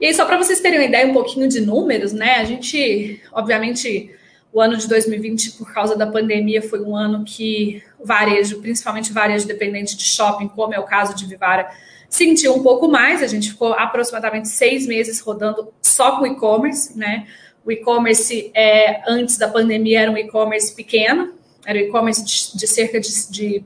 E 0.00 0.06
aí, 0.06 0.14
só 0.14 0.24
para 0.24 0.36
vocês 0.36 0.60
terem 0.60 0.78
uma 0.78 0.84
ideia 0.84 1.06
um 1.06 1.12
pouquinho 1.12 1.48
de 1.48 1.60
números, 1.60 2.12
né? 2.12 2.36
A 2.36 2.44
gente, 2.44 3.22
obviamente, 3.32 4.14
o 4.52 4.60
ano 4.60 4.76
de 4.76 4.86
2020, 4.86 5.52
por 5.52 5.72
causa 5.72 5.96
da 5.96 6.06
pandemia, 6.06 6.60
foi 6.62 6.80
um 6.80 6.96
ano 6.96 7.24
que 7.24 7.82
o 7.98 8.04
varejo, 8.06 8.60
principalmente 8.60 9.12
varejo 9.12 9.46
dependente 9.46 9.96
de 9.96 10.04
shopping, 10.04 10.48
como 10.48 10.74
é 10.74 10.78
o 10.78 10.84
caso 10.84 11.14
de 11.14 11.26
Vivara, 11.26 11.70
sentiu 12.08 12.54
um 12.54 12.62
pouco 12.62 12.86
mais. 12.86 13.22
A 13.22 13.26
gente 13.26 13.50
ficou 13.50 13.72
aproximadamente 13.72 14.48
seis 14.48 14.86
meses 14.86 15.20
rodando 15.20 15.72
só 15.80 16.18
com 16.18 16.26
e-commerce, 16.26 16.96
né? 16.96 17.26
O 17.64 17.72
e-commerce, 17.72 18.50
é, 18.54 19.02
antes 19.08 19.38
da 19.38 19.48
pandemia, 19.48 20.00
era 20.00 20.10
um 20.10 20.18
e-commerce 20.18 20.74
pequeno, 20.74 21.32
era 21.64 21.78
um 21.78 21.82
e-commerce 21.82 22.24
de, 22.24 22.58
de, 22.58 22.66
cerca 22.66 23.00
de, 23.00 23.30
de 23.30 23.64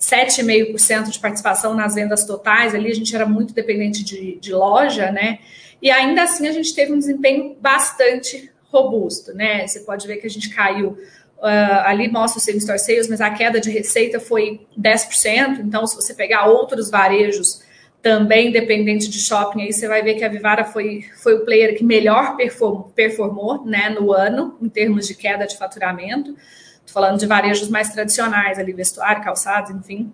7,5% 0.00 1.10
de 1.10 1.18
participação 1.18 1.74
nas 1.74 1.94
vendas 1.94 2.24
totais. 2.24 2.74
Ali 2.74 2.90
a 2.90 2.94
gente 2.94 3.14
era 3.14 3.26
muito 3.26 3.52
dependente 3.52 4.04
de, 4.04 4.36
de, 4.36 4.52
loja, 4.52 5.10
né? 5.10 5.40
E 5.82 5.90
ainda 5.90 6.22
assim 6.22 6.46
a 6.46 6.52
gente 6.52 6.74
teve 6.74 6.92
um 6.92 6.98
desempenho 6.98 7.56
bastante 7.60 8.50
robusto, 8.70 9.34
né? 9.34 9.66
Você 9.66 9.80
pode 9.80 10.06
ver 10.06 10.18
que 10.18 10.26
a 10.26 10.30
gente 10.30 10.50
caiu. 10.50 10.96
Uh, 11.38 11.80
ali 11.84 12.06
mostra 12.06 12.38
o 12.38 12.42
same 12.42 12.58
store 12.58 12.78
sales, 12.78 13.08
mas 13.08 13.20
a 13.20 13.30
queda 13.30 13.58
de 13.60 13.70
receita 13.70 14.20
foi 14.20 14.60
10%. 14.78 15.60
Então, 15.60 15.86
se 15.86 15.96
você 15.96 16.14
pegar 16.14 16.46
outros 16.46 16.90
varejos 16.90 17.62
também 18.02 18.50
dependente 18.50 19.08
de 19.08 19.18
shopping, 19.20 19.62
aí 19.62 19.72
você 19.72 19.86
vai 19.86 20.02
ver 20.02 20.14
que 20.14 20.24
a 20.24 20.28
Vivara 20.28 20.64
foi, 20.64 21.04
foi 21.22 21.34
o 21.34 21.44
player 21.44 21.76
que 21.76 21.84
melhor 21.84 22.36
performou, 22.36 22.90
performou 22.94 23.64
né, 23.64 23.90
no 23.90 24.12
ano, 24.12 24.56
em 24.60 24.68
termos 24.68 25.06
de 25.06 25.14
queda 25.14 25.46
de 25.46 25.56
faturamento. 25.56 26.30
Estou 26.30 26.94
falando 26.94 27.18
de 27.18 27.26
varejos 27.26 27.68
mais 27.68 27.90
tradicionais, 27.90 28.58
ali, 28.58 28.72
vestuário, 28.72 29.22
calçados, 29.22 29.70
enfim. 29.70 30.10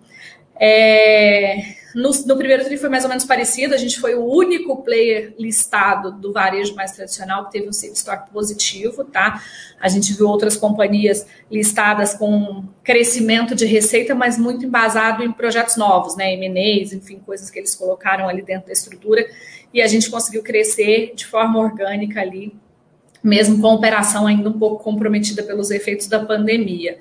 É, 0.59 1.61
no, 1.97 2.11
no, 2.27 2.37
primeiro 2.37 2.63
tri 2.63 2.77
foi 2.77 2.89
mais 2.89 3.03
ou 3.03 3.09
menos 3.09 3.25
parecido, 3.25 3.73
a 3.73 3.77
gente 3.77 3.99
foi 3.99 4.13
o 4.13 4.23
único 4.23 4.83
player 4.83 5.33
listado 5.39 6.11
do 6.11 6.31
varejo 6.31 6.75
mais 6.75 6.91
tradicional 6.91 7.45
que 7.45 7.53
teve 7.53 7.67
um 7.67 7.73
save 7.73 7.93
stock 7.93 8.31
positivo, 8.31 9.03
tá? 9.03 9.41
A 9.79 9.89
gente 9.89 10.13
viu 10.13 10.27
outras 10.27 10.55
companhias 10.55 11.25
listadas 11.51 12.13
com 12.13 12.65
crescimento 12.83 13.55
de 13.55 13.65
receita, 13.65 14.13
mas 14.13 14.37
muito 14.37 14.63
embasado 14.63 15.23
em 15.23 15.31
projetos 15.31 15.75
novos, 15.75 16.15
né? 16.15 16.33
M&As, 16.35 16.93
enfim, 16.93 17.19
coisas 17.25 17.49
que 17.49 17.57
eles 17.57 17.73
colocaram 17.73 18.29
ali 18.29 18.43
dentro 18.43 18.67
da 18.67 18.73
estrutura, 18.73 19.27
e 19.73 19.81
a 19.81 19.87
gente 19.87 20.07
conseguiu 20.11 20.43
crescer 20.43 21.13
de 21.15 21.25
forma 21.25 21.59
orgânica 21.59 22.21
ali, 22.21 22.53
mesmo 23.23 23.59
com 23.59 23.69
a 23.69 23.73
operação 23.73 24.27
ainda 24.27 24.49
um 24.49 24.59
pouco 24.59 24.83
comprometida 24.83 25.41
pelos 25.41 25.71
efeitos 25.71 26.05
da 26.05 26.23
pandemia. 26.23 26.99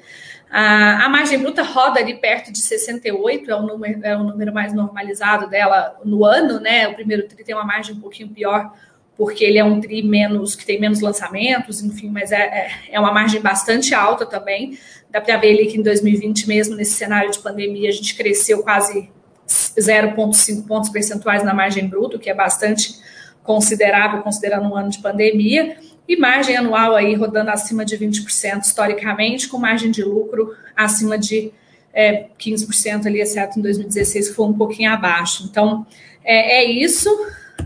A, 0.50 1.04
a 1.04 1.08
margem 1.08 1.38
bruta 1.38 1.62
roda 1.62 2.00
ali 2.00 2.14
perto 2.14 2.52
de 2.52 2.58
68, 2.58 3.50
é 3.50 3.54
o, 3.54 3.62
número, 3.62 4.00
é 4.04 4.16
o 4.16 4.22
número 4.22 4.52
mais 4.52 4.72
normalizado 4.72 5.48
dela 5.48 5.98
no 6.04 6.24
ano, 6.24 6.60
né? 6.60 6.86
O 6.88 6.94
primeiro 6.94 7.26
tri 7.26 7.42
tem 7.42 7.54
uma 7.54 7.64
margem 7.64 7.94
um 7.94 8.00
pouquinho 8.00 8.28
pior, 8.28 8.72
porque 9.16 9.44
ele 9.44 9.58
é 9.58 9.64
um 9.64 9.80
tri 9.80 10.02
menos, 10.02 10.54
que 10.54 10.64
tem 10.64 10.80
menos 10.80 11.00
lançamentos, 11.00 11.82
enfim, 11.82 12.10
mas 12.10 12.30
é, 12.30 12.42
é, 12.42 12.70
é 12.92 13.00
uma 13.00 13.12
margem 13.12 13.40
bastante 13.40 13.94
alta 13.94 14.24
também. 14.24 14.78
Dá 15.10 15.20
para 15.20 15.36
ver 15.36 15.50
ali 15.50 15.66
que 15.66 15.78
em 15.78 15.82
2020, 15.82 16.46
mesmo 16.46 16.76
nesse 16.76 16.92
cenário 16.92 17.30
de 17.30 17.38
pandemia, 17.40 17.88
a 17.88 17.92
gente 17.92 18.14
cresceu 18.14 18.62
quase 18.62 19.10
0,5 19.48 20.66
pontos 20.66 20.90
percentuais 20.90 21.42
na 21.42 21.52
margem 21.54 21.88
bruta, 21.88 22.18
que 22.18 22.30
é 22.30 22.34
bastante 22.34 22.94
considerável, 23.42 24.22
considerando 24.22 24.68
um 24.68 24.76
ano 24.76 24.90
de 24.90 24.98
pandemia 24.98 25.76
e 26.08 26.16
margem 26.16 26.56
anual 26.56 26.94
aí 26.94 27.14
rodando 27.14 27.50
acima 27.50 27.84
de 27.84 27.98
20% 27.98 28.62
historicamente, 28.62 29.48
com 29.48 29.58
margem 29.58 29.90
de 29.90 30.02
lucro 30.02 30.54
acima 30.74 31.18
de 31.18 31.52
é, 31.92 32.28
15% 32.38 33.06
ali, 33.06 33.20
exceto 33.20 33.58
em 33.58 33.62
2016, 33.62 34.28
que 34.28 34.34
foi 34.34 34.46
um 34.46 34.52
pouquinho 34.52 34.92
abaixo. 34.92 35.46
Então, 35.50 35.86
é, 36.22 36.58
é 36.58 36.64
isso. 36.64 37.08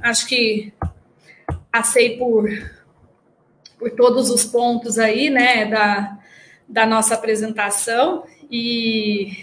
Acho 0.02 0.26
que 0.26 0.72
passei 1.70 2.16
por, 2.16 2.48
por 3.78 3.90
todos 3.90 4.30
os 4.30 4.44
pontos 4.44 4.98
aí, 4.98 5.30
né, 5.30 5.66
da, 5.66 6.18
da 6.68 6.86
nossa 6.86 7.14
apresentação 7.14 8.24
e, 8.50 9.36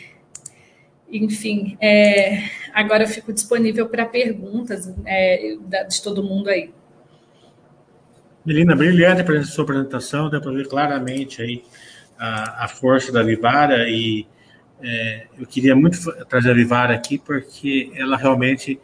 enfim, 1.10 1.78
é, 1.80 2.44
agora 2.74 3.04
eu 3.04 3.08
fico 3.08 3.32
disponível 3.32 3.88
para 3.88 4.06
perguntas 4.06 4.94
é, 5.06 5.56
de 5.88 6.02
todo 6.02 6.24
mundo 6.24 6.50
aí. 6.50 6.72
Melina, 8.48 8.78
brilhante 8.78 9.30
a 9.30 9.44
sua 9.44 9.66
apresentação, 9.66 10.30
deu 10.30 10.40
para 10.40 10.54
ver 10.54 10.70
claramente 10.70 11.42
aí 11.42 11.66
a, 12.18 12.64
a 12.64 12.68
força 12.70 13.12
da 13.12 13.22
Vivara 13.22 13.90
e 13.90 14.26
é, 14.82 15.28
eu 15.38 15.46
queria 15.46 15.76
muito 15.76 16.00
trazer 16.30 16.52
a 16.52 16.54
Vivara 16.54 16.96
aqui 16.96 17.18
porque 17.18 17.92
ela 17.94 18.16
realmente, 18.16 18.80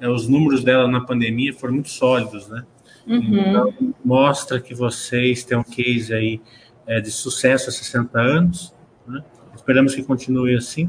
é, 0.00 0.08
os 0.08 0.28
números 0.28 0.62
dela 0.62 0.86
na 0.86 1.00
pandemia 1.00 1.52
foram 1.52 1.74
muito 1.74 1.88
sólidos, 1.88 2.48
né? 2.48 2.64
Uhum. 3.08 3.40
Então, 3.40 3.74
mostra 4.04 4.60
que 4.60 4.72
vocês 4.72 5.42
têm 5.42 5.58
um 5.58 5.64
case 5.64 6.14
aí 6.14 6.40
é, 6.86 7.00
de 7.00 7.10
sucesso 7.10 7.70
há 7.70 7.72
60 7.72 8.20
anos, 8.20 8.72
né? 9.04 9.20
Esperamos 9.52 9.96
que 9.96 10.02
continue 10.04 10.54
assim. 10.54 10.88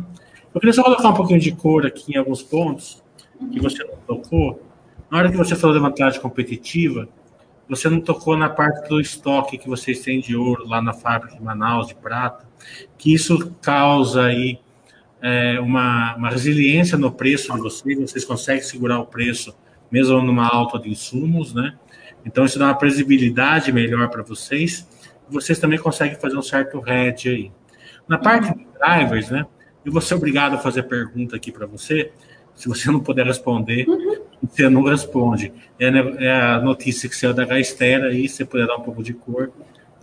Eu 0.53 0.61
queria 0.61 0.73
só 0.73 0.84
colocar 0.84 1.09
um 1.09 1.15
pouquinho 1.15 1.39
de 1.39 1.51
cor 1.51 1.84
aqui 1.84 2.13
em 2.13 2.17
alguns 2.17 2.43
pontos 2.43 3.03
que 3.51 3.59
você 3.59 3.84
não 3.84 3.95
tocou. 4.05 4.61
Na 5.09 5.17
hora 5.17 5.32
que 5.32 5.38
você 5.38 5.55
falou 5.55 5.75
da 5.75 5.82
vantagem 5.82 6.21
competitiva, 6.21 7.09
você 7.70 7.88
não 7.88 8.01
tocou 8.01 8.36
na 8.36 8.49
parte 8.49 8.89
do 8.89 8.99
estoque 8.99 9.57
que 9.57 9.70
vocês 9.70 9.99
têm 9.99 10.20
de 10.20 10.36
ouro 10.36 10.67
lá 10.67 10.82
na 10.82 10.91
fábrica 10.91 11.36
de 11.36 11.43
Manaus, 11.43 11.88
de 11.88 11.95
prata, 11.95 12.47
que 12.97 13.13
isso 13.13 13.53
causa 13.61 14.26
aí 14.26 14.59
é, 15.22 15.59
uma, 15.59 16.15
uma 16.15 16.30
resiliência 16.30 16.97
no 16.97 17.11
preço 17.11 17.53
de 17.53 17.59
vocês, 17.59 17.99
vocês 17.99 18.26
conseguem 18.26 18.63
segurar 18.63 18.99
o 18.99 19.05
preço 19.05 19.55
mesmo 19.91 20.22
numa 20.22 20.47
alta 20.47 20.80
de 20.80 20.89
insumos, 20.89 21.53
né? 21.53 21.78
Então 22.26 22.45
isso 22.45 22.59
dá 22.59 22.65
uma 22.65 22.76
previsibilidade 22.76 23.72
melhor 23.72 24.09
para 24.09 24.24
vocês. 24.24 24.88
Vocês 25.30 25.59
também 25.59 25.80
conseguem 25.80 26.20
fazer 26.20 26.38
um 26.38 26.41
certo 26.41 26.84
hedge 26.88 27.30
aí. 27.30 27.51
Na 28.07 28.17
parte 28.17 28.53
de 28.53 28.67
drivers, 28.80 29.30
né? 29.30 29.45
Eu 29.86 29.91
vou 29.91 30.01
ser 30.01 30.15
obrigado 30.15 30.55
a 30.55 30.57
fazer 30.57 30.84
pergunta 30.84 31.36
aqui 31.36 31.51
para 31.51 31.65
você. 31.65 32.11
Se 32.55 32.67
você 32.67 32.91
não 32.91 32.99
puder 32.99 33.26
responder, 33.26 33.88
uhum. 33.88 34.28
Você 34.42 34.70
não 34.70 34.84
responde. 34.84 35.52
É, 35.80 35.88
é, 36.26 36.32
a 36.32 36.60
notícia 36.60 37.10
que 37.10 37.16
saiu 37.16 37.34
da 37.34 37.46
Gaistera 37.46 38.08
aí, 38.08 38.28
você 38.28 38.46
puder 38.46 38.68
dar 38.68 38.78
um 38.78 38.82
pouco 38.82 39.04
de 39.04 39.14
cor. 39.14 39.52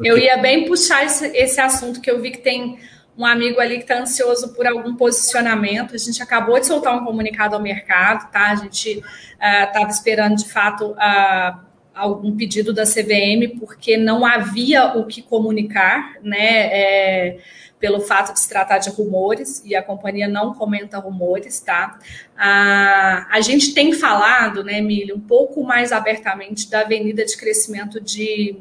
Eu 0.03 0.18
ia 0.18 0.37
bem 0.37 0.66
puxar 0.66 1.05
esse, 1.05 1.26
esse 1.28 1.61
assunto 1.61 2.01
que 2.01 2.11
eu 2.11 2.20
vi 2.20 2.30
que 2.30 2.39
tem 2.39 2.78
um 3.16 3.24
amigo 3.24 3.59
ali 3.61 3.76
que 3.76 3.82
está 3.82 3.99
ansioso 3.99 4.53
por 4.55 4.66
algum 4.66 4.95
posicionamento. 4.95 5.95
A 5.95 5.99
gente 5.99 6.22
acabou 6.22 6.61
de 6.61 6.66
soltar 6.66 6.95
um 6.95 7.05
comunicado 7.05 7.55
ao 7.55 7.62
mercado, 7.62 8.30
tá? 8.30 8.51
A 8.51 8.55
gente 8.57 9.03
estava 9.41 9.87
uh, 9.87 9.91
esperando 9.91 10.37
de 10.37 10.49
fato 10.49 10.93
uh, 10.93 11.65
algum 11.97 12.36
pedido 12.36 12.72
da 12.72 12.84
CVM, 12.84 13.59
porque 13.59 13.97
não 13.97 14.24
havia 14.24 14.97
o 14.97 15.07
que 15.07 15.22
comunicar, 15.22 16.16
né? 16.22 16.66
É, 16.70 17.38
pelo 17.78 18.01
fato 18.01 18.32
de 18.32 18.40
se 18.40 18.49
tratar 18.49 18.78
de 18.78 18.88
rumores, 18.88 19.62
e 19.64 19.76
a 19.76 19.82
companhia 19.82 20.26
não 20.26 20.55
comenta 20.55 20.99
rumores, 20.99 21.61
tá? 21.61 21.99
A, 22.36 23.26
a 23.30 23.40
gente 23.40 23.74
tem 23.74 23.92
falado, 23.92 24.64
né, 24.64 24.78
Emílio, 24.78 25.16
um 25.16 25.20
pouco 25.20 25.62
mais 25.62 25.92
abertamente 25.92 26.70
da 26.70 26.80
avenida 26.80 27.24
de 27.24 27.36
crescimento 27.36 28.01
de, 28.01 28.57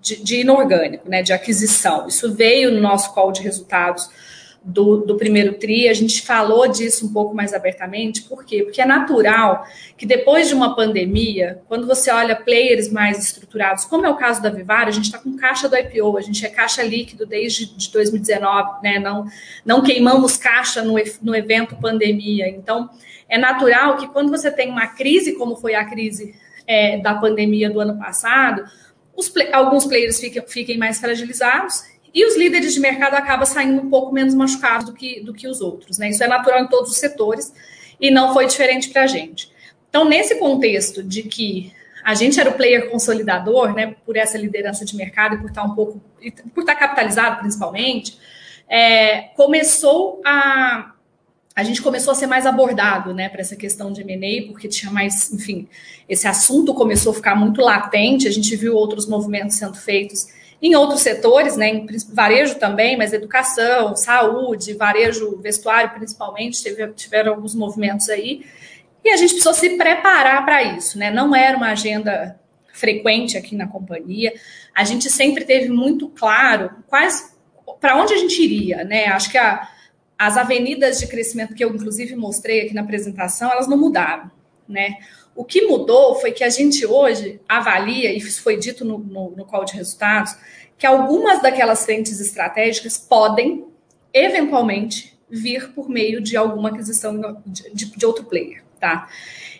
de, 0.00 0.22
de 0.22 0.40
inorgânico, 0.40 1.08
né, 1.08 1.22
de 1.22 1.32
aquisição. 1.32 2.08
Isso 2.08 2.34
veio 2.34 2.72
no 2.72 2.80
nosso 2.80 3.14
call 3.14 3.32
de 3.32 3.42
resultados 3.42 4.08
do, 4.64 4.98
do 5.04 5.16
primeiro 5.16 5.52
TRI, 5.54 5.88
a 5.88 5.92
gente 5.92 6.22
falou 6.22 6.66
disso 6.66 7.06
um 7.06 7.12
pouco 7.12 7.34
mais 7.34 7.52
abertamente, 7.52 8.22
por 8.22 8.44
quê? 8.44 8.62
Porque 8.62 8.80
é 8.80 8.86
natural 8.86 9.66
que 9.96 10.06
depois 10.06 10.48
de 10.48 10.54
uma 10.54 10.74
pandemia, 10.74 11.60
quando 11.68 11.86
você 11.86 12.10
olha 12.10 12.34
players 12.34 12.90
mais 12.90 13.18
estruturados, 13.18 13.84
como 13.84 14.06
é 14.06 14.08
o 14.08 14.16
caso 14.16 14.42
da 14.42 14.48
Vivara, 14.48 14.88
a 14.88 14.92
gente 14.92 15.04
está 15.04 15.18
com 15.18 15.36
caixa 15.36 15.68
do 15.68 15.76
IPO, 15.76 16.16
a 16.16 16.22
gente 16.22 16.46
é 16.46 16.48
caixa 16.48 16.82
líquido 16.82 17.26
desde 17.26 17.66
de 17.76 17.92
2019, 17.92 18.82
né? 18.82 18.98
Não, 18.98 19.26
não 19.66 19.82
queimamos 19.82 20.38
caixa 20.38 20.80
no, 20.80 20.94
no 21.20 21.36
evento 21.36 21.76
pandemia. 21.76 22.48
Então, 22.48 22.88
é 23.28 23.36
natural 23.36 23.98
que 23.98 24.08
quando 24.08 24.30
você 24.30 24.50
tem 24.50 24.70
uma 24.70 24.86
crise, 24.86 25.34
como 25.34 25.56
foi 25.56 25.74
a 25.74 25.84
crise 25.84 26.34
é, 26.66 26.96
da 26.98 27.14
pandemia 27.14 27.68
do 27.68 27.80
ano 27.80 27.98
passado, 27.98 28.64
os, 29.14 29.30
alguns 29.52 29.84
players 29.84 30.18
fiquem, 30.18 30.42
fiquem 30.46 30.78
mais 30.78 30.98
fragilizados 30.98 31.93
e 32.14 32.24
os 32.24 32.36
líderes 32.36 32.72
de 32.72 32.80
mercado 32.80 33.14
acabam 33.14 33.44
saindo 33.44 33.82
um 33.82 33.90
pouco 33.90 34.14
menos 34.14 34.34
machucados 34.34 34.86
do 34.86 34.92
que, 34.92 35.20
do 35.20 35.34
que 35.34 35.48
os 35.48 35.60
outros. 35.60 35.98
Né? 35.98 36.10
Isso 36.10 36.22
é 36.22 36.28
natural 36.28 36.60
em 36.60 36.68
todos 36.68 36.92
os 36.92 36.98
setores 36.98 37.52
e 38.00 38.10
não 38.10 38.32
foi 38.32 38.46
diferente 38.46 38.90
para 38.90 39.02
a 39.02 39.06
gente. 39.08 39.50
Então, 39.88 40.04
nesse 40.04 40.36
contexto 40.38 41.02
de 41.02 41.24
que 41.24 41.72
a 42.04 42.14
gente 42.14 42.38
era 42.38 42.50
o 42.50 42.52
player 42.52 42.90
consolidador, 42.90 43.74
né, 43.74 43.96
por 44.06 44.16
essa 44.16 44.38
liderança 44.38 44.84
de 44.84 44.94
mercado 44.94 45.34
e 45.34 45.38
por 45.38 45.48
estar 45.48 45.64
um 45.64 45.74
pouco, 45.74 46.00
por 46.54 46.60
estar 46.60 46.74
capitalizado 46.74 47.40
principalmente, 47.40 48.18
é, 48.68 49.22
começou 49.34 50.20
a 50.24 50.90
a 51.56 51.62
gente 51.62 51.80
começou 51.80 52.10
a 52.10 52.14
ser 52.16 52.26
mais 52.26 52.46
abordado, 52.46 53.14
né, 53.14 53.28
para 53.28 53.40
essa 53.40 53.54
questão 53.54 53.92
de 53.92 54.00
M&A, 54.00 54.48
porque 54.48 54.66
tinha 54.66 54.90
mais, 54.90 55.32
enfim, 55.32 55.68
esse 56.08 56.26
assunto 56.26 56.74
começou 56.74 57.12
a 57.12 57.14
ficar 57.14 57.36
muito 57.36 57.60
latente, 57.60 58.26
a 58.26 58.32
gente 58.32 58.56
viu 58.56 58.74
outros 58.74 59.06
movimentos 59.06 59.56
sendo 59.56 59.76
feitos 59.76 60.26
em 60.66 60.74
outros 60.74 61.02
setores, 61.02 61.58
né, 61.58 61.68
em 61.68 61.86
varejo 62.10 62.54
também, 62.54 62.96
mas 62.96 63.12
educação, 63.12 63.94
saúde, 63.94 64.72
varejo, 64.72 65.38
vestuário 65.42 65.90
principalmente, 65.90 66.62
teve, 66.62 66.86
tiveram 66.94 67.34
alguns 67.34 67.54
movimentos 67.54 68.08
aí. 68.08 68.46
E 69.04 69.10
a 69.10 69.16
gente 69.18 69.34
precisou 69.34 69.52
se 69.52 69.76
preparar 69.76 70.42
para 70.42 70.62
isso, 70.62 70.98
né? 70.98 71.10
Não 71.10 71.36
era 71.36 71.54
uma 71.54 71.72
agenda 71.72 72.40
frequente 72.72 73.36
aqui 73.36 73.54
na 73.54 73.68
companhia. 73.68 74.32
A 74.74 74.84
gente 74.84 75.10
sempre 75.10 75.44
teve 75.44 75.68
muito 75.68 76.08
claro 76.08 76.70
quais 76.86 77.36
para 77.78 78.00
onde 78.00 78.14
a 78.14 78.16
gente 78.16 78.42
iria, 78.42 78.84
né? 78.84 79.04
Acho 79.08 79.30
que 79.30 79.36
a, 79.36 79.68
as 80.18 80.38
avenidas 80.38 80.98
de 80.98 81.06
crescimento 81.06 81.54
que 81.54 81.62
eu 81.62 81.74
inclusive 81.74 82.16
mostrei 82.16 82.62
aqui 82.62 82.72
na 82.72 82.80
apresentação, 82.80 83.52
elas 83.52 83.68
não 83.68 83.76
mudaram, 83.76 84.30
né? 84.66 84.96
O 85.34 85.44
que 85.44 85.62
mudou 85.62 86.14
foi 86.16 86.32
que 86.32 86.44
a 86.44 86.48
gente 86.48 86.86
hoje 86.86 87.40
avalia, 87.48 88.12
e 88.12 88.18
isso 88.18 88.42
foi 88.42 88.56
dito 88.56 88.84
no, 88.84 88.98
no, 88.98 89.30
no 89.30 89.44
call 89.44 89.64
de 89.64 89.74
resultados, 89.74 90.36
que 90.78 90.86
algumas 90.86 91.42
daquelas 91.42 91.84
frentes 91.84 92.20
estratégicas 92.20 92.98
podem, 92.98 93.66
eventualmente, 94.12 95.18
vir 95.28 95.72
por 95.72 95.88
meio 95.88 96.20
de 96.20 96.36
alguma 96.36 96.68
aquisição 96.68 97.40
de, 97.44 97.70
de, 97.72 97.96
de 97.96 98.06
outro 98.06 98.24
player, 98.24 98.62
tá? 98.78 99.08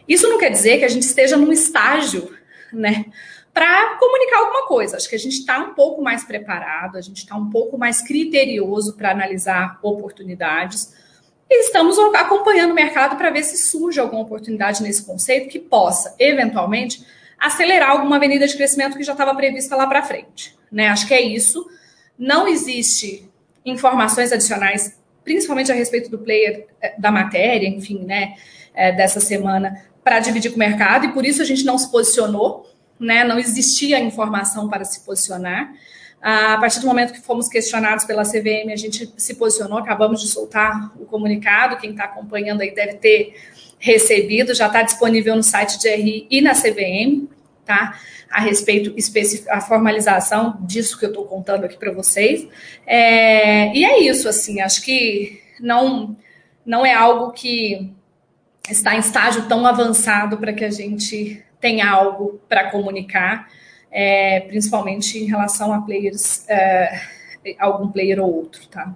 Isso 0.09 0.29
não 0.29 0.39
quer 0.39 0.51
dizer 0.51 0.79
que 0.79 0.85
a 0.85 0.89
gente 0.89 1.03
esteja 1.03 1.37
num 1.37 1.51
estágio, 1.51 2.37
né, 2.73 3.07
para 3.53 3.97
comunicar 3.99 4.39
alguma 4.39 4.67
coisa. 4.67 4.97
Acho 4.97 5.09
que 5.09 5.15
a 5.15 5.19
gente 5.19 5.39
está 5.39 5.59
um 5.59 5.75
pouco 5.75 6.03
mais 6.03 6.25
preparado, 6.25 6.99
a 6.99 7.01
gente 7.01 7.19
está 7.19 7.37
um 7.37 7.49
pouco 7.49 7.79
mais 7.79 8.03
criterioso 8.03 8.97
para 8.97 9.13
analisar 9.13 9.79
oportunidades. 9.81 10.93
E 11.57 11.61
estamos 11.61 11.97
acompanhando 12.17 12.73
o 12.73 12.75
mercado 12.75 13.17
para 13.17 13.31
ver 13.31 13.45
se 13.45 13.57
surge 13.57 14.01
alguma 14.01 14.23
oportunidade 14.23 14.83
nesse 14.83 15.05
conceito 15.05 15.49
que 15.49 15.61
possa, 15.61 16.13
eventualmente, 16.19 17.07
acelerar 17.39 17.91
alguma 17.91 18.17
avenida 18.17 18.45
de 18.45 18.57
crescimento 18.57 18.97
que 18.97 19.05
já 19.05 19.13
estava 19.13 19.33
prevista 19.37 19.77
lá 19.77 19.87
para 19.87 20.03
frente. 20.03 20.57
Né? 20.71 20.89
Acho 20.89 21.07
que 21.07 21.15
é 21.15 21.21
isso. 21.23 21.65
Não 22.19 22.49
existe 22.49 23.31
informações 23.65 24.33
adicionais, 24.33 24.99
principalmente 25.23 25.71
a 25.71 25.77
respeito 25.77 26.11
do 26.11 26.19
player 26.19 26.67
eh, 26.83 26.95
da 26.99 27.13
matéria, 27.13 27.69
enfim, 27.69 28.01
né, 28.05 28.35
eh, 28.75 28.91
dessa 28.91 29.21
semana, 29.21 29.81
para 30.03 30.19
dividir 30.19 30.51
com 30.51 30.57
o 30.57 30.59
mercado, 30.59 31.07
e 31.07 31.13
por 31.13 31.25
isso 31.25 31.41
a 31.41 31.45
gente 31.45 31.65
não 31.65 31.79
se 31.79 31.89
posicionou, 31.89 32.69
né? 32.99 33.23
Não 33.23 33.39
existia 33.39 34.01
informação 34.01 34.69
para 34.69 34.85
se 34.85 35.05
posicionar. 35.05 35.73
A 36.25 36.57
partir 36.57 36.81
do 36.81 36.87
momento 36.87 37.13
que 37.13 37.21
fomos 37.21 37.49
questionados 37.49 38.07
pela 38.07 38.23
CVM, 38.23 38.73
a 38.73 38.77
gente 38.77 39.13
se 39.15 39.35
posicionou, 39.35 39.77
acabamos 39.77 40.23
de 40.23 40.29
soltar 40.29 40.91
o 40.99 41.05
comunicado. 41.05 41.77
Quem 41.77 41.91
está 41.91 42.05
acompanhando 42.05 42.63
aí 42.63 42.75
deve 42.75 42.95
ter 42.95 43.35
recebido, 43.79 44.55
já 44.55 44.69
está 44.69 44.81
disponível 44.81 45.37
no 45.37 45.43
site 45.43 45.79
de 45.79 45.87
RI 45.95 46.27
e 46.31 46.41
na 46.41 46.53
CVM, 46.55 47.29
tá? 47.67 48.01
A 48.31 48.41
respeito 48.41 48.95
a 49.51 49.61
formalização 49.61 50.57
disso 50.63 50.99
que 50.99 51.05
eu 51.05 51.11
estou 51.11 51.27
contando 51.27 51.67
aqui 51.67 51.77
para 51.77 51.93
vocês. 51.93 52.49
É, 52.87 53.77
e 53.77 53.85
é 53.85 54.01
isso, 54.01 54.27
assim, 54.27 54.63
acho 54.63 54.83
que 54.83 55.43
não, 55.61 56.17
não 56.65 56.87
é 56.87 56.95
algo 56.95 57.33
que 57.33 57.93
está 58.71 58.95
em 58.95 59.01
estágio 59.01 59.47
tão 59.47 59.67
avançado 59.67 60.39
para 60.39 60.55
que 60.55 60.65
a 60.65 60.71
gente 60.71 61.45
tenha 61.61 61.87
algo 61.87 62.41
para 62.49 62.71
comunicar 62.71 63.47
é, 63.97 64.41
principalmente 64.41 65.17
em 65.17 65.27
relação 65.27 65.73
a 65.73 65.81
players, 65.81 66.45
é, 66.49 67.01
algum 67.61 67.89
player 67.89 68.21
ou 68.21 68.35
outro, 68.35 68.67
tá? 68.67 68.93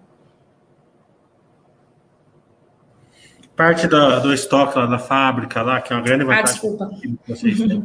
Parte 3.54 3.86
do, 3.86 4.20
do 4.20 4.34
estoque 4.34 4.76
lá 4.76 4.86
da 4.86 4.98
fábrica, 4.98 5.62
lá, 5.62 5.80
que 5.80 5.92
é 5.92 5.96
uma 5.96 6.02
grande 6.02 6.24
vantagem. 6.24 6.44
Ah, 6.44 6.52
desculpa. 6.52 6.90
Vocês 7.28 7.58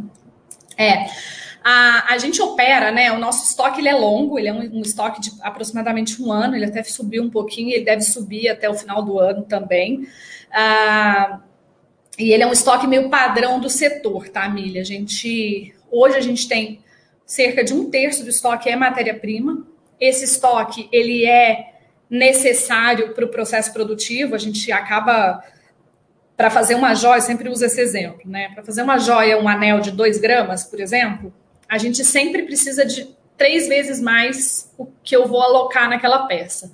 É. 0.76 1.06
A, 1.64 2.14
a 2.14 2.18
gente 2.18 2.42
opera, 2.42 2.92
né? 2.92 3.12
O 3.12 3.20
nosso 3.20 3.46
estoque 3.46 3.80
ele 3.80 3.90
é 3.90 3.96
longo, 3.96 4.40
ele 4.40 4.48
é 4.48 4.54
um, 4.54 4.80
um, 4.80 4.82
estoque 4.82 5.22
de 5.22 5.32
aproximadamente 5.42 6.22
um 6.22 6.32
ano, 6.32 6.56
ele 6.56 6.66
até 6.66 6.84
subiu 6.84 7.24
um 7.24 7.30
pouquinho, 7.30 7.70
ele 7.70 7.86
deve 7.86 8.02
subir 8.02 8.50
até 8.50 8.68
o 8.68 8.74
final 8.74 9.04
do 9.04 9.20
ano 9.20 9.44
também. 9.44 10.08
Ah, 10.52 11.40
e 12.18 12.32
ele 12.32 12.42
é 12.42 12.48
um 12.48 12.52
estoque 12.52 12.88
meio 12.88 13.10
padrão 13.10 13.60
do 13.60 13.70
setor, 13.70 14.30
tá, 14.30 14.50
Milha? 14.50 14.82
A 14.82 14.84
gente 14.84 15.74
hoje 15.92 16.18
a 16.18 16.22
gente 16.22 16.48
tem 16.48 16.84
cerca 17.26 17.64
de 17.64 17.74
um 17.74 17.90
terço 17.90 18.24
do 18.24 18.30
estoque 18.30 18.70
é 18.70 18.76
matéria-prima. 18.76 19.66
Esse 20.00 20.26
estoque 20.26 20.90
ele 20.92 21.26
é 21.26 21.74
necessário 22.10 23.14
para 23.14 23.26
o 23.26 23.30
processo 23.30 23.74
produtivo. 23.74 24.36
A 24.36 24.38
gente 24.38 24.72
acaba 24.72 25.44
para 26.36 26.50
fazer 26.50 26.76
uma 26.76 26.94
joia, 26.94 27.22
sempre 27.22 27.50
usa 27.50 27.68
esse 27.68 27.80
exemplo, 27.80 28.22
né? 28.26 28.50
Para 28.54 28.64
fazer 28.64 28.82
uma 28.82 28.98
joia, 28.98 29.40
um 29.40 29.48
anel 29.48 29.80
de 29.80 29.92
2 29.92 30.18
gramas, 30.18 30.64
por 30.64 30.80
exemplo, 30.80 31.34
a 31.70 31.78
gente 31.78 32.04
sempre 32.04 32.44
precisa 32.44 32.86
de 32.86 33.16
três 33.38 33.68
vezes 33.68 34.02
mais 34.02 34.72
o 34.78 34.88
que 35.04 35.16
eu 35.16 35.28
vou 35.28 35.42
alocar 35.42 35.90
naquela 35.90 36.28
peça. 36.28 36.72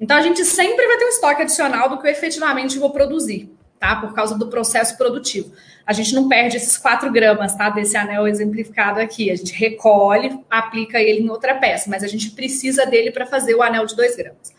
Então, 0.00 0.16
a 0.16 0.22
gente 0.22 0.44
sempre 0.44 0.86
vai 0.86 0.98
ter 0.98 1.04
um 1.04 1.08
estoque 1.08 1.42
adicional 1.42 1.88
do 1.88 1.98
que 1.98 2.06
eu 2.06 2.10
efetivamente 2.10 2.78
vou 2.78 2.90
produzir, 2.90 3.50
tá? 3.82 3.96
Por 3.96 4.14
causa 4.14 4.38
do 4.38 4.46
processo 4.46 4.96
produtivo. 4.96 5.52
A 5.84 5.92
gente 5.92 6.14
não 6.14 6.28
perde 6.28 6.56
esses 6.56 6.78
4 6.78 7.10
gramas, 7.10 7.56
tá? 7.56 7.68
Desse 7.68 7.96
anel 7.96 8.28
exemplificado 8.28 9.00
aqui. 9.00 9.28
A 9.28 9.34
gente 9.34 9.52
recolhe, 9.52 10.38
aplica 10.48 11.00
ele 11.00 11.22
em 11.22 11.28
outra 11.28 11.56
peça, 11.56 11.90
mas 11.90 12.04
a 12.04 12.06
gente 12.06 12.30
precisa 12.30 12.86
dele 12.86 13.10
para 13.10 13.26
fazer 13.26 13.56
o 13.56 13.62
anel 13.62 13.84
de 13.84 13.96
2 13.96 14.14
gramas. 14.14 14.54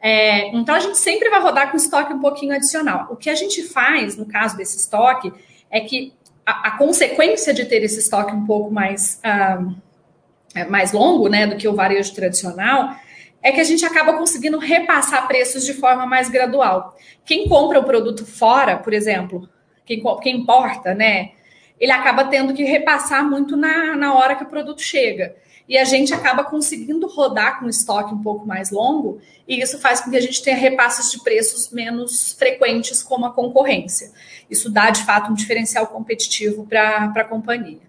É, 0.00 0.48
então, 0.56 0.74
a 0.74 0.80
gente 0.80 0.96
sempre 0.96 1.28
vai 1.28 1.42
rodar 1.42 1.70
com 1.70 1.76
estoque 1.76 2.14
um 2.14 2.20
pouquinho 2.20 2.54
adicional. 2.54 3.08
O 3.10 3.16
que 3.16 3.28
a 3.28 3.34
gente 3.34 3.62
faz, 3.64 4.16
no 4.16 4.24
caso 4.24 4.56
desse 4.56 4.78
estoque, 4.78 5.30
é 5.70 5.80
que 5.80 6.14
a, 6.46 6.68
a 6.68 6.78
consequência 6.78 7.52
de 7.52 7.66
ter 7.66 7.82
esse 7.82 7.98
estoque 7.98 8.32
um 8.32 8.46
pouco 8.46 8.70
mais, 8.70 9.20
uh, 9.20 10.70
mais 10.70 10.92
longo, 10.92 11.28
né, 11.28 11.46
do 11.46 11.56
que 11.56 11.68
o 11.68 11.74
varejo 11.74 12.14
tradicional, 12.14 12.96
é 13.44 13.52
que 13.52 13.60
a 13.60 13.64
gente 13.64 13.84
acaba 13.84 14.14
conseguindo 14.14 14.56
repassar 14.56 15.28
preços 15.28 15.66
de 15.66 15.74
forma 15.74 16.06
mais 16.06 16.30
gradual. 16.30 16.96
Quem 17.26 17.46
compra 17.46 17.78
o 17.78 17.84
produto 17.84 18.24
fora, 18.24 18.78
por 18.78 18.94
exemplo, 18.94 19.46
quem, 19.84 20.02
quem 20.22 20.38
importa, 20.38 20.94
né, 20.94 21.32
ele 21.78 21.92
acaba 21.92 22.24
tendo 22.24 22.54
que 22.54 22.64
repassar 22.64 23.22
muito 23.28 23.54
na, 23.54 23.94
na 23.94 24.14
hora 24.14 24.34
que 24.34 24.44
o 24.44 24.48
produto 24.48 24.80
chega. 24.80 25.36
E 25.68 25.76
a 25.76 25.84
gente 25.84 26.14
acaba 26.14 26.42
conseguindo 26.42 27.06
rodar 27.06 27.60
com 27.60 27.68
estoque 27.68 28.14
um 28.14 28.22
pouco 28.22 28.46
mais 28.46 28.70
longo, 28.70 29.20
e 29.46 29.60
isso 29.60 29.78
faz 29.78 30.00
com 30.00 30.10
que 30.10 30.16
a 30.16 30.22
gente 30.22 30.42
tenha 30.42 30.56
repasses 30.56 31.10
de 31.10 31.22
preços 31.22 31.70
menos 31.70 32.32
frequentes 32.32 33.02
como 33.02 33.26
a 33.26 33.32
concorrência. 33.32 34.10
Isso 34.48 34.70
dá, 34.70 34.88
de 34.88 35.04
fato, 35.04 35.30
um 35.30 35.34
diferencial 35.34 35.86
competitivo 35.88 36.66
para 36.66 37.12
a 37.14 37.24
companhia. 37.24 37.80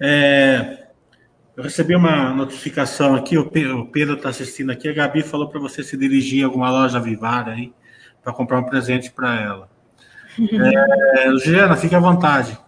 É, 0.00 0.81
eu 1.62 1.66
recebi 1.66 1.94
uma 1.94 2.34
notificação 2.34 3.14
aqui, 3.14 3.38
o 3.38 3.48
Pedro 3.48 4.14
está 4.14 4.30
assistindo 4.30 4.72
aqui, 4.72 4.88
a 4.88 4.92
Gabi 4.92 5.22
falou 5.22 5.48
para 5.48 5.60
você 5.60 5.84
se 5.84 5.96
dirigir 5.96 6.42
a 6.42 6.48
alguma 6.48 6.68
loja 6.68 6.98
Vivara 6.98 7.52
aí, 7.52 7.72
para 8.20 8.32
comprar 8.32 8.58
um 8.58 8.64
presente 8.64 9.12
para 9.12 9.40
ela. 9.40 9.68
É, 10.40 11.30
Juliana, 11.38 11.76
fique 11.76 11.94
à 11.94 12.00
vontade. 12.00 12.58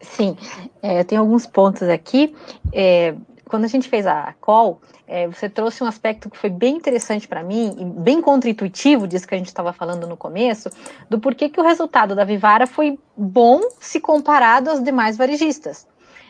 Sim, 0.00 0.36
é, 0.82 0.98
eu 0.98 1.04
tenho 1.04 1.20
alguns 1.20 1.46
pontos 1.46 1.82
aqui. 1.82 2.34
É, 2.72 3.14
quando 3.44 3.64
a 3.64 3.68
gente 3.68 3.88
fez 3.88 4.08
a 4.08 4.34
call, 4.40 4.80
é, 5.06 5.28
você 5.28 5.48
trouxe 5.48 5.84
um 5.84 5.86
aspecto 5.86 6.28
que 6.28 6.36
foi 6.36 6.50
bem 6.50 6.76
interessante 6.76 7.28
para 7.28 7.44
mim 7.44 7.76
e 7.78 7.84
bem 7.84 8.20
contra-intuitivo 8.20 9.06
disso 9.06 9.28
que 9.28 9.36
a 9.36 9.38
gente 9.38 9.46
estava 9.46 9.72
falando 9.72 10.04
no 10.08 10.16
começo, 10.16 10.68
do 11.08 11.20
porquê 11.20 11.48
que 11.48 11.60
o 11.60 11.64
resultado 11.64 12.16
da 12.16 12.24
Vivara 12.24 12.66
foi 12.66 12.98
bom 13.16 13.60
se 13.78 14.00
comparado 14.00 14.68
aos 14.68 14.82
demais 14.82 15.16
varejistas. 15.16 15.86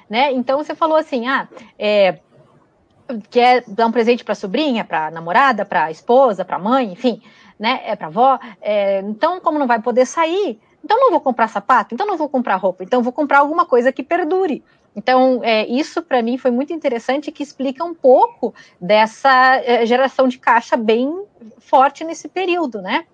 Né? 0.08 0.32
Então 0.32 0.58
você 0.58 0.74
falou 0.74 0.96
assim, 0.96 1.26
ah, 1.26 1.48
é, 1.78 2.18
quer 3.30 3.64
dar 3.66 3.86
um 3.86 3.92
presente 3.92 4.24
para 4.24 4.34
sobrinha, 4.34 4.84
para 4.84 5.10
namorada, 5.10 5.64
para 5.64 5.90
esposa, 5.90 6.44
para 6.44 6.58
mãe, 6.58 6.92
enfim, 6.92 7.22
né? 7.58 7.80
É 7.84 7.96
para 7.96 8.08
avó. 8.08 8.38
É, 8.60 9.00
então, 9.00 9.40
como 9.40 9.58
não 9.58 9.66
vai 9.66 9.80
poder 9.80 10.06
sair, 10.06 10.60
então 10.84 10.98
não 10.98 11.10
vou 11.10 11.20
comprar 11.20 11.48
sapato, 11.48 11.94
então 11.94 12.06
não 12.06 12.16
vou 12.16 12.28
comprar 12.28 12.56
roupa, 12.56 12.84
então 12.84 13.02
vou 13.02 13.12
comprar 13.12 13.38
alguma 13.38 13.64
coisa 13.64 13.92
que 13.92 14.02
perdure. 14.02 14.62
Então, 14.94 15.40
é, 15.42 15.66
isso 15.66 16.02
para 16.02 16.22
mim 16.22 16.38
foi 16.38 16.50
muito 16.50 16.72
interessante 16.72 17.30
que 17.30 17.42
explica 17.42 17.84
um 17.84 17.94
pouco 17.94 18.54
dessa 18.80 19.56
é, 19.56 19.84
geração 19.84 20.26
de 20.26 20.38
caixa 20.38 20.76
bem 20.76 21.22
forte 21.58 22.02
nesse 22.02 22.28
período, 22.28 22.80
né? 22.80 23.04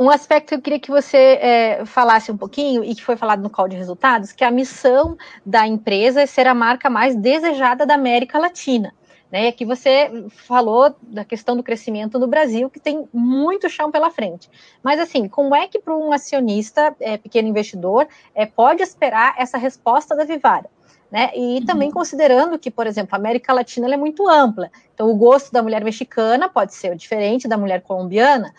Um 0.00 0.08
aspecto 0.08 0.48
que 0.48 0.54
eu 0.54 0.62
queria 0.62 0.80
que 0.80 0.90
você 0.90 1.18
é, 1.18 1.84
falasse 1.84 2.32
um 2.32 2.36
pouquinho, 2.38 2.82
e 2.82 2.94
que 2.94 3.04
foi 3.04 3.16
falado 3.16 3.42
no 3.42 3.50
call 3.50 3.68
de 3.68 3.76
resultados, 3.76 4.32
que 4.32 4.42
a 4.42 4.50
missão 4.50 5.14
da 5.44 5.66
empresa 5.66 6.22
é 6.22 6.26
ser 6.26 6.46
a 6.46 6.54
marca 6.54 6.88
mais 6.88 7.14
desejada 7.14 7.84
da 7.84 7.96
América 7.96 8.38
Latina. 8.38 8.94
Né? 9.30 9.48
Aqui 9.48 9.66
você 9.66 10.10
falou 10.30 10.96
da 11.02 11.22
questão 11.22 11.54
do 11.54 11.62
crescimento 11.62 12.18
no 12.18 12.26
Brasil, 12.26 12.70
que 12.70 12.80
tem 12.80 13.06
muito 13.12 13.68
chão 13.68 13.90
pela 13.90 14.10
frente. 14.10 14.48
Mas, 14.82 14.98
assim, 14.98 15.28
como 15.28 15.54
é 15.54 15.68
que 15.68 15.78
para 15.78 15.94
um 15.94 16.12
acionista, 16.12 16.96
é, 16.98 17.18
pequeno 17.18 17.48
investidor, 17.48 18.08
é, 18.34 18.46
pode 18.46 18.82
esperar 18.82 19.34
essa 19.36 19.58
resposta 19.58 20.16
da 20.16 20.24
Vivara? 20.24 20.70
Né? 21.12 21.30
E 21.34 21.58
uhum. 21.58 21.66
também 21.66 21.90
considerando 21.90 22.58
que, 22.58 22.70
por 22.70 22.86
exemplo, 22.86 23.14
a 23.14 23.18
América 23.18 23.52
Latina 23.52 23.92
é 23.92 23.96
muito 23.98 24.26
ampla. 24.26 24.70
Então, 24.94 25.10
o 25.10 25.14
gosto 25.14 25.52
da 25.52 25.62
mulher 25.62 25.84
mexicana 25.84 26.48
pode 26.48 26.72
ser 26.72 26.96
diferente 26.96 27.46
da 27.46 27.58
mulher 27.58 27.82
colombiana, 27.82 28.54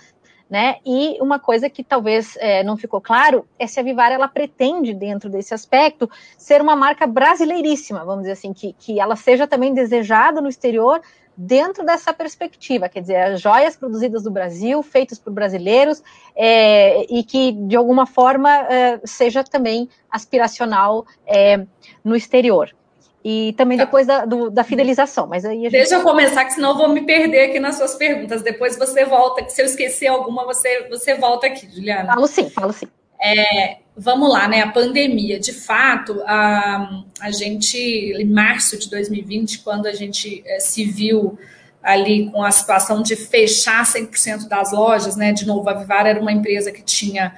né? 0.52 0.76
E 0.86 1.18
uma 1.22 1.40
coisa 1.40 1.70
que 1.70 1.82
talvez 1.82 2.36
é, 2.38 2.62
não 2.62 2.76
ficou 2.76 3.00
claro 3.00 3.48
é 3.58 3.66
se 3.66 3.80
a 3.80 3.84
Vivara 3.84 4.14
ela 4.14 4.28
pretende, 4.28 4.94
dentro 4.94 5.30
desse 5.30 5.54
aspecto, 5.54 6.10
ser 6.38 6.62
uma 6.62 6.76
marca 6.76 7.08
brasileiríssima, 7.08 8.04
vamos 8.04 8.24
dizer 8.24 8.34
assim, 8.34 8.52
que, 8.52 8.74
que 8.74 9.00
ela 9.00 9.16
seja 9.16 9.48
também 9.48 9.74
desejada 9.74 10.42
no 10.42 10.50
exterior 10.50 11.02
dentro 11.38 11.86
dessa 11.86 12.12
perspectiva, 12.12 12.90
quer 12.90 13.00
dizer, 13.00 13.16
as 13.16 13.40
joias 13.40 13.78
produzidas 13.78 14.26
no 14.26 14.32
Brasil, 14.32 14.84
feitas 14.84 15.18
por 15.18 15.32
brasileiros, 15.32 16.04
é, 16.36 17.06
e 17.10 17.24
que 17.24 17.54
de 17.54 17.78
alguma 17.78 18.06
forma 18.06 18.50
é, 18.50 19.00
seja 19.06 19.46
também 19.46 19.88
aspiracional 20.12 21.06
é, 21.26 21.66
no 22.04 22.14
exterior. 22.14 22.76
E 23.24 23.54
também 23.54 23.78
tá. 23.78 23.86
depois 23.86 24.08
da, 24.08 24.26
do, 24.26 24.50
da 24.50 24.64
fidelização. 24.64 25.28
Mas 25.28 25.46
aí 25.46 25.62
gente... 25.62 25.72
Deixa 25.72 25.96
eu 25.96 26.02
começar, 26.02 26.44
que 26.46 26.54
senão 26.54 26.72
eu 26.72 26.78
vou 26.78 26.90
me 26.90 27.02
perder 27.06 27.50
aqui 27.50 27.60
nas 27.60 27.76
suas 27.76 27.96
perguntas. 27.96 28.42
Depois 28.42 28.78
você 28.78 29.06
volta, 29.06 29.48
se 29.48 29.62
eu 29.62 29.66
esquecer 29.66 30.08
alguma, 30.08 30.46
você, 30.46 30.88
você 30.90 31.16
volta 31.16 31.48
aqui, 31.48 31.70
Juliana. 31.74 32.14
Falo 32.14 32.28
sim, 32.28 32.50
falo 32.50 32.74
sim. 32.74 32.88
É, 33.24 33.78
vamos 33.96 34.32
lá, 34.32 34.48
né? 34.48 34.62
A 34.62 34.72
pandemia, 34.72 35.40
de 35.40 35.54
fato, 35.54 36.22
a, 36.26 37.04
a 37.20 37.32
gente, 37.32 37.78
em 37.78 38.26
março 38.26 38.78
de 38.80 38.90
2020, 38.90 39.60
quando 39.60 39.86
a 39.86 39.94
gente 39.94 40.42
é, 40.46 40.60
se 40.60 40.84
viu 40.86 41.38
ali 41.84 42.30
com 42.32 42.44
a 42.44 42.52
situação 42.52 43.02
de 43.02 43.16
fechar 43.16 43.84
100% 43.86 44.48
das 44.48 44.72
lojas, 44.72 45.16
né? 45.16 45.32
De 45.32 45.46
novo, 45.46 45.70
a 45.70 45.74
Vivara 45.74 46.10
era 46.10 46.20
uma 46.20 46.32
empresa 46.32 46.72
que 46.72 46.82
tinha 46.82 47.36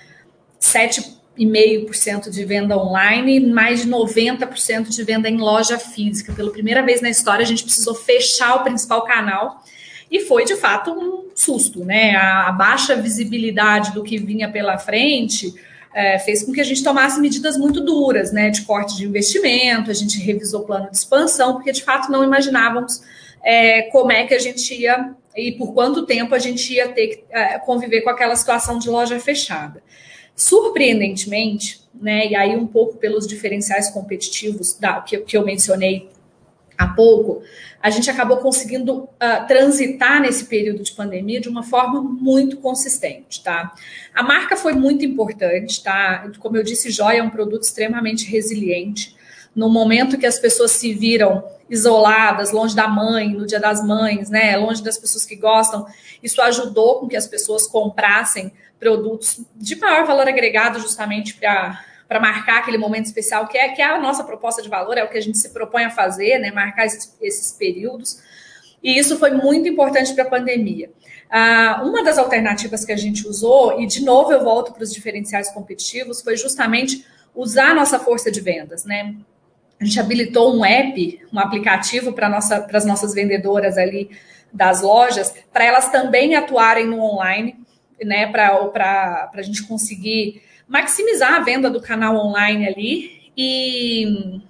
sete 0.60 1.22
5,5% 1.38 2.30
de 2.30 2.46
venda 2.46 2.78
online, 2.78 3.40
mais 3.40 3.82
de 3.82 3.90
90% 3.90 4.90
de 4.90 5.04
venda 5.04 5.30
em 5.30 5.38
loja 5.38 5.80
física. 5.80 6.34
Pela 6.34 6.52
primeira 6.52 6.82
vez 6.82 7.02
na 7.02 7.10
história, 7.10 7.44
a 7.44 7.48
gente 7.48 7.64
precisou 7.64 7.96
fechar 7.96 8.56
o 8.56 8.64
principal 8.64 9.04
canal 9.04 9.64
e 10.10 10.20
foi 10.22 10.46
de 10.46 10.56
fato 10.56 10.92
um 10.92 11.30
susto, 11.36 11.84
né? 11.84 12.16
A, 12.16 12.50
a 12.50 12.52
baixa 12.52 12.96
visibilidade 12.96 13.94
do 13.94 14.04
que 14.04 14.18
vinha 14.18 14.50
pela 14.52 14.78
frente 14.78 15.54
é, 15.94 16.20
fez 16.20 16.44
com 16.44 16.52
que 16.52 16.62
a 16.62 16.64
gente 16.64 16.84
tomasse 16.84 17.20
medidas 17.20 17.58
muito 17.58 17.82
duras, 17.82 18.32
né? 18.32 18.50
De 18.50 18.62
corte 18.62 18.96
de 18.96 19.06
investimento, 19.06 19.90
a 19.90 19.94
gente 19.94 20.20
revisou 20.20 20.62
o 20.62 20.66
plano 20.66 20.90
de 20.90 20.98
expansão, 20.98 21.54
porque 21.56 21.72
de 21.72 21.84
fato 21.84 22.12
não 22.12 22.24
imaginávamos 22.24 23.02
é, 23.44 23.84
como 23.84 24.12
é 24.12 24.26
que 24.26 24.34
a 24.34 24.40
gente 24.40 24.74
ia 24.74 25.14
e 25.36 25.52
por 25.54 25.74
quanto 25.74 26.06
tempo 26.06 26.36
a 26.36 26.40
gente 26.40 26.72
ia 26.74 26.90
ter 26.90 27.08
que 27.08 27.24
é, 27.32 27.58
conviver 27.60 28.02
com 28.02 28.10
aquela 28.10 28.36
situação 28.36 28.78
de 28.78 28.90
loja 28.90 29.20
fechada. 29.20 29.82
Surpreendentemente, 30.36 31.82
né, 31.94 32.28
e 32.28 32.36
aí 32.36 32.56
um 32.56 32.66
pouco 32.66 32.98
pelos 32.98 33.28
diferenciais 33.28 33.90
competitivos 33.90 34.74
da, 34.80 35.00
que, 35.02 35.18
que 35.20 35.38
eu 35.38 35.46
mencionei 35.46 36.10
há 36.78 36.88
pouco, 36.88 37.44
a 37.82 37.90
gente 37.90 38.10
acabou 38.10 38.38
conseguindo 38.38 39.04
uh, 39.04 39.48
transitar 39.48 40.22
nesse 40.22 40.46
período 40.46 40.84
de 40.84 40.92
pandemia 40.94 41.40
de 41.40 41.50
uma 41.50 41.64
forma 41.64 42.02
muito 42.02 42.58
consistente, 42.58 43.44
tá? 43.44 43.74
A 44.14 44.24
marca 44.24 44.56
foi 44.56 44.74
muito 44.74 45.06
importante, 45.06 45.84
tá? 45.84 46.32
Como 46.40 46.58
eu 46.58 46.64
disse, 46.64 46.90
joia 46.90 47.20
é 47.20 47.24
um 47.24 47.30
produto 47.30 47.64
extremamente 47.64 48.26
resiliente. 48.26 49.16
No 49.56 49.70
momento 49.70 50.18
que 50.18 50.26
as 50.26 50.40
pessoas 50.40 50.72
se 50.72 50.94
viram 50.94 51.44
isoladas, 51.70 52.52
longe 52.52 52.76
da 52.76 52.88
mãe, 52.88 53.30
no 53.34 53.46
dia 53.46 53.60
das 53.60 53.86
mães, 53.86 54.30
né? 54.30 54.56
Longe 54.58 54.84
das 54.84 54.98
pessoas 54.98 55.26
que 55.26 55.36
gostam, 55.36 55.86
isso 56.22 56.42
ajudou 56.42 57.00
com 57.00 57.08
que 57.08 57.16
as 57.16 57.28
pessoas 57.28 57.68
comprassem 57.68 58.52
produtos 58.80 59.42
de 59.56 59.76
maior 59.78 60.06
valor 60.06 60.28
agregado, 60.28 60.80
justamente 60.80 61.36
para 61.36 62.20
marcar 62.20 62.60
aquele 62.60 62.78
momento 62.78 63.06
especial, 63.06 63.48
que 63.48 63.58
é, 63.58 63.70
que 63.70 63.82
é 63.82 63.86
a 63.86 64.00
nossa 64.00 64.24
proposta 64.24 64.62
de 64.62 64.70
valor, 64.70 64.98
é 64.98 65.04
o 65.04 65.10
que 65.10 65.18
a 65.18 65.22
gente 65.22 65.38
se 65.38 65.50
propõe 65.50 65.86
a 65.86 65.90
fazer, 65.90 66.40
né? 66.40 66.52
Marcar 66.52 66.86
esses, 66.86 67.16
esses 67.22 67.52
períodos. 67.54 68.22
E 68.84 68.98
isso 68.98 69.18
foi 69.18 69.32
muito 69.32 69.68
importante 69.68 70.14
para 70.14 70.24
a 70.24 70.30
pandemia. 70.30 70.92
Ah, 71.30 71.82
uma 71.84 72.04
das 72.04 72.18
alternativas 72.18 72.86
que 72.86 72.92
a 72.92 72.98
gente 72.98 73.28
usou, 73.28 73.82
e 73.82 73.88
de 73.88 74.04
novo 74.04 74.32
eu 74.32 74.44
volto 74.44 74.74
para 74.74 74.84
os 74.84 74.94
diferenciais 74.94 75.50
competitivos, 75.50 76.22
foi 76.22 76.38
justamente 76.38 77.06
usar 77.34 77.72
a 77.72 77.74
nossa 77.74 77.98
força 77.98 78.30
de 78.30 78.42
vendas, 78.42 78.86
né? 78.86 79.16
A 79.80 79.86
gente 79.86 80.00
habilitou 80.00 80.56
um 80.56 80.64
app, 80.64 81.22
um 81.32 81.40
aplicativo 81.40 82.14
para 82.14 82.30
nossa, 82.30 82.68
as 82.72 82.86
nossas 82.86 83.14
vendedoras 83.14 83.78
ali 83.78 84.10
das 84.52 84.82
lojas, 84.82 85.34
para 85.52 85.66
elas 85.66 85.92
também 85.92 86.36
atuarem 86.36 86.86
no 86.86 87.02
online 87.02 87.64
né, 88.02 88.28
para 88.28 89.32
a 89.34 89.42
gente 89.42 89.64
conseguir 89.64 90.42
maximizar 90.68 91.34
a 91.34 91.40
venda 91.40 91.70
do 91.70 91.82
canal 91.82 92.16
online 92.16 92.68
ali. 92.68 93.32
E, 93.36 94.42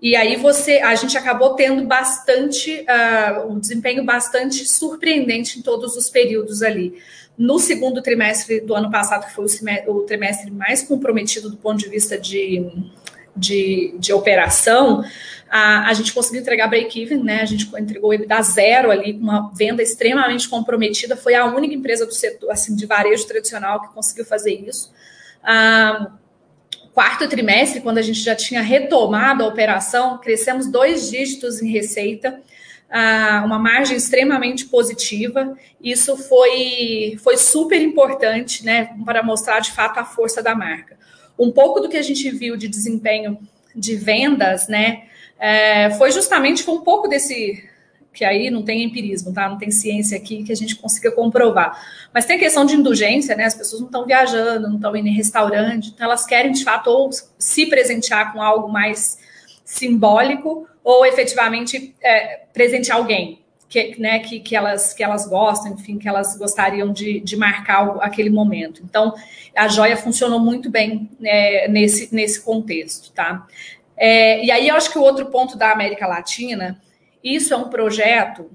e 0.00 0.16
aí 0.16 0.36
você, 0.36 0.78
a 0.78 0.94
gente 0.94 1.16
acabou 1.16 1.54
tendo 1.54 1.84
bastante, 1.86 2.84
uh, 2.88 3.52
um 3.52 3.58
desempenho 3.58 4.04
bastante 4.04 4.66
surpreendente 4.66 5.58
em 5.58 5.62
todos 5.62 5.96
os 5.96 6.08
períodos 6.08 6.62
ali. 6.62 6.94
No 7.36 7.58
segundo 7.58 8.02
trimestre 8.02 8.60
do 8.60 8.74
ano 8.74 8.90
passado, 8.90 9.26
que 9.26 9.32
foi 9.32 9.46
o, 9.86 9.92
o 9.92 10.02
trimestre 10.02 10.50
mais 10.50 10.82
comprometido 10.82 11.50
do 11.50 11.56
ponto 11.56 11.78
de 11.78 11.88
vista 11.88 12.18
de, 12.18 12.70
de, 13.36 13.94
de 13.98 14.12
operação, 14.12 15.02
a, 15.50 15.88
a 15.88 15.92
gente 15.92 16.12
conseguiu 16.12 16.40
entregar 16.40 16.66
break-even, 16.66 17.22
né? 17.22 17.42
A 17.42 17.44
gente 17.44 17.68
entregou 17.78 18.14
ele 18.14 18.26
da 18.26 18.40
zero 18.40 18.90
ali, 18.90 19.12
com 19.14 19.20
uma 19.20 19.52
venda 19.54 19.82
extremamente 19.82 20.48
comprometida. 20.48 21.14
Foi 21.14 21.34
a 21.34 21.44
única 21.44 21.74
empresa 21.74 22.06
do 22.06 22.14
setor, 22.14 22.50
assim, 22.50 22.74
de 22.74 22.86
varejo 22.86 23.26
tradicional 23.26 23.82
que 23.82 23.94
conseguiu 23.94 24.24
fazer 24.24 24.52
isso. 24.52 24.90
Ah, 25.42 26.12
quarto 26.94 27.28
trimestre, 27.28 27.80
quando 27.80 27.98
a 27.98 28.02
gente 28.02 28.20
já 28.20 28.34
tinha 28.34 28.62
retomado 28.62 29.44
a 29.44 29.46
operação, 29.46 30.18
crescemos 30.18 30.70
dois 30.70 31.10
dígitos 31.10 31.60
em 31.60 31.70
receita, 31.70 32.40
ah, 32.90 33.42
uma 33.44 33.58
margem 33.58 33.96
extremamente 33.96 34.66
positiva. 34.66 35.54
Isso 35.82 36.16
foi, 36.16 37.18
foi 37.22 37.36
super 37.36 37.80
importante, 37.80 38.64
né, 38.64 38.94
para 39.04 39.22
mostrar 39.22 39.60
de 39.60 39.70
fato 39.70 39.98
a 39.98 40.04
força 40.04 40.42
da 40.42 40.54
marca. 40.54 41.01
Um 41.38 41.50
pouco 41.50 41.80
do 41.80 41.88
que 41.88 41.96
a 41.96 42.02
gente 42.02 42.30
viu 42.30 42.56
de 42.56 42.68
desempenho 42.68 43.38
de 43.74 43.96
vendas, 43.96 44.68
né, 44.68 45.04
é, 45.38 45.90
foi 45.92 46.12
justamente 46.12 46.62
foi 46.62 46.74
um 46.74 46.82
pouco 46.82 47.08
desse 47.08 47.68
que 48.12 48.24
aí 48.24 48.50
não 48.50 48.62
tem 48.62 48.82
empirismo, 48.82 49.32
tá? 49.32 49.48
Não 49.48 49.56
tem 49.56 49.70
ciência 49.70 50.18
aqui 50.18 50.44
que 50.44 50.52
a 50.52 50.54
gente 50.54 50.76
consiga 50.76 51.10
comprovar. 51.10 51.82
Mas 52.12 52.26
tem 52.26 52.38
questão 52.38 52.64
de 52.66 52.76
indulgência, 52.76 53.34
né? 53.34 53.44
As 53.44 53.54
pessoas 53.54 53.80
não 53.80 53.88
estão 53.88 54.04
viajando, 54.04 54.68
não 54.68 54.76
estão 54.76 54.94
indo 54.94 55.08
em 55.08 55.14
restaurante, 55.14 55.88
então 55.88 56.06
elas 56.06 56.26
querem 56.26 56.52
de 56.52 56.62
fato 56.62 56.88
ou 56.88 57.10
se 57.38 57.66
presentear 57.66 58.32
com 58.32 58.42
algo 58.42 58.70
mais 58.70 59.18
simbólico 59.64 60.68
ou 60.84 61.06
efetivamente 61.06 61.94
é, 62.02 62.42
presentear 62.52 62.98
alguém 62.98 63.41
que, 63.72 63.98
né, 63.98 64.18
que, 64.18 64.38
que, 64.38 64.54
elas, 64.54 64.92
que 64.92 65.02
elas 65.02 65.26
gostam, 65.26 65.72
enfim, 65.72 65.96
que 65.96 66.06
elas 66.06 66.36
gostariam 66.36 66.92
de, 66.92 67.20
de 67.20 67.36
marcar 67.38 67.96
aquele 68.02 68.28
momento. 68.28 68.82
Então, 68.84 69.14
a 69.56 69.66
joia 69.66 69.96
funcionou 69.96 70.38
muito 70.38 70.68
bem 70.68 71.08
né, 71.18 71.66
nesse, 71.68 72.14
nesse 72.14 72.42
contexto, 72.42 73.10
tá? 73.12 73.46
É, 73.96 74.44
e 74.44 74.50
aí 74.50 74.68
eu 74.68 74.74
acho 74.74 74.92
que 74.92 74.98
o 74.98 75.02
outro 75.02 75.24
ponto 75.26 75.56
da 75.56 75.72
América 75.72 76.06
Latina 76.06 76.78
isso 77.24 77.54
é 77.54 77.56
um 77.56 77.70
projeto 77.70 78.50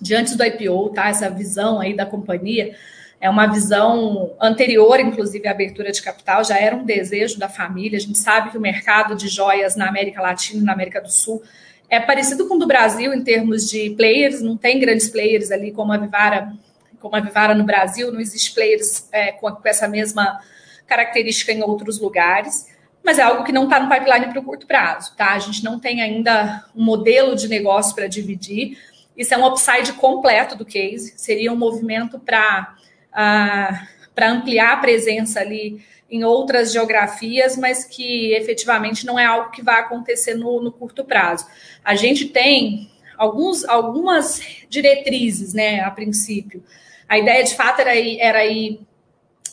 de 0.00 0.14
antes 0.14 0.36
do 0.36 0.44
IPO, 0.44 0.90
tá? 0.90 1.08
Essa 1.08 1.28
visão 1.28 1.80
aí 1.80 1.96
da 1.96 2.06
companhia 2.06 2.76
é 3.20 3.28
uma 3.28 3.48
visão 3.48 4.32
anterior, 4.40 5.00
inclusive, 5.00 5.48
à 5.48 5.50
abertura 5.50 5.90
de 5.90 6.00
capital, 6.00 6.44
já 6.44 6.56
era 6.56 6.76
um 6.76 6.84
desejo 6.84 7.36
da 7.36 7.48
família. 7.48 7.98
A 7.98 8.00
gente 8.00 8.16
sabe 8.16 8.50
que 8.50 8.58
o 8.58 8.60
mercado 8.60 9.16
de 9.16 9.26
joias 9.26 9.74
na 9.74 9.88
América 9.88 10.22
Latina 10.22 10.62
e 10.62 10.64
na 10.64 10.72
América 10.72 11.00
do 11.00 11.10
Sul 11.10 11.42
é 11.90 12.00
parecido 12.00 12.46
com 12.46 12.54
o 12.54 12.58
do 12.58 12.66
Brasil 12.66 13.12
em 13.12 13.22
termos 13.22 13.68
de 13.68 13.90
players, 13.90 14.40
não 14.40 14.56
tem 14.56 14.78
grandes 14.78 15.08
players 15.08 15.50
ali 15.50 15.72
como 15.72 15.92
a 15.92 15.98
Vivara, 15.98 16.52
como 17.00 17.16
a 17.16 17.20
Vivara 17.20 17.54
no 17.54 17.64
Brasil, 17.64 18.12
não 18.12 18.20
existe 18.20 18.54
players 18.54 19.08
é, 19.10 19.32
com, 19.32 19.50
com 19.50 19.68
essa 19.68 19.88
mesma 19.88 20.40
característica 20.86 21.52
em 21.52 21.62
outros 21.62 21.98
lugares 21.98 22.70
mas 23.02 23.18
é 23.18 23.22
algo 23.22 23.44
que 23.44 23.52
não 23.52 23.64
está 23.64 23.80
no 23.80 23.88
pipeline 23.88 24.26
para 24.26 24.40
o 24.40 24.44
curto 24.44 24.66
prazo, 24.66 25.14
tá? 25.16 25.32
A 25.32 25.38
gente 25.38 25.64
não 25.64 25.78
tem 25.78 26.02
ainda 26.02 26.64
um 26.76 26.84
modelo 26.84 27.34
de 27.34 27.48
negócio 27.48 27.94
para 27.94 28.06
dividir. 28.06 28.78
Isso 29.16 29.32
é 29.34 29.38
um 29.38 29.46
upside 29.46 29.92
completo 29.94 30.56
do 30.56 30.64
case, 30.64 31.14
seria 31.16 31.52
um 31.52 31.56
movimento 31.56 32.18
para 32.18 32.74
uh, 33.08 33.14
ah, 33.14 33.86
ampliar 34.22 34.74
a 34.74 34.76
presença 34.76 35.40
ali 35.40 35.82
em 36.10 36.24
outras 36.24 36.72
geografias, 36.72 37.56
mas 37.56 37.84
que 37.84 38.32
efetivamente 38.34 39.06
não 39.06 39.18
é 39.18 39.24
algo 39.24 39.50
que 39.50 39.62
vai 39.62 39.80
acontecer 39.80 40.34
no, 40.34 40.60
no 40.60 40.72
curto 40.72 41.04
prazo. 41.04 41.46
A 41.84 41.94
gente 41.94 42.26
tem 42.26 42.90
alguns, 43.16 43.64
algumas 43.64 44.40
diretrizes, 44.68 45.54
né, 45.54 45.80
a 45.80 45.90
princípio. 45.90 46.64
A 47.08 47.18
ideia 47.18 47.44
de 47.44 47.54
fato 47.54 47.80
era 47.80 47.94
ir, 47.94 48.18
era 48.18 48.44
ir 48.44 48.80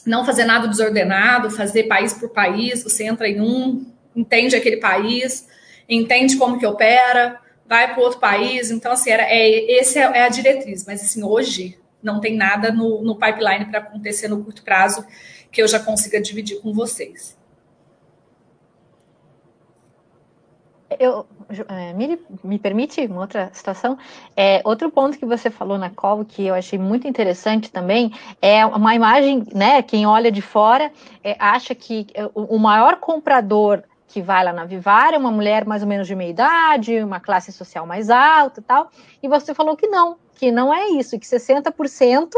não 0.06 0.26
fazer 0.26 0.46
nada 0.46 0.68
desordenado, 0.68 1.52
fazer 1.52 1.84
país 1.84 2.14
por 2.14 2.30
país, 2.30 2.84
você 2.84 3.04
entra 3.04 3.28
em 3.28 3.42
um, 3.42 3.86
entende 4.16 4.56
aquele 4.56 4.78
país, 4.78 5.48
entende 5.88 6.38
como 6.38 6.58
que 6.58 6.66
opera, 6.66 7.40
vai 7.68 7.94
para 7.94 8.02
outro 8.02 8.20
país. 8.20 8.72
Então, 8.72 8.94
assim, 8.94 9.12
era, 9.12 9.24
é, 9.24 9.48
esse 9.80 10.00
é, 10.00 10.04
é, 10.04 10.24
a 10.24 10.30
diretriz. 10.30 10.86
Mas, 10.86 11.02
assim, 11.02 11.24
hoje 11.24 11.78
não 12.02 12.22
tem 12.22 12.36
nada 12.36 12.72
no, 12.72 13.02
no 13.04 13.16
pipeline 13.16 13.66
para 13.66 13.80
acontecer 13.80 14.28
no 14.28 14.44
curto 14.44 14.64
prazo 14.64 15.06
que 15.52 15.62
eu 15.62 15.68
já 15.68 15.80
consiga 15.80 16.22
dividir 16.22 16.62
com 16.62 16.74
vocês. 16.74 17.38
Eu, 21.00 21.26
é, 21.68 21.94
me, 21.94 22.18
me 22.44 22.58
permite 22.58 23.06
uma 23.08 23.22
outra 23.22 23.50
situação? 23.54 23.98
É, 24.36 24.62
outro 24.64 24.90
ponto 24.90 25.18
que 25.18 25.26
você 25.26 25.50
falou 25.50 25.78
na 25.78 25.90
call 25.90 26.24
que 26.24 26.48
eu 26.48 26.56
achei 26.56 26.80
muito 26.80 27.08
interessante 27.08 27.70
também 27.70 28.12
é 28.42 28.66
uma 28.66 28.96
imagem, 28.96 29.44
né? 29.54 29.82
Quem 29.82 30.08
olha 30.08 30.32
de 30.32 30.42
fora 30.42 30.92
é, 31.24 31.36
acha 31.40 31.76
que 31.76 32.08
é, 32.14 32.26
o, 32.28 32.56
o 32.56 32.60
maior 32.60 32.98
comprador 32.98 33.84
que 34.08 34.22
vai 34.22 34.44
lá 34.44 34.54
na 34.54 34.64
Vivara 34.64 35.18
é 35.18 35.20
uma 35.20 35.32
mulher 35.32 35.66
mais 35.66 35.82
ou 35.82 35.88
menos 35.88 36.08
de 36.08 36.16
meia 36.16 36.30
idade, 36.30 37.04
uma 37.04 37.20
classe 37.20 37.52
social 37.52 37.86
mais 37.86 38.10
alta 38.10 38.62
e 38.62 38.64
tal, 38.64 38.90
e 39.22 39.28
você 39.28 39.54
falou 39.54 39.76
que 39.76 39.88
não, 39.88 40.16
que 40.36 40.52
não 40.52 40.74
é 40.74 40.88
isso, 40.92 41.20
que 41.20 41.26
60% 41.26 42.30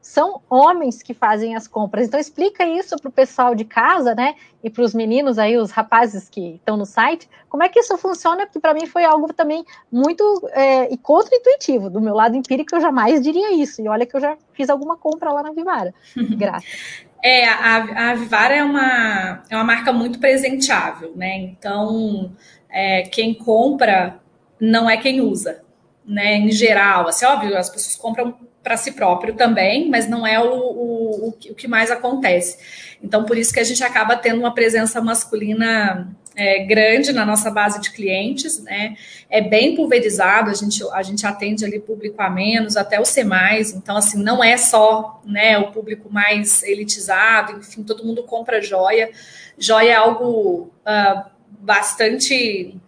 são 0.00 0.40
homens 0.48 1.02
que 1.02 1.12
fazem 1.12 1.54
as 1.54 1.68
compras. 1.68 2.06
Então 2.06 2.18
explica 2.18 2.64
isso 2.64 2.96
para 2.96 3.08
o 3.08 3.12
pessoal 3.12 3.54
de 3.54 3.64
casa, 3.64 4.14
né? 4.14 4.34
E 4.62 4.70
para 4.70 4.82
os 4.82 4.94
meninos 4.94 5.38
aí, 5.38 5.56
os 5.56 5.70
rapazes 5.70 6.28
que 6.28 6.56
estão 6.56 6.76
no 6.76 6.86
site, 6.86 7.28
como 7.48 7.62
é 7.62 7.68
que 7.68 7.80
isso 7.80 7.96
funciona? 7.98 8.46
Porque 8.46 8.60
para 8.60 8.74
mim 8.74 8.86
foi 8.86 9.04
algo 9.04 9.32
também 9.32 9.64
muito 9.90 10.22
é, 10.52 10.92
e 10.92 10.96
contra-intuitivo. 10.96 11.90
Do 11.90 12.00
meu 12.00 12.14
lado 12.14 12.36
empírico, 12.36 12.74
eu 12.74 12.80
jamais 12.80 13.20
diria 13.22 13.52
isso. 13.52 13.82
E 13.82 13.88
olha 13.88 14.06
que 14.06 14.16
eu 14.16 14.20
já 14.20 14.36
fiz 14.52 14.70
alguma 14.70 14.96
compra 14.96 15.32
lá 15.32 15.42
na 15.42 15.52
Vivara. 15.52 15.94
Graças. 16.36 17.06
É, 17.22 17.46
a, 17.46 18.10
a 18.10 18.14
Vivara 18.14 18.54
é 18.54 18.64
uma, 18.64 19.42
é 19.50 19.56
uma 19.56 19.64
marca 19.64 19.92
muito 19.92 20.18
presenteável, 20.18 21.12
né? 21.14 21.36
Então, 21.36 22.32
é, 22.70 23.02
quem 23.02 23.34
compra 23.34 24.18
não 24.58 24.88
é 24.88 24.96
quem 24.96 25.20
usa, 25.20 25.62
né? 26.04 26.36
Em 26.36 26.50
geral, 26.50 27.06
assim, 27.08 27.26
óbvio, 27.26 27.56
as 27.56 27.68
pessoas 27.68 27.96
compram 27.96 28.34
para 28.62 28.76
si 28.76 28.92
próprio 28.92 29.34
também, 29.34 29.88
mas 29.88 30.08
não 30.08 30.26
é 30.26 30.38
o, 30.38 30.52
o, 30.52 31.28
o, 31.28 31.54
que 31.54 31.66
mais 31.66 31.90
acontece. 31.90 32.58
Então, 33.02 33.24
por 33.24 33.38
isso 33.38 33.52
que 33.52 33.60
a 33.60 33.64
gente 33.64 33.82
acaba 33.82 34.16
tendo 34.16 34.38
uma 34.40 34.54
presença 34.54 35.00
masculina 35.00 36.14
é, 36.36 36.64
grande 36.64 37.12
na 37.12 37.24
nossa 37.24 37.50
base 37.50 37.80
de 37.80 37.90
clientes, 37.90 38.62
né? 38.62 38.96
É 39.28 39.40
bem 39.40 39.74
pulverizado, 39.74 40.50
a 40.50 40.54
gente, 40.54 40.82
a 40.92 41.02
gente 41.02 41.26
atende 41.26 41.64
ali 41.64 41.80
público 41.80 42.20
a 42.20 42.28
menos, 42.28 42.76
até 42.76 43.00
o 43.00 43.04
C+, 43.04 43.26
então, 43.74 43.96
assim, 43.96 44.22
não 44.22 44.42
é 44.44 44.56
só 44.56 45.20
né, 45.24 45.58
o 45.58 45.72
público 45.72 46.12
mais 46.12 46.62
elitizado, 46.62 47.58
enfim, 47.58 47.82
todo 47.82 48.04
mundo 48.04 48.22
compra 48.24 48.60
joia. 48.60 49.10
Joia 49.58 49.92
é 49.92 49.94
algo 49.94 50.70
uh, 50.86 51.30
bastante 51.60 52.78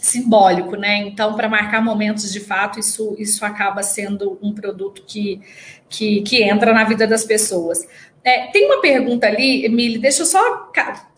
simbólico, 0.00 0.76
né? 0.76 0.98
Então, 0.98 1.34
para 1.34 1.48
marcar 1.48 1.82
momentos 1.82 2.32
de 2.32 2.40
fato, 2.40 2.78
isso, 2.78 3.14
isso 3.18 3.44
acaba 3.44 3.82
sendo 3.82 4.38
um 4.42 4.52
produto 4.52 5.02
que, 5.06 5.40
que, 5.88 6.22
que 6.22 6.42
entra 6.42 6.72
na 6.72 6.84
vida 6.84 7.06
das 7.06 7.24
pessoas. 7.24 7.86
É, 8.22 8.48
tem 8.48 8.66
uma 8.66 8.80
pergunta 8.80 9.26
ali, 9.26 9.64
Emília, 9.64 10.00
deixa 10.00 10.22
eu 10.22 10.26
só 10.26 10.70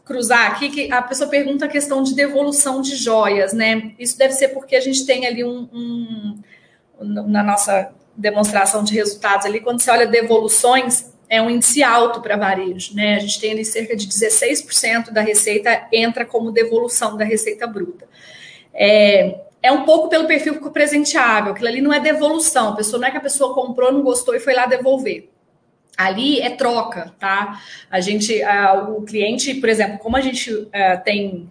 cruzar 0.04 0.52
aqui, 0.52 0.70
que 0.70 0.92
a 0.92 1.02
pessoa 1.02 1.28
pergunta 1.28 1.66
a 1.66 1.68
questão 1.68 2.02
de 2.02 2.14
devolução 2.14 2.80
de 2.80 2.96
joias, 2.96 3.52
né? 3.52 3.92
Isso 3.98 4.16
deve 4.16 4.32
ser 4.32 4.48
porque 4.48 4.74
a 4.74 4.80
gente 4.80 5.04
tem 5.04 5.26
ali 5.26 5.44
um, 5.44 5.68
um 5.72 6.42
na 7.00 7.42
nossa 7.42 7.92
demonstração 8.16 8.82
de 8.82 8.94
resultados 8.94 9.46
ali, 9.46 9.60
quando 9.60 9.80
você 9.80 9.90
olha 9.90 10.06
devoluções, 10.06 11.12
é 11.28 11.40
um 11.40 11.48
índice 11.48 11.82
alto 11.82 12.20
para 12.20 12.36
varejo, 12.36 12.94
né? 12.94 13.16
A 13.16 13.18
gente 13.20 13.38
tem 13.38 13.52
ali 13.52 13.64
cerca 13.64 13.94
de 13.94 14.06
16% 14.08 15.10
da 15.10 15.20
receita 15.20 15.86
entra 15.92 16.24
como 16.24 16.50
devolução 16.50 17.16
da 17.16 17.24
receita 17.24 17.66
bruta. 17.66 18.08
É, 18.78 19.40
é 19.60 19.72
um 19.72 19.84
pouco 19.84 20.08
pelo 20.08 20.26
perfil 20.26 20.60
presenteável, 20.70 21.52
aquilo 21.52 21.68
ali 21.68 21.80
não 21.80 21.92
é 21.92 21.98
devolução, 21.98 22.68
a 22.68 22.76
pessoa 22.76 23.00
não 23.00 23.08
é 23.08 23.10
que 23.10 23.16
a 23.16 23.20
pessoa 23.20 23.54
comprou, 23.54 23.92
não 23.92 24.02
gostou 24.02 24.34
e 24.34 24.40
foi 24.40 24.54
lá 24.54 24.66
devolver. 24.66 25.28
Ali 25.96 26.40
é 26.40 26.50
troca, 26.50 27.12
tá? 27.18 27.60
A 27.90 28.00
gente, 28.00 28.40
o 28.88 29.02
cliente, 29.02 29.54
por 29.54 29.68
exemplo, 29.68 29.98
como 29.98 30.16
a 30.16 30.20
gente 30.20 30.54
uh, 30.54 30.70
tem 31.04 31.50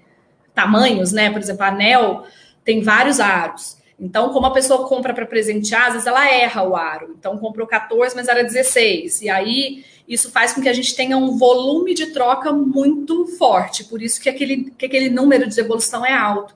tamanhos, 0.55 1.11
né? 1.11 1.29
Por 1.29 1.41
exemplo, 1.41 1.63
a 1.63 1.67
anel 1.67 2.23
tem 2.63 2.81
vários 2.81 3.19
aros. 3.19 3.77
Então, 3.99 4.31
como 4.31 4.45
a 4.45 4.51
pessoa 4.51 4.87
compra 4.87 5.13
para 5.13 5.25
presentear, 5.25 5.87
às 5.87 5.93
vezes 5.93 6.07
ela 6.07 6.31
erra 6.31 6.63
o 6.63 6.77
aro. 6.77 7.13
Então, 7.19 7.37
comprou 7.37 7.67
14, 7.67 8.15
mas 8.15 8.29
era 8.29 8.41
16. 8.41 9.23
E 9.23 9.29
aí, 9.29 9.83
isso 10.07 10.31
faz 10.31 10.53
com 10.53 10.61
que 10.61 10.69
a 10.69 10.73
gente 10.73 10.95
tenha 10.95 11.17
um 11.17 11.37
volume 11.37 11.93
de 11.93 12.13
troca 12.13 12.53
muito 12.53 13.25
forte. 13.37 13.83
Por 13.83 14.01
isso 14.01 14.21
que 14.21 14.29
aquele, 14.29 14.71
que 14.77 14.85
aquele 14.85 15.09
número 15.09 15.45
de 15.47 15.55
devolução 15.55 16.05
é 16.05 16.13
alto. 16.13 16.55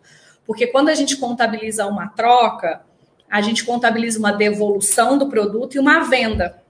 Porque 0.52 0.68
quando 0.68 0.90
a 0.90 0.94
gente 0.94 1.16
contabiliza 1.16 1.88
uma 1.88 2.10
troca, 2.10 2.82
a 3.30 3.40
gente 3.40 3.64
contabiliza 3.64 4.20
uma 4.20 4.34
devolução 4.34 5.18
do 5.18 5.30
produto 5.30 5.76
e 5.76 5.80
uma 5.80 6.02
venda 6.02 6.62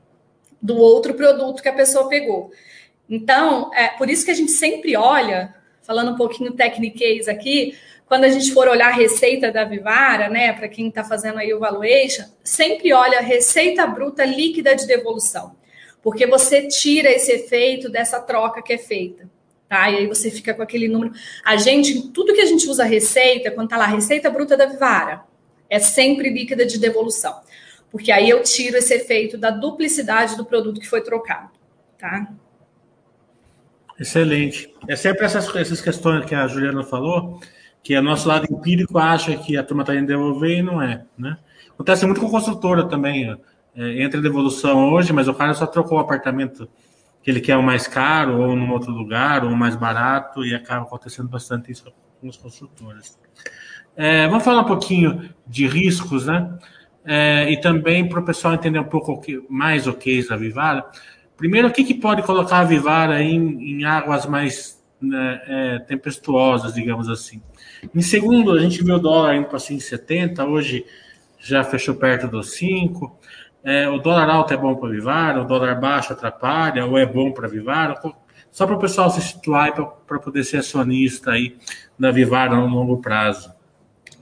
do 0.61 0.77
outro 0.77 1.15
produto 1.15 1.63
que 1.63 1.67
a 1.67 1.73
pessoa 1.73 2.07
pegou. 2.07 2.51
Então, 3.09 3.73
é 3.73 3.87
por 3.87 4.07
isso 4.07 4.23
que 4.23 4.29
a 4.29 4.35
gente 4.35 4.51
sempre 4.51 4.95
olha, 4.95 5.55
falando 5.81 6.11
um 6.11 6.15
pouquinho 6.15 6.51
techniquez 6.51 7.27
aqui, 7.27 7.75
quando 8.05 8.25
a 8.25 8.29
gente 8.29 8.53
for 8.53 8.67
olhar 8.67 8.89
a 8.89 8.95
receita 8.95 9.51
da 9.51 9.63
Vivara, 9.63 10.29
né, 10.29 10.53
para 10.53 10.67
quem 10.67 10.89
está 10.89 11.03
fazendo 11.03 11.39
aí 11.39 11.51
o 11.51 11.59
valuation, 11.59 12.25
sempre 12.43 12.93
olha 12.93 13.17
a 13.17 13.23
receita 13.23 13.87
bruta 13.87 14.23
líquida 14.23 14.75
de 14.75 14.85
devolução, 14.85 15.55
porque 16.03 16.27
você 16.27 16.67
tira 16.67 17.09
esse 17.09 17.31
efeito 17.31 17.89
dessa 17.89 18.19
troca 18.19 18.61
que 18.61 18.73
é 18.73 18.77
feita 18.77 19.27
Tá? 19.71 19.89
E 19.89 19.99
aí 19.99 20.05
você 20.05 20.29
fica 20.29 20.53
com 20.53 20.61
aquele 20.61 20.89
número. 20.89 21.13
A 21.45 21.55
gente, 21.55 22.09
tudo 22.09 22.33
que 22.33 22.41
a 22.41 22.45
gente 22.45 22.67
usa 22.67 22.83
receita, 22.83 23.49
quando 23.51 23.69
tá 23.69 23.77
lá, 23.77 23.85
receita 23.85 24.29
bruta 24.29 24.57
da 24.57 24.65
Vivara, 24.65 25.21
é 25.69 25.79
sempre 25.79 26.29
líquida 26.29 26.65
de 26.65 26.77
devolução. 26.77 27.39
Porque 27.89 28.11
aí 28.11 28.29
eu 28.29 28.43
tiro 28.43 28.75
esse 28.75 28.93
efeito 28.93 29.37
da 29.37 29.49
duplicidade 29.49 30.35
do 30.35 30.43
produto 30.43 30.81
que 30.81 30.89
foi 30.89 30.99
trocado. 30.99 31.51
Tá? 31.97 32.27
Excelente. 33.97 34.75
É 34.89 34.97
sempre 34.97 35.25
essas, 35.25 35.55
essas 35.55 35.79
questões 35.79 36.25
que 36.25 36.35
a 36.35 36.47
Juliana 36.47 36.83
falou, 36.83 37.39
que 37.81 37.97
o 37.97 38.01
nosso 38.01 38.27
lado 38.27 38.45
empírico 38.51 38.97
acha 38.97 39.37
que 39.37 39.55
a 39.55 39.63
turma 39.63 39.83
está 39.83 39.95
indo 39.95 40.07
devolver 40.07 40.57
e 40.57 40.61
não 40.61 40.81
é. 40.81 41.05
Né? 41.17 41.37
Acontece 41.69 42.05
muito 42.05 42.19
com 42.19 42.29
construtora 42.29 42.89
também. 42.89 43.39
É, 43.73 44.03
entra 44.03 44.19
em 44.19 44.23
devolução 44.23 44.91
hoje, 44.91 45.13
mas 45.13 45.29
o 45.29 45.33
cara 45.33 45.53
só 45.53 45.65
trocou 45.65 45.97
o 45.97 46.01
apartamento 46.01 46.67
que 47.23 47.29
ele 47.29 47.39
quer 47.39 47.57
o 47.57 47.63
mais 47.63 47.87
caro, 47.87 48.41
ou 48.41 48.55
num 48.55 48.71
outro 48.71 48.91
lugar, 48.91 49.43
ou 49.43 49.51
mais 49.51 49.75
barato, 49.75 50.43
e 50.43 50.55
acaba 50.55 50.83
acontecendo 50.83 51.29
bastante 51.29 51.71
isso 51.71 51.85
com 52.19 52.27
os 52.27 52.37
construtores. 52.37 53.19
É, 53.95 54.27
vamos 54.27 54.43
falar 54.43 54.61
um 54.61 54.65
pouquinho 54.65 55.29
de 55.45 55.67
riscos, 55.67 56.25
né? 56.25 56.57
É, 57.03 57.51
e 57.51 57.59
também 57.59 58.07
para 58.07 58.19
o 58.19 58.25
pessoal 58.25 58.53
entender 58.53 58.79
um 58.79 58.85
pouco 58.85 59.21
mais 59.49 59.87
o 59.87 59.93
case 59.93 60.29
da 60.29 60.37
Vivara. 60.37 60.85
Primeiro, 61.35 61.67
o 61.67 61.71
que, 61.71 61.83
que 61.83 61.95
pode 61.95 62.21
colocar 62.23 62.59
a 62.59 62.63
Vivara 62.63 63.21
em, 63.21 63.71
em 63.71 63.83
águas 63.83 64.25
mais 64.25 64.79
né, 65.01 65.41
é, 65.47 65.79
tempestuosas, 65.79 66.73
digamos 66.73 67.09
assim? 67.09 67.41
Em 67.93 68.01
segundo, 68.01 68.51
a 68.51 68.59
gente 68.59 68.83
viu 68.83 68.95
o 68.95 68.99
dólar 68.99 69.35
indo 69.35 69.47
para 69.47 69.57
5,70, 69.57 70.47
hoje 70.47 70.85
já 71.39 71.63
fechou 71.63 71.95
perto 71.95 72.27
dos 72.27 72.51
5. 72.51 73.19
É, 73.63 73.87
o 73.87 73.99
dólar 73.99 74.29
alto 74.29 74.53
é 74.53 74.57
bom 74.57 74.75
para 74.75 74.89
Vivara, 74.89 75.41
o 75.41 75.45
dólar 75.45 75.79
baixo 75.79 76.13
atrapalha, 76.13 76.85
ou 76.85 76.97
é 76.97 77.05
bom 77.05 77.31
para 77.31 77.47
Vivara? 77.47 77.99
Só 78.51 78.65
para 78.65 78.75
o 78.75 78.79
pessoal 78.79 79.09
se 79.09 79.21
situar 79.21 79.73
para 80.05 80.19
poder 80.19 80.43
ser 80.43 80.57
acionista 80.57 81.31
aí 81.31 81.57
da 81.97 82.11
Vivara 82.11 82.55
no 82.55 82.67
longo 82.67 82.97
prazo. 82.97 83.53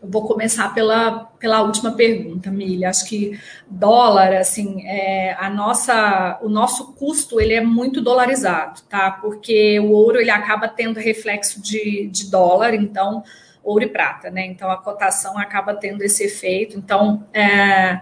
Eu 0.01 0.09
vou 0.09 0.25
começar 0.25 0.73
pela, 0.73 1.25
pela 1.39 1.61
última 1.61 1.91
pergunta, 1.91 2.49
Milha. 2.49 2.89
Acho 2.89 3.07
que 3.07 3.37
dólar, 3.69 4.33
assim, 4.33 4.85
é, 4.85 5.35
a 5.37 5.49
nossa, 5.49 6.39
o 6.41 6.47
nosso 6.47 6.93
custo 6.93 7.39
ele 7.39 7.53
é 7.53 7.61
muito 7.61 8.01
dolarizado, 8.01 8.81
tá? 8.89 9.11
Porque 9.11 9.77
o 9.79 9.89
ouro 9.89 10.19
ele 10.19 10.31
acaba 10.31 10.69
tendo 10.69 10.99
reflexo 10.99 11.61
de, 11.61 12.07
de 12.07 12.31
dólar, 12.31 12.73
então 12.73 13.23
ouro 13.61 13.83
e 13.83 13.89
prata, 13.89 14.29
né? 14.29 14.45
Então 14.45 14.71
a 14.71 14.77
cotação 14.77 15.37
acaba 15.37 15.73
tendo 15.73 16.01
esse 16.01 16.23
efeito. 16.23 16.77
Então 16.77 17.25
é, 17.33 17.99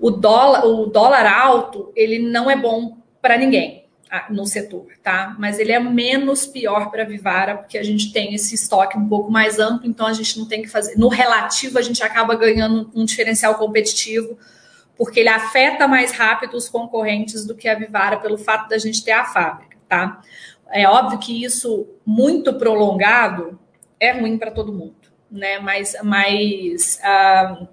o 0.00 0.10
dólar, 0.10 0.64
o 0.66 0.86
dólar 0.86 1.26
alto 1.26 1.92
ele 1.94 2.18
não 2.18 2.50
é 2.50 2.56
bom 2.56 2.96
para 3.20 3.36
ninguém 3.36 3.80
no 4.28 4.44
setor, 4.44 4.86
tá? 5.02 5.36
Mas 5.38 5.58
ele 5.60 5.70
é 5.70 5.78
menos 5.78 6.44
pior 6.44 6.90
para 6.90 7.04
a 7.04 7.06
Vivara, 7.06 7.56
porque 7.58 7.78
a 7.78 7.82
gente 7.82 8.12
tem 8.12 8.34
esse 8.34 8.56
estoque 8.56 8.98
um 8.98 9.08
pouco 9.08 9.30
mais 9.30 9.60
amplo, 9.60 9.88
então 9.88 10.06
a 10.06 10.12
gente 10.12 10.36
não 10.36 10.46
tem 10.46 10.62
que 10.62 10.68
fazer. 10.68 10.98
No 10.98 11.06
relativo, 11.06 11.78
a 11.78 11.82
gente 11.82 12.02
acaba 12.02 12.34
ganhando 12.34 12.90
um 12.92 13.04
diferencial 13.04 13.54
competitivo, 13.54 14.36
porque 14.96 15.20
ele 15.20 15.28
afeta 15.28 15.86
mais 15.86 16.10
rápido 16.10 16.56
os 16.56 16.68
concorrentes 16.68 17.46
do 17.46 17.54
que 17.54 17.68
a 17.68 17.74
Vivara, 17.76 18.16
pelo 18.16 18.36
fato 18.36 18.68
da 18.68 18.78
gente 18.78 19.04
ter 19.04 19.12
a 19.12 19.24
fábrica, 19.24 19.76
tá? 19.88 20.20
É 20.72 20.88
óbvio 20.88 21.18
que 21.18 21.44
isso 21.44 21.86
muito 22.04 22.54
prolongado 22.54 23.60
é 24.00 24.12
ruim 24.12 24.36
para 24.38 24.50
todo 24.50 24.72
mundo, 24.72 24.96
né? 25.30 25.60
Mas, 25.60 25.94
mas 26.02 26.98
ah, 27.04 27.68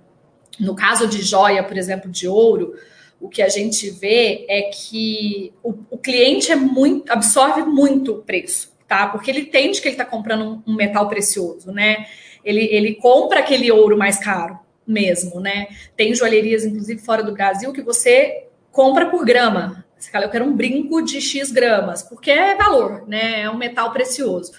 no 0.60 0.76
caso 0.76 1.08
de 1.08 1.22
joia, 1.22 1.64
por 1.64 1.78
exemplo, 1.78 2.10
de 2.10 2.28
ouro 2.28 2.74
o 3.20 3.28
que 3.28 3.42
a 3.42 3.50
gente 3.50 3.90
vê 3.90 4.46
é 4.48 4.64
que 4.64 5.54
o, 5.64 5.74
o 5.90 5.98
cliente 5.98 6.52
é 6.52 6.56
muito, 6.56 7.12
absorve 7.12 7.64
muito 7.64 8.14
o 8.14 8.22
preço, 8.22 8.72
tá? 8.88 9.08
Porque 9.08 9.32
ele 9.32 9.42
entende 9.42 9.82
que 9.82 9.88
ele 9.88 9.96
está 9.96 10.06
comprando 10.06 10.64
um, 10.66 10.74
um, 10.74 10.76
metal 10.76 11.10
precioso, 11.10 11.72
né? 11.72 12.06
Ele, 12.44 12.64
ele 12.66 12.96
compra 12.96 13.40
aquele 13.40 13.72
ouro 13.72 13.98
mais 13.98 14.18
caro 14.20 14.60
mesmo, 14.86 15.40
né? 15.40 15.68
Tem 15.96 16.14
joalherias, 16.14 16.64
inclusive 16.64 17.02
fora 17.02 17.24
do 17.24 17.34
Brasil, 17.34 17.74
que 17.74 17.82
você 17.82 18.46
compra 18.72 19.08
por 19.08 19.26
grama. 19.26 19.84
Você 19.98 20.12
fala, 20.12 20.26
eu 20.26 20.30
quero 20.30 20.46
um 20.46 20.56
brinco 20.56 21.02
de 21.02 21.20
X 21.20 21.52
gramas, 21.52 22.04
porque 22.04 22.30
é 22.30 22.56
valor, 22.56 23.08
né? 23.08 23.42
É 23.42 23.50
um 23.50 23.58
metal 23.58 23.92
precioso. 23.92 24.52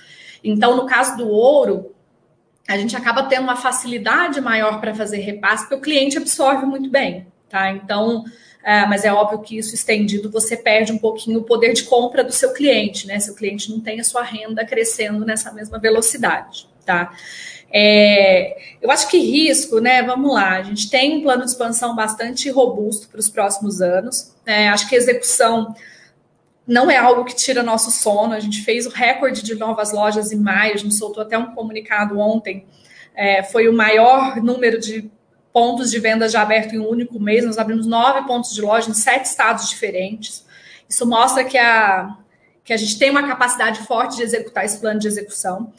Então, 0.42 0.76
no 0.76 0.86
caso 0.86 1.16
do 1.16 1.28
ouro, 1.28 1.94
a 2.68 2.76
gente 2.76 2.94
acaba 2.94 3.22
tendo 3.22 3.44
uma 3.44 3.56
facilidade 3.56 4.40
maior 4.42 4.78
para 4.78 4.94
fazer 4.94 5.18
repasse, 5.20 5.62
porque 5.62 5.74
o 5.74 5.80
cliente 5.80 6.18
absorve 6.18 6.66
muito 6.66 6.90
bem, 6.90 7.26
tá? 7.48 7.70
Então, 7.70 8.24
é, 8.62 8.84
mas 8.84 9.06
é 9.06 9.12
óbvio 9.12 9.40
que 9.40 9.56
isso 9.56 9.74
estendido 9.74 10.30
você 10.30 10.54
perde 10.54 10.92
um 10.92 10.98
pouquinho 10.98 11.38
o 11.38 11.44
poder 11.44 11.72
de 11.72 11.84
compra 11.84 12.22
do 12.22 12.30
seu 12.30 12.52
cliente, 12.52 13.06
né? 13.06 13.18
Seu 13.18 13.34
cliente 13.34 13.70
não 13.70 13.80
tem 13.80 13.98
a 13.98 14.04
sua 14.04 14.22
renda 14.22 14.66
crescendo 14.66 15.24
nessa 15.24 15.50
mesma 15.50 15.78
velocidade, 15.78 16.68
tá? 16.84 17.10
É, 17.72 18.56
eu 18.82 18.90
acho 18.90 19.08
que 19.08 19.18
risco, 19.18 19.78
né? 19.78 20.02
Vamos 20.02 20.34
lá, 20.34 20.58
a 20.58 20.62
gente 20.62 20.90
tem 20.90 21.16
um 21.16 21.22
plano 21.22 21.44
de 21.44 21.50
expansão 21.50 21.96
bastante 21.96 22.50
robusto 22.50 23.08
para 23.08 23.20
os 23.20 23.30
próximos 23.30 23.80
anos. 23.80 24.34
Né? 24.46 24.68
Acho 24.68 24.86
que 24.88 24.94
a 24.94 24.98
execução 24.98 25.74
não 26.68 26.90
é 26.90 26.98
algo 26.98 27.24
que 27.24 27.34
tira 27.34 27.62
nosso 27.62 27.90
sono. 27.90 28.34
A 28.34 28.40
gente 28.40 28.62
fez 28.62 28.86
o 28.86 28.90
recorde 28.90 29.42
de 29.42 29.54
novas 29.54 29.90
lojas 29.90 30.30
em 30.30 30.38
maio, 30.38 30.74
a 30.74 30.76
gente 30.76 30.94
soltou 30.94 31.22
até 31.22 31.38
um 31.38 31.54
comunicado 31.54 32.18
ontem. 32.18 32.66
É, 33.14 33.42
foi 33.42 33.66
o 33.68 33.72
maior 33.72 34.36
número 34.36 34.78
de 34.78 35.10
pontos 35.50 35.90
de 35.90 35.98
venda 35.98 36.28
já 36.28 36.42
aberto 36.42 36.74
em 36.74 36.78
um 36.78 36.86
único 36.86 37.18
mês. 37.18 37.44
Nós 37.44 37.56
abrimos 37.56 37.86
nove 37.86 38.26
pontos 38.26 38.54
de 38.54 38.60
loja 38.60 38.90
em 38.90 38.94
sete 38.94 39.24
estados 39.24 39.70
diferentes. 39.70 40.46
Isso 40.86 41.06
mostra 41.06 41.42
que 41.42 41.56
a, 41.56 42.14
que 42.62 42.72
a 42.74 42.76
gente 42.76 42.98
tem 42.98 43.10
uma 43.10 43.26
capacidade 43.26 43.80
forte 43.86 44.16
de 44.16 44.22
executar 44.22 44.66
esse 44.66 44.78
plano 44.78 45.00
de 45.00 45.08
execução. 45.08 45.72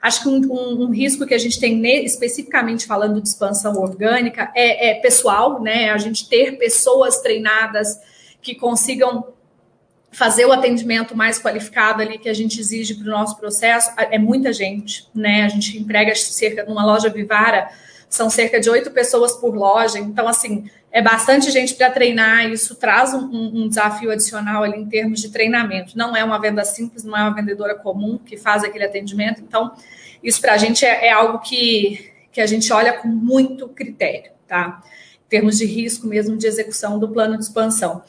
Acho 0.00 0.22
que 0.22 0.28
um, 0.28 0.40
um, 0.52 0.84
um 0.84 0.90
risco 0.90 1.26
que 1.26 1.34
a 1.34 1.38
gente 1.38 1.58
tem, 1.58 1.84
especificamente 2.04 2.86
falando 2.86 3.20
de 3.20 3.28
expansão 3.28 3.74
orgânica, 3.74 4.52
é, 4.54 4.90
é 4.90 4.94
pessoal, 4.94 5.60
né? 5.60 5.90
A 5.90 5.98
gente 5.98 6.28
ter 6.28 6.56
pessoas 6.56 7.20
treinadas 7.20 7.98
que 8.40 8.54
consigam 8.54 9.34
fazer 10.16 10.46
o 10.46 10.52
atendimento 10.52 11.14
mais 11.14 11.38
qualificado 11.38 12.00
ali 12.00 12.16
que 12.16 12.26
a 12.26 12.32
gente 12.32 12.58
exige 12.58 12.94
para 12.94 13.06
o 13.06 13.10
nosso 13.10 13.36
processo. 13.36 13.90
É 13.98 14.18
muita 14.18 14.50
gente, 14.50 15.06
né? 15.14 15.42
A 15.42 15.48
gente 15.48 15.78
emprega 15.78 16.14
cerca 16.14 16.64
numa 16.64 16.82
loja 16.86 17.10
Vivara 17.10 17.68
são 18.08 18.30
cerca 18.30 18.58
de 18.58 18.70
oito 18.70 18.90
pessoas 18.92 19.34
por 19.34 19.54
loja, 19.54 19.98
então, 19.98 20.26
assim, 20.26 20.70
é 20.90 21.02
bastante 21.02 21.50
gente 21.50 21.74
para 21.74 21.90
treinar, 21.90 22.48
isso 22.48 22.76
traz 22.76 23.12
um, 23.12 23.28
um, 23.28 23.68
desafio 23.68 24.10
adicional 24.10 24.62
ali 24.62 24.78
em 24.78 24.86
termos 24.86 25.20
de 25.20 25.28
treinamento. 25.28 25.98
Não 25.98 26.16
é 26.16 26.24
uma 26.24 26.40
venda 26.40 26.64
simples, 26.64 27.04
não 27.04 27.14
é 27.14 27.22
uma 27.22 27.34
vendedora 27.34 27.74
comum 27.74 28.16
que 28.16 28.38
faz 28.38 28.64
aquele 28.64 28.84
atendimento, 28.84 29.42
então, 29.42 29.72
isso 30.22 30.40
para 30.40 30.54
a 30.54 30.56
gente 30.56 30.86
é, 30.86 31.08
é, 31.08 31.12
algo 31.12 31.40
que, 31.40 32.10
que 32.32 32.40
a 32.40 32.46
gente 32.46 32.72
olha 32.72 32.94
com 32.94 33.08
muito 33.08 33.68
critério, 33.68 34.30
tá? 34.48 34.80
Em 35.26 35.28
termos 35.28 35.58
de 35.58 35.66
risco 35.66 36.06
mesmo 36.06 36.36
de 36.36 36.46
execução 36.46 36.98
do 36.98 37.08
plano 37.08 37.36
de 37.36 37.42
expansão. 37.42 38.02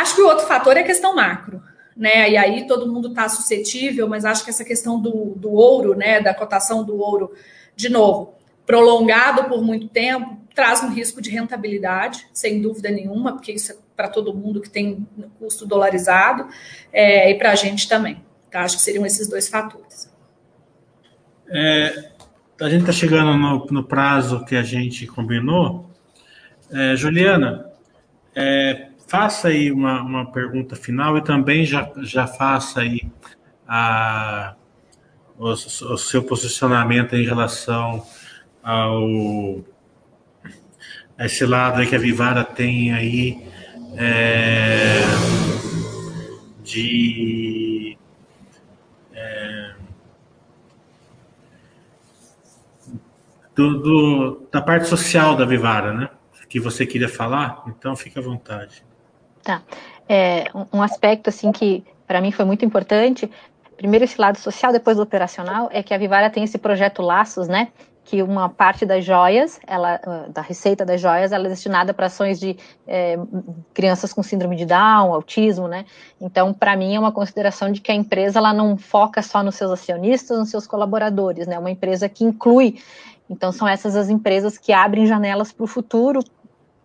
Acho 0.00 0.16
que 0.16 0.22
o 0.22 0.26
outro 0.26 0.46
fator 0.46 0.76
é 0.76 0.80
a 0.80 0.84
questão 0.84 1.14
macro. 1.14 1.62
Né, 1.96 2.30
e 2.30 2.36
aí 2.36 2.64
todo 2.68 2.86
mundo 2.86 3.08
está 3.08 3.28
suscetível, 3.28 4.08
mas 4.08 4.24
acho 4.24 4.44
que 4.44 4.50
essa 4.50 4.64
questão 4.64 5.00
do, 5.00 5.34
do 5.34 5.50
ouro, 5.50 5.96
né, 5.96 6.20
da 6.20 6.32
cotação 6.32 6.84
do 6.84 6.96
ouro, 6.96 7.32
de 7.74 7.88
novo, 7.88 8.34
prolongado 8.64 9.48
por 9.48 9.60
muito 9.64 9.88
tempo 9.88 10.38
traz 10.58 10.82
um 10.82 10.90
risco 10.90 11.22
de 11.22 11.30
rentabilidade, 11.30 12.26
sem 12.32 12.60
dúvida 12.60 12.90
nenhuma, 12.90 13.32
porque 13.32 13.52
isso 13.52 13.70
é 13.70 13.76
para 13.96 14.08
todo 14.08 14.34
mundo 14.34 14.60
que 14.60 14.68
tem 14.68 15.06
custo 15.38 15.64
dolarizado 15.64 16.48
é, 16.92 17.30
e 17.30 17.34
para 17.36 17.52
a 17.52 17.54
gente 17.54 17.88
também. 17.88 18.24
Tá? 18.50 18.62
Acho 18.62 18.76
que 18.76 18.82
seriam 18.82 19.06
esses 19.06 19.28
dois 19.28 19.48
fatores. 19.48 20.12
É, 21.48 22.10
a 22.60 22.68
gente 22.68 22.80
está 22.80 22.92
chegando 22.92 23.36
no, 23.36 23.66
no, 23.66 23.84
prazo 23.84 24.44
que 24.44 24.56
a 24.56 24.62
gente 24.64 25.06
combinou. 25.06 25.88
É, 26.72 26.96
Juliana, 26.96 27.70
é, 28.34 28.88
faça 29.08 29.48
aí 29.48 29.72
uma, 29.72 30.02
uma 30.02 30.30
pergunta 30.30 30.76
final 30.76 31.16
e 31.16 31.24
também 31.24 31.64
já, 31.64 31.90
já 32.02 32.26
faça 32.26 32.82
aí 32.82 33.10
a, 33.66 34.54
o, 35.36 35.48
o 35.48 35.96
seu 35.96 36.22
posicionamento 36.22 37.16
em 37.16 37.24
relação 37.24 38.06
ao 38.62 39.64
a 41.16 41.26
esse 41.26 41.44
lado 41.44 41.84
que 41.84 41.96
a 41.96 41.98
Vivara 41.98 42.44
tem 42.44 42.92
aí 42.92 43.44
é, 43.96 45.00
de 46.62 47.98
é, 49.12 49.74
do, 53.56 53.80
do, 53.80 54.48
da 54.52 54.62
parte 54.62 54.86
social 54.86 55.34
da 55.34 55.44
Vivara, 55.44 55.92
né? 55.92 56.10
Que 56.48 56.60
você 56.60 56.86
queria 56.86 57.08
falar, 57.08 57.64
então 57.66 57.96
fique 57.96 58.18
à 58.18 58.22
vontade. 58.22 58.87
Tá. 59.48 59.62
É, 60.06 60.44
um 60.70 60.82
aspecto 60.82 61.30
assim 61.30 61.50
que 61.50 61.82
para 62.06 62.20
mim 62.20 62.30
foi 62.30 62.44
muito 62.44 62.66
importante, 62.66 63.30
primeiro 63.78 64.04
esse 64.04 64.20
lado 64.20 64.36
social, 64.36 64.72
depois 64.72 64.98
do 64.98 65.02
operacional, 65.02 65.70
é 65.72 65.82
que 65.82 65.94
a 65.94 65.96
Vivara 65.96 66.28
tem 66.28 66.44
esse 66.44 66.58
projeto 66.58 67.00
Laços, 67.00 67.48
né? 67.48 67.68
que 68.04 68.22
uma 68.22 68.50
parte 68.50 68.84
das 68.84 69.06
joias, 69.06 69.58
ela, 69.66 70.00
ah, 70.02 70.26
da 70.28 70.42
receita 70.42 70.84
das 70.84 71.00
joias, 71.00 71.32
ela 71.32 71.46
é 71.46 71.48
destinada 71.48 71.94
para 71.94 72.06
ações 72.06 72.38
de 72.38 72.58
é, 72.86 73.18
crianças 73.72 74.12
com 74.12 74.22
síndrome 74.22 74.56
de 74.56 74.66
Down, 74.66 75.12
autismo, 75.14 75.66
né? 75.66 75.86
Então, 76.20 76.52
para 76.54 76.74
mim, 76.74 76.94
é 76.94 76.98
uma 76.98 77.12
consideração 77.12 77.72
de 77.72 77.82
que 77.82 77.92
a 77.92 77.94
empresa 77.94 78.38
ela 78.38 78.52
não 78.52 78.76
foca 78.76 79.22
só 79.22 79.42
nos 79.42 79.56
seus 79.56 79.70
acionistas, 79.70 80.38
nos 80.38 80.50
seus 80.50 80.66
colaboradores, 80.66 81.46
né? 81.46 81.56
É 81.56 81.58
uma 81.58 81.70
empresa 81.70 82.08
que 82.08 82.24
inclui. 82.24 82.80
Então, 83.28 83.52
são 83.52 83.68
essas 83.68 83.94
as 83.94 84.08
empresas 84.08 84.56
que 84.56 84.72
abrem 84.72 85.06
janelas 85.06 85.52
para 85.52 85.64
o 85.64 85.66
futuro, 85.66 86.20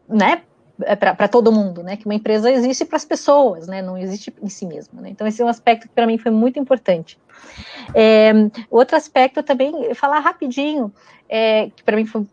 né? 0.07 0.43
É 0.81 0.95
para 0.95 1.27
todo 1.27 1.51
mundo, 1.51 1.83
né? 1.83 1.95
Que 1.97 2.05
uma 2.05 2.15
empresa 2.15 2.51
existe 2.51 2.83
para 2.83 2.95
as 2.97 3.05
pessoas, 3.05 3.67
né? 3.67 3.81
Não 3.81 3.97
existe 3.97 4.33
em 4.41 4.49
si 4.49 4.65
mesma. 4.65 5.01
Né? 5.01 5.09
Então 5.09 5.27
esse 5.27 5.41
é 5.41 5.45
um 5.45 5.49
aspecto 5.49 5.87
que 5.87 5.93
para 5.93 6.07
mim 6.07 6.17
foi 6.17 6.31
muito 6.31 6.59
importante. 6.59 7.17
É, 7.93 8.31
outro 8.69 8.95
aspecto 8.95 9.43
também 9.43 9.93
falar 9.93 10.19
rapidinho, 10.19 10.91
é, 11.29 11.69
que 11.75 11.83
para 11.83 11.95
mim 11.95 12.05
foi 12.05 12.25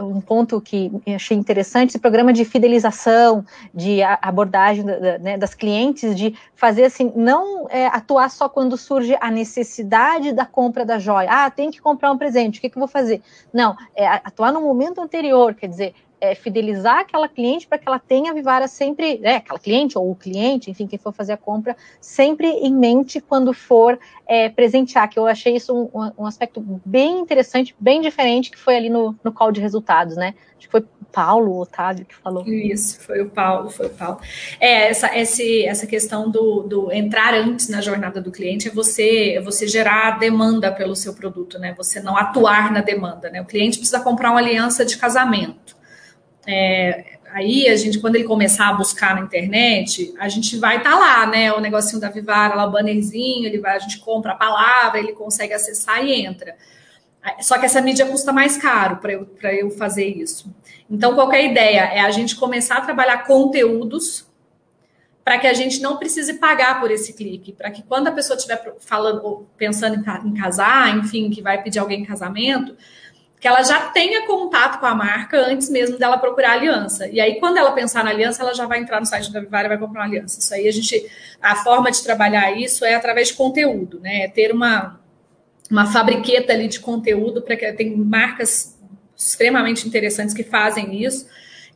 um 0.00 0.20
ponto 0.20 0.60
que 0.60 0.90
achei 1.14 1.36
interessante, 1.36 1.90
esse 1.90 1.98
programa 1.98 2.32
de 2.32 2.44
fidelização, 2.44 3.44
de 3.72 4.02
abordagem 4.02 4.84
da, 4.84 5.18
né, 5.18 5.38
das 5.38 5.54
clientes, 5.54 6.14
de 6.14 6.36
fazer 6.54 6.84
assim, 6.84 7.12
não 7.14 7.68
é, 7.70 7.86
atuar 7.86 8.30
só 8.30 8.48
quando 8.48 8.76
surge 8.76 9.16
a 9.20 9.30
necessidade 9.30 10.32
da 10.32 10.44
compra 10.44 10.84
da 10.84 10.98
joia. 10.98 11.28
Ah, 11.30 11.50
tem 11.50 11.70
que 11.70 11.80
comprar 11.80 12.10
um 12.10 12.18
presente, 12.18 12.58
o 12.58 12.60
que, 12.60 12.68
que 12.68 12.76
eu 12.76 12.80
vou 12.80 12.88
fazer? 12.88 13.22
Não, 13.52 13.76
é 13.94 14.06
atuar 14.06 14.52
no 14.52 14.60
momento 14.60 15.00
anterior, 15.00 15.54
quer 15.54 15.68
dizer, 15.68 15.94
é, 16.24 16.34
fidelizar 16.34 17.00
aquela 17.00 17.28
cliente 17.28 17.66
para 17.66 17.76
que 17.76 17.86
ela 17.86 17.98
tenha 17.98 18.30
a 18.30 18.34
Vivara 18.34 18.66
sempre, 18.66 19.18
né, 19.18 19.36
aquela 19.36 19.58
cliente 19.58 19.98
ou 19.98 20.10
o 20.10 20.14
cliente, 20.14 20.70
enfim, 20.70 20.86
quem 20.86 20.98
for 20.98 21.12
fazer 21.12 21.34
a 21.34 21.36
compra, 21.36 21.76
sempre 22.00 22.46
em 22.48 22.74
mente 22.74 23.20
quando 23.20 23.52
for 23.52 23.98
é, 24.26 24.48
presentear, 24.48 25.08
que 25.08 25.18
eu 25.18 25.26
achei 25.26 25.56
isso 25.56 25.90
um, 25.92 26.10
um, 26.16 26.26
aspecto 26.26 26.64
bem 26.84 27.18
interessante, 27.20 27.74
bem 27.78 28.00
diferente, 28.00 28.50
que 28.50 28.58
foi 28.58 28.76
ali 28.76 28.88
no, 28.88 29.14
no 29.22 29.32
call 29.32 29.52
de 29.52 29.60
resultados, 29.60 30.16
né? 30.16 30.34
Acho 30.56 30.66
que 30.66 30.72
foi 30.72 30.84
Paulo, 31.12 31.60
Otávio, 31.60 32.06
que 32.06 32.14
falou. 32.14 32.44
Isso, 32.46 33.00
foi 33.00 33.20
o 33.20 33.28
Paulo, 33.28 33.70
foi 33.70 33.86
o 33.86 33.90
Paulo. 33.90 34.18
É, 34.58 34.88
essa, 34.88 35.16
esse, 35.16 35.64
essa 35.64 35.86
questão 35.86 36.30
do, 36.30 36.62
do 36.62 36.92
entrar 36.92 37.34
antes 37.34 37.68
na 37.68 37.80
jornada 37.80 38.20
do 38.20 38.32
cliente 38.32 38.68
é 38.68 38.70
você, 38.70 39.34
é 39.36 39.40
você 39.40 39.68
gerar 39.68 40.18
demanda 40.18 40.72
pelo 40.72 40.96
seu 40.96 41.14
produto, 41.14 41.58
né? 41.58 41.74
Você 41.76 42.00
não 42.00 42.16
atuar 42.16 42.72
na 42.72 42.80
demanda, 42.80 43.30
né? 43.30 43.42
O 43.42 43.44
cliente 43.44 43.78
precisa 43.78 44.00
comprar 44.00 44.30
uma 44.30 44.40
aliança 44.40 44.84
de 44.84 44.96
casamento. 44.96 45.73
É, 46.46 47.18
aí 47.32 47.68
a 47.68 47.76
gente, 47.76 47.98
quando 47.98 48.16
ele 48.16 48.24
começar 48.24 48.68
a 48.68 48.74
buscar 48.74 49.14
na 49.14 49.22
internet, 49.22 50.14
a 50.18 50.28
gente 50.28 50.56
vai 50.56 50.78
estar 50.78 50.92
tá 50.92 50.98
lá, 50.98 51.26
né? 51.26 51.52
O 51.52 51.60
negocinho 51.60 52.00
da 52.00 52.08
Vivara, 52.08 52.54
lá 52.54 52.66
o 52.66 52.70
bannerzinho, 52.70 53.46
ele 53.46 53.58
vai, 53.58 53.76
a 53.76 53.78
gente 53.78 53.98
compra 53.98 54.32
a 54.32 54.36
palavra, 54.36 54.98
ele 54.98 55.12
consegue 55.12 55.52
acessar 55.52 56.04
e 56.04 56.24
entra. 56.24 56.56
Só 57.40 57.58
que 57.58 57.64
essa 57.64 57.80
mídia 57.80 58.06
custa 58.06 58.32
mais 58.32 58.58
caro 58.58 58.98
para 58.98 59.12
eu, 59.12 59.28
eu 59.42 59.70
fazer 59.70 60.06
isso. 60.06 60.54
Então, 60.90 61.14
qual 61.14 61.32
é 61.32 61.46
ideia? 61.46 61.80
É 61.80 62.00
a 62.00 62.10
gente 62.10 62.36
começar 62.36 62.76
a 62.76 62.80
trabalhar 62.82 63.26
conteúdos 63.26 64.26
para 65.24 65.38
que 65.38 65.46
a 65.46 65.54
gente 65.54 65.80
não 65.80 65.96
precise 65.96 66.34
pagar 66.34 66.80
por 66.80 66.90
esse 66.90 67.14
clique, 67.14 67.50
para 67.50 67.70
que 67.70 67.82
quando 67.82 68.08
a 68.08 68.12
pessoa 68.12 68.36
estiver 68.36 68.76
falando, 68.78 69.46
pensando 69.56 70.04
em 70.26 70.34
casar, 70.34 70.98
enfim, 70.98 71.30
que 71.30 71.40
vai 71.40 71.62
pedir 71.62 71.78
alguém 71.78 72.02
em 72.02 72.04
casamento, 72.04 72.76
que 73.44 73.48
ela 73.48 73.62
já 73.62 73.90
tenha 73.90 74.26
contato 74.26 74.80
com 74.80 74.86
a 74.86 74.94
marca 74.94 75.36
antes 75.36 75.68
mesmo 75.68 75.98
dela 75.98 76.16
procurar 76.16 76.52
aliança. 76.52 77.06
E 77.08 77.20
aí, 77.20 77.38
quando 77.38 77.58
ela 77.58 77.72
pensar 77.72 78.02
na 78.02 78.08
aliança, 78.08 78.42
ela 78.42 78.54
já 78.54 78.64
vai 78.64 78.78
entrar 78.78 78.98
no 79.00 79.04
site 79.04 79.30
da 79.30 79.38
Vivara 79.38 79.66
e 79.66 79.68
vai 79.68 79.76
comprar 79.76 80.00
uma 80.00 80.06
aliança. 80.06 80.40
Isso 80.40 80.54
aí 80.54 80.66
a 80.66 80.72
gente. 80.72 81.06
A 81.42 81.54
forma 81.56 81.90
de 81.90 82.02
trabalhar 82.02 82.58
isso 82.58 82.86
é 82.86 82.94
através 82.94 83.28
de 83.28 83.34
conteúdo, 83.34 84.00
né? 84.00 84.22
É 84.22 84.28
ter 84.28 84.50
uma, 84.50 84.98
uma 85.70 85.92
fabriqueta 85.92 86.54
ali 86.54 86.68
de 86.68 86.80
conteúdo 86.80 87.42
para 87.42 87.54
que 87.54 87.70
tem 87.74 87.94
marcas 87.94 88.78
extremamente 89.14 89.86
interessantes 89.86 90.34
que 90.34 90.42
fazem 90.42 91.04
isso. 91.04 91.26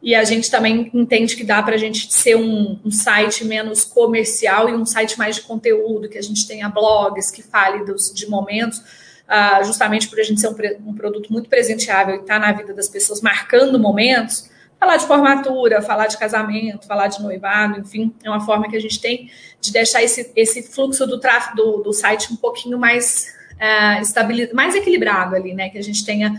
E 0.03 0.14
a 0.14 0.25
gente 0.25 0.51
também 0.51 0.91
entende 0.95 1.37
que 1.37 1.45
dá 1.45 1.62
para 1.62 1.75
a 1.75 1.79
gente 1.79 2.11
ser 2.11 2.35
um, 2.35 2.81
um, 2.83 2.91
site 2.91 3.45
menos 3.45 3.85
comercial 3.85 4.71
e 4.71 4.73
um 4.73 4.87
site 4.87 5.19
mais 5.19 5.37
de 5.37 5.43
conteúdo, 5.43 6.09
que 6.09 6.16
a 6.16 6.23
gente 6.23 6.49
tenha 6.49 6.66
blogs 6.71 7.31
que 7.31 7.43
fale 7.43 7.85
dos, 7.85 8.11
de 8.11 8.27
momentos 8.27 8.83
uh, 9.29 9.64
justamente 9.64 10.09
por 10.09 10.18
a 10.18 10.22
gente 10.22 10.41
ser 10.41 10.49
um, 10.49 10.91
um 10.91 10.95
produto 10.95 11.33
muito 11.33 11.49
presenteável 11.49 12.16
e 12.16 12.20
estar 12.20 12.41
tá 12.41 12.47
na 12.47 12.53
vida 12.53 12.72
das 12.72 12.89
pessoas 12.89 13.20
marcando 13.20 13.79
momentos, 13.79 14.51
falar 14.79 14.97
de 14.97 15.07
formatura, 15.07 15.83
falar 15.83 16.07
de 16.07 16.16
casamento, 16.16 16.87
falar 16.87 17.09
de 17.09 17.20
noivado, 17.20 17.81
enfim, 17.81 18.14
é 18.22 18.31
uma 18.31 18.41
forma 18.41 18.68
que 18.68 18.76
a 18.76 18.81
gente 18.81 19.01
tem 19.01 19.31
de 19.61 19.72
deixar 19.72 20.03
esse, 20.03 20.33
esse 20.35 20.62
fluxo 20.62 21.07
do 21.07 21.18
tráfego 21.18 21.57
do, 21.57 21.83
do 21.83 21.93
site 21.93 22.33
um 22.33 22.37
pouquinho 22.37 22.79
mais 22.79 23.35
uh, 23.55 24.01
estabilizado, 24.01 24.55
mais 24.55 24.74
equilibrado 24.74 25.35
ali, 25.35 25.53
né? 25.53 25.68
Que 25.68 25.79
a 25.79 25.83
gente 25.83 26.05
tenha 26.05 26.35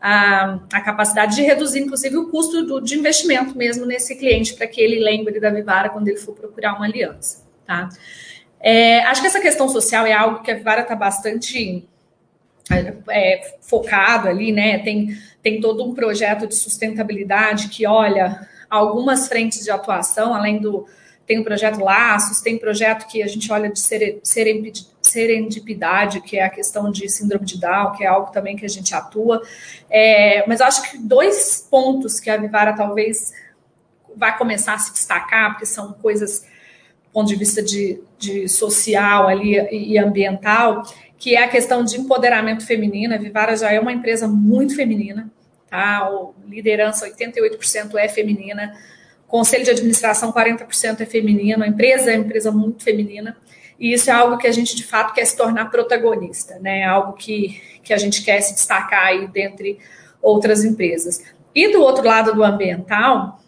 a, 0.00 0.58
a 0.72 0.80
capacidade 0.80 1.36
de 1.36 1.42
reduzir, 1.42 1.80
inclusive, 1.80 2.16
o 2.16 2.28
custo 2.28 2.64
do, 2.66 2.80
de 2.80 2.98
investimento 2.98 3.56
mesmo 3.56 3.86
nesse 3.86 4.16
cliente, 4.16 4.54
para 4.54 4.66
que 4.66 4.80
ele 4.80 5.02
lembre 5.02 5.38
da 5.38 5.50
Vivara 5.50 5.88
quando 5.88 6.08
ele 6.08 6.18
for 6.18 6.34
procurar 6.34 6.74
uma 6.74 6.84
aliança, 6.84 7.44
tá? 7.64 7.88
É, 8.60 9.00
acho 9.04 9.20
que 9.20 9.26
essa 9.26 9.40
questão 9.40 9.68
social 9.68 10.06
é 10.06 10.12
algo 10.12 10.42
que 10.42 10.50
a 10.50 10.54
Vivara 10.54 10.82
está 10.82 10.96
bastante 10.96 11.86
é, 13.10 13.56
focado 13.60 14.28
ali, 14.28 14.52
né? 14.52 14.78
Tem, 14.78 15.16
tem 15.42 15.60
todo 15.60 15.84
um 15.84 15.94
projeto 15.94 16.46
de 16.46 16.54
sustentabilidade 16.54 17.68
que 17.68 17.86
olha 17.86 18.48
algumas 18.70 19.28
frentes 19.28 19.62
de 19.62 19.70
atuação, 19.70 20.34
além 20.34 20.58
do. 20.58 20.86
Tem 21.26 21.38
o 21.38 21.44
projeto 21.44 21.80
Laços, 21.80 22.42
tem 22.42 22.58
projeto 22.58 23.06
que 23.06 23.22
a 23.22 23.26
gente 23.26 23.50
olha 23.50 23.70
de 23.70 23.80
serendipidade, 25.00 26.20
que 26.20 26.36
é 26.36 26.44
a 26.44 26.50
questão 26.50 26.90
de 26.90 27.08
síndrome 27.08 27.46
de 27.46 27.58
Down, 27.58 27.92
que 27.92 28.04
é 28.04 28.06
algo 28.06 28.30
também 28.30 28.56
que 28.56 28.66
a 28.66 28.68
gente 28.68 28.94
atua. 28.94 29.40
É, 29.88 30.46
mas 30.46 30.60
acho 30.60 30.90
que 30.90 30.98
dois 30.98 31.66
pontos 31.70 32.20
que 32.20 32.28
a 32.28 32.36
Vivara 32.36 32.74
talvez 32.74 33.32
vai 34.14 34.36
começar 34.36 34.74
a 34.74 34.78
se 34.78 34.92
destacar, 34.92 35.52
porque 35.52 35.64
são 35.64 35.94
coisas 35.94 36.40
do 36.40 37.10
ponto 37.10 37.28
de 37.28 37.36
vista 37.36 37.62
de, 37.62 38.00
de 38.18 38.46
social 38.46 39.26
ali 39.26 39.54
e 39.70 39.96
ambiental, 39.98 40.82
que 41.18 41.36
é 41.36 41.44
a 41.44 41.48
questão 41.48 41.84
de 41.84 41.98
empoderamento 41.98 42.66
feminino. 42.66 43.14
A 43.14 43.18
Vivara 43.18 43.56
já 43.56 43.72
é 43.72 43.80
uma 43.80 43.92
empresa 43.92 44.26
muito 44.28 44.74
feminina, 44.76 45.30
tá? 45.68 46.08
O 46.10 46.34
liderança 46.46 47.08
88% 47.08 47.94
é 47.96 48.08
feminina, 48.08 48.74
conselho 49.26 49.64
de 49.64 49.70
administração 49.70 50.32
40% 50.32 51.00
é 51.00 51.06
feminino, 51.06 51.64
a 51.64 51.66
empresa 51.66 52.12
é 52.12 52.16
uma 52.16 52.24
empresa 52.24 52.50
muito 52.50 52.82
feminina. 52.82 53.36
E 53.78 53.92
isso 53.92 54.08
é 54.08 54.12
algo 54.12 54.38
que 54.38 54.46
a 54.46 54.52
gente 54.52 54.76
de 54.76 54.84
fato 54.84 55.12
quer 55.12 55.24
se 55.24 55.36
tornar 55.36 55.70
protagonista, 55.70 56.58
né? 56.60 56.84
Algo 56.84 57.14
que, 57.14 57.60
que 57.82 57.92
a 57.92 57.98
gente 57.98 58.22
quer 58.22 58.40
se 58.40 58.54
destacar 58.54 59.06
aí 59.06 59.26
dentre 59.26 59.78
outras 60.22 60.64
empresas. 60.64 61.22
E 61.54 61.72
do 61.72 61.82
outro 61.82 62.04
lado 62.04 62.34
do 62.34 62.42
ambiental, 62.42 63.40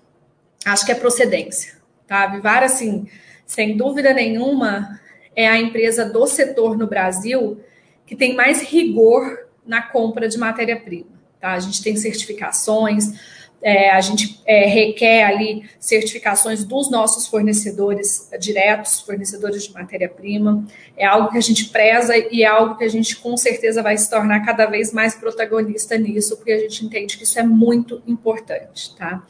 acho 0.65 0.85
que 0.85 0.93
é 0.93 0.95
procedência, 0.95 1.75
tá? 2.07 2.27
Vivara, 2.27 2.67
assim, 2.67 3.09
sem 3.47 3.77
dúvida 3.77 4.13
nenhuma, 4.13 5.01
é 5.37 5.47
a 5.47 5.61
empresa 5.61 6.05
do 6.05 6.27
setor 6.27 6.77
no 6.77 6.87
Brasil 6.87 7.61
que 8.07 8.17
tem 8.17 8.35
mais 8.35 8.63
rigor 8.63 9.47
na 9.67 9.83
compra 9.83 10.29
de 10.29 10.39
matéria-prima. 10.39 11.11
Tá? 11.41 11.53
A 11.53 11.61
gente 11.61 11.83
tem 11.83 11.95
certificações, 11.97 13.13
é, 13.61 13.91
a 13.91 14.01
gente 14.01 14.41
é, 14.47 14.67
requer 14.67 15.25
ali 15.25 15.69
certificações 15.81 16.63
dos 16.63 16.91
nossos 16.91 17.27
fornecedores 17.27 18.31
diretos, 18.39 19.01
fornecedores 19.01 19.65
de 19.65 19.73
matéria-prima. 19.73 20.65
É 20.97 21.05
algo 21.05 21.31
que 21.31 21.39
a 21.39 21.43
gente 21.43 21.67
preza 21.67 22.17
e 22.17 22.43
é 22.43 22.47
algo 22.47 22.77
que 22.77 22.85
a 22.85 22.89
gente 22.89 23.17
com 23.17 23.37
certeza 23.37 23.83
vai 23.83 23.97
se 23.99 24.09
tornar 24.09 24.45
cada 24.45 24.67
vez 24.67 24.93
mais 24.93 25.15
protagonista 25.15 25.99
nisso, 25.99 26.37
porque 26.37 26.53
a 26.53 26.61
gente 26.61 26.85
entende 26.85 27.17
que 27.17 27.25
isso 27.25 27.39
é 27.39 27.43
muito 27.43 28.03
importante. 28.07 28.95
Tá? 28.95 29.27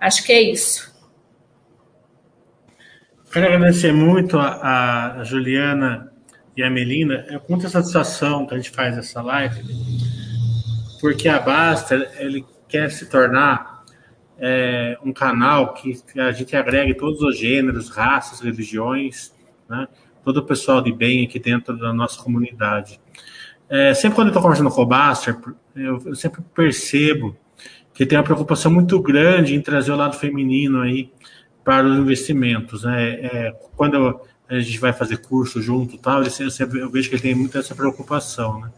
Acho 0.00 0.24
que 0.24 0.32
é 0.32 0.40
isso. 0.40 0.95
Quero 3.36 3.52
agradecer 3.52 3.92
muito 3.92 4.38
a, 4.38 5.18
a, 5.18 5.22
Juliana 5.22 6.10
e 6.56 6.62
a 6.62 6.70
Melina. 6.70 7.26
É 7.28 7.38
muita 7.46 7.68
satisfação 7.68 8.46
que 8.46 8.54
a 8.54 8.56
gente 8.56 8.70
faz 8.70 8.96
essa 8.96 9.20
live, 9.20 9.60
porque 11.02 11.28
a 11.28 11.38
Basta 11.38 12.10
ele 12.18 12.46
quer 12.66 12.90
se 12.90 13.04
tornar 13.10 13.84
é, 14.38 14.96
um 15.04 15.12
canal 15.12 15.74
que 15.74 16.00
a 16.16 16.32
gente 16.32 16.56
agregue 16.56 16.94
todos 16.94 17.20
os 17.20 17.38
gêneros, 17.38 17.90
raças, 17.90 18.40
religiões, 18.40 19.34
né? 19.68 19.86
todo 20.24 20.38
o 20.38 20.42
pessoal 20.42 20.80
de 20.80 20.90
bem 20.90 21.26
aqui 21.26 21.38
dentro 21.38 21.76
da 21.76 21.92
nossa 21.92 22.18
comunidade. 22.22 22.98
É, 23.68 23.92
sempre 23.92 24.16
quando 24.16 24.28
eu 24.28 24.30
estou 24.30 24.42
conversando 24.42 24.70
com 24.70 24.80
o 24.80 24.86
Baster, 24.86 25.36
eu, 25.76 26.02
eu 26.06 26.14
sempre 26.14 26.40
percebo 26.54 27.36
que 27.92 28.06
tem 28.06 28.16
uma 28.16 28.24
preocupação 28.24 28.72
muito 28.72 28.98
grande 28.98 29.54
em 29.54 29.60
trazer 29.60 29.92
o 29.92 29.96
lado 29.96 30.16
feminino 30.16 30.80
aí 30.80 31.12
para 31.66 31.84
os 31.84 31.98
investimentos. 31.98 32.84
Né? 32.84 33.14
É, 33.14 33.56
quando 33.76 34.20
a 34.48 34.60
gente 34.60 34.78
vai 34.78 34.92
fazer 34.92 35.16
curso 35.16 35.60
junto, 35.60 35.98
tal, 35.98 36.22
eu 36.22 36.90
vejo 36.90 37.08
que 37.08 37.16
ele 37.16 37.22
tem 37.22 37.34
muita 37.34 37.58
essa 37.58 37.74
preocupação. 37.74 38.60
Né? 38.60 38.70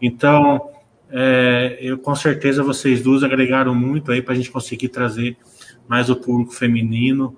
Então, 0.00 0.70
é, 1.10 1.78
eu 1.80 1.98
com 1.98 2.14
certeza 2.14 2.62
vocês 2.62 3.02
duas 3.02 3.24
agregaram 3.24 3.74
muito 3.74 4.12
aí 4.12 4.22
para 4.22 4.34
a 4.34 4.36
gente 4.36 4.52
conseguir 4.52 4.88
trazer 4.88 5.36
mais 5.88 6.08
o 6.08 6.14
público 6.14 6.52
feminino 6.52 7.36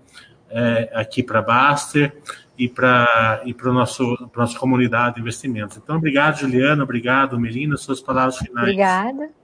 é, 0.51 0.91
aqui 0.93 1.23
para 1.23 1.41
Baster 1.41 2.15
e 2.59 2.69
para 2.69 3.43
e 3.47 3.55
para 3.55 3.73
nosso 3.73 4.31
nossa 4.37 4.59
comunidade 4.59 5.15
de 5.15 5.23
investimentos. 5.23 5.79
Então, 5.79 5.97
obrigado, 5.97 6.41
Juliana, 6.41 6.85
obrigado, 6.85 7.41
Melina, 7.41 7.79
suas 7.79 8.01
palavras 8.03 8.37
finais. 8.37 8.69
Obrigada. 8.69 9.44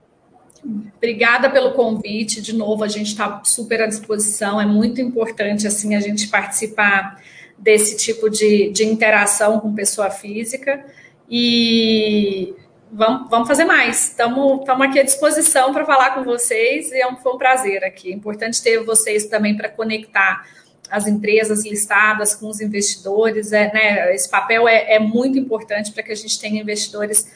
Obrigada 0.63 1.49
pelo 1.49 1.71
convite. 1.71 2.41
De 2.41 2.53
novo, 2.53 2.83
a 2.83 2.87
gente 2.87 3.07
está 3.07 3.41
super 3.43 3.81
à 3.81 3.87
disposição. 3.87 4.61
É 4.61 4.65
muito 4.65 5.01
importante 5.01 5.65
assim 5.65 5.95
a 5.95 5.99
gente 5.99 6.27
participar 6.27 7.21
desse 7.57 7.97
tipo 7.97 8.29
de, 8.29 8.69
de 8.71 8.83
interação 8.83 9.59
com 9.59 9.73
pessoa 9.73 10.09
física. 10.09 10.85
E 11.29 12.53
vamos, 12.91 13.29
vamos 13.29 13.47
fazer 13.47 13.65
mais. 13.65 14.09
Estamos 14.09 14.67
aqui 14.67 14.99
à 14.99 15.03
disposição 15.03 15.73
para 15.73 15.85
falar 15.85 16.15
com 16.15 16.23
vocês 16.23 16.91
e 16.91 16.99
é 16.99 17.07
um, 17.07 17.15
foi 17.17 17.33
um 17.33 17.37
prazer 17.37 17.83
aqui. 17.83 18.11
É 18.11 18.15
importante 18.15 18.61
ter 18.61 18.83
vocês 18.83 19.25
também 19.25 19.55
para 19.55 19.69
conectar 19.69 20.45
as 20.89 21.07
empresas 21.07 21.63
listadas 21.63 22.35
com 22.35 22.49
os 22.49 22.59
investidores. 22.59 23.53
É, 23.53 23.71
né, 23.73 24.13
esse 24.13 24.29
papel 24.29 24.67
é, 24.67 24.95
é 24.95 24.99
muito 24.99 25.39
importante 25.39 25.91
para 25.91 26.03
que 26.03 26.11
a 26.11 26.15
gente 26.15 26.39
tenha 26.39 26.61
investidores 26.61 27.31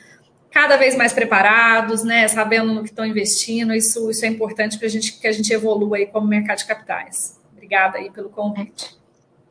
cada 0.56 0.78
vez 0.78 0.96
mais 0.96 1.12
preparados, 1.12 2.02
né, 2.02 2.26
sabendo 2.30 2.74
no 2.74 2.82
que 2.82 2.88
estão 2.88 3.06
investindo. 3.06 3.74
Isso, 3.74 4.10
isso 4.10 4.24
é 4.24 4.30
importante 4.30 4.78
para 4.78 4.88
a 4.88 4.90
gente 4.90 5.20
que 5.20 5.28
a 5.28 5.32
gente 5.34 5.52
evolua 5.52 5.98
aí 5.98 6.06
como 6.06 6.26
mercado 6.26 6.60
de 6.60 6.66
capitais. 6.66 7.38
Obrigada 7.52 7.98
aí 7.98 8.10
pelo 8.10 8.30
convite. 8.30 8.96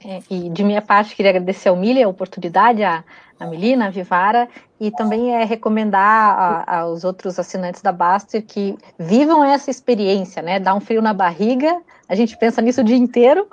É, 0.02 0.20
e 0.30 0.48
de 0.48 0.64
minha 0.64 0.80
parte, 0.80 1.14
queria 1.14 1.30
agradecer 1.30 1.68
ao 1.68 1.76
Milha 1.76 2.06
a 2.06 2.08
oportunidade, 2.08 2.82
a, 2.82 3.04
a 3.38 3.46
Melina, 3.46 3.88
a 3.88 3.90
Vivara, 3.90 4.48
e 4.80 4.90
também 4.90 5.34
é 5.34 5.44
recomendar 5.44 6.64
a, 6.66 6.78
aos 6.78 7.04
outros 7.04 7.38
assinantes 7.38 7.82
da 7.82 7.92
Baster 7.92 8.42
que 8.42 8.74
vivam 8.98 9.44
essa 9.44 9.70
experiência, 9.70 10.40
né? 10.40 10.58
Dá 10.58 10.74
um 10.74 10.80
frio 10.80 11.02
na 11.02 11.12
barriga, 11.12 11.82
a 12.08 12.14
gente 12.14 12.34
pensa 12.38 12.62
nisso 12.62 12.80
o 12.80 12.84
dia 12.84 12.96
inteiro, 12.96 13.46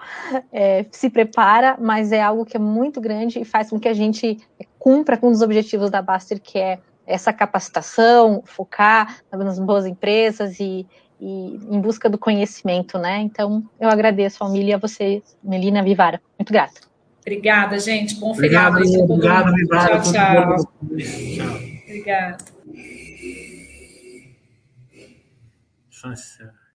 é, 0.54 0.86
se 0.90 1.10
prepara, 1.10 1.76
mas 1.78 2.14
é 2.14 2.22
algo 2.22 2.46
que 2.46 2.56
é 2.56 2.60
muito 2.60 3.02
grande 3.02 3.42
e 3.42 3.46
faz 3.46 3.70
com 3.70 3.78
que 3.78 3.90
a 3.90 3.94
gente 3.94 4.38
cumpra 4.80 5.18
com 5.18 5.28
um 5.28 5.32
dos 5.32 5.42
objetivos 5.42 5.90
da 5.90 6.02
Baster, 6.02 6.40
que 6.42 6.58
é 6.58 6.80
essa 7.06 7.34
capacitação, 7.34 8.44
focar 8.46 9.22
nas 9.32 9.60
boas 9.60 9.86
empresas 9.86 10.60
e, 10.60 10.88
e, 11.20 11.60
em 11.70 11.80
busca 11.80 12.10
do 12.10 12.18
conhecimento, 12.18 12.98
né? 12.98 13.20
Então, 13.22 13.64
eu 13.80 13.90
agradeço, 13.90 14.38
família, 14.38 14.76
a 14.76 14.80
você, 14.80 15.22
Melina 15.44 15.84
Vivara. 15.84 16.22
Muito 16.38 16.52
grata. 16.52 16.82
Obrigada, 17.22 17.80
gente. 17.80 18.16
Bom 18.16 18.34
feriado. 18.34 18.78
Obrigado, 18.78 19.50
obrigado 19.50 19.56
Vivara. 19.56 20.02
Tchau, 20.02 20.14
tchau. 20.14 20.56
tchau. 20.56 21.62
Obrigada. 21.86 22.38
Nossa. 26.04 26.61